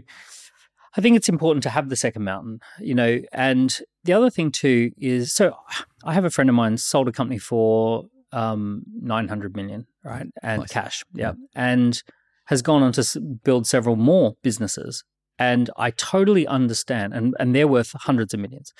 [0.96, 4.50] I think it's important to have the second mountain, you know, and the other thing
[4.50, 5.56] too is so
[6.04, 10.26] I have a friend of mine sold a company for um, 900 million, right?
[10.42, 10.70] And nice.
[10.70, 11.04] cash.
[11.14, 11.32] Yeah.
[11.54, 12.02] And
[12.46, 15.04] has gone on to build several more businesses.
[15.38, 18.72] And I totally understand, and, and they're worth hundreds of millions.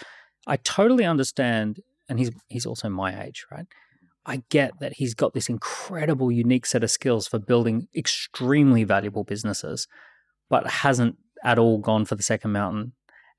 [0.47, 3.67] I totally understand, and he's he's also my age, right?
[4.25, 9.25] I get that he's got this incredible, unique set of skills for building extremely valuable
[9.25, 9.89] businesses,
[10.49, 12.93] but hasn't at all gone for the second mountain.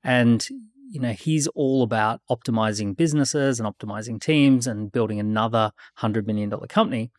[0.04, 0.46] And
[0.90, 6.50] you know, he's all about optimizing businesses and optimizing teams and building another $100 million
[6.68, 7.10] company.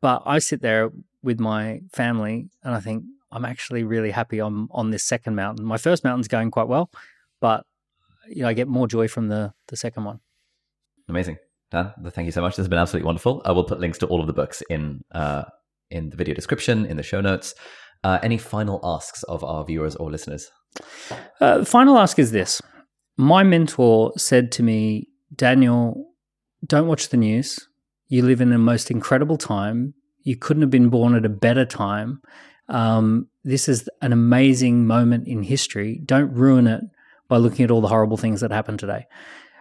[0.00, 0.90] But I sit there
[1.22, 5.64] with my family and I think I'm actually really happy I'm on this second mountain.
[5.64, 6.90] My first mountain's going quite well,
[7.40, 7.64] but
[8.28, 10.20] you know, I get more joy from the the second one.
[11.08, 11.38] Amazing.
[11.70, 12.52] Dan, thank you so much.
[12.52, 13.42] This has been absolutely wonderful.
[13.44, 15.44] I will put links to all of the books in uh,
[15.90, 17.54] in the video description, in the show notes.
[18.04, 20.48] Uh, any final asks of our viewers or listeners?
[21.40, 22.60] Uh, final ask is this
[23.16, 26.10] My mentor said to me, Daniel,
[26.64, 27.68] don't watch the news.
[28.08, 29.94] You live in a most incredible time.
[30.22, 32.20] You couldn't have been born at a better time.
[32.68, 36.00] Um, this is an amazing moment in history.
[36.04, 36.82] Don't ruin it
[37.28, 39.06] by looking at all the horrible things that happened today.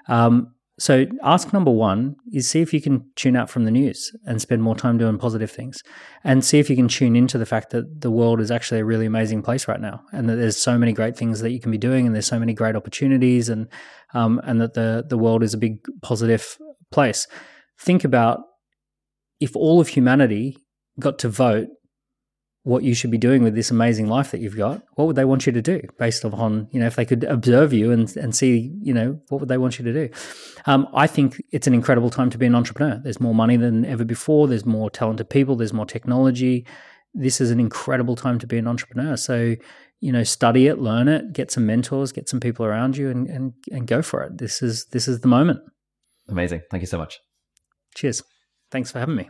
[0.07, 4.11] Um, so, ask number one is see if you can tune out from the news
[4.25, 5.81] and spend more time doing positive things,
[6.25, 8.85] and see if you can tune into the fact that the world is actually a
[8.85, 11.71] really amazing place right now, and that there's so many great things that you can
[11.71, 13.67] be doing, and there's so many great opportunities, and
[14.13, 16.57] um, and that the the world is a big positive
[16.91, 17.25] place.
[17.79, 18.41] Think about
[19.39, 20.57] if all of humanity
[20.99, 21.67] got to vote
[22.65, 25.23] what you should be doing with this amazing life that you've got, what would they
[25.23, 28.35] want you to do based upon, you know, if they could observe you and, and
[28.35, 30.09] see, you know, what would they want you to do?
[30.65, 32.99] Um, I think it's an incredible time to be an entrepreneur.
[33.03, 34.47] There's more money than ever before.
[34.47, 35.55] There's more talented people.
[35.55, 36.65] There's more technology.
[37.13, 39.15] This is an incredible time to be an entrepreneur.
[39.15, 39.55] So,
[39.99, 43.27] you know, study it, learn it, get some mentors, get some people around you and,
[43.27, 44.39] and, and go for it.
[44.39, 45.59] This is, this is the moment.
[46.29, 46.63] Amazing.
[46.71, 47.19] Thank you so much.
[47.93, 48.23] Cheers.
[48.71, 49.29] Thanks for having me.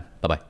[0.00, 0.44] 拜拜拜。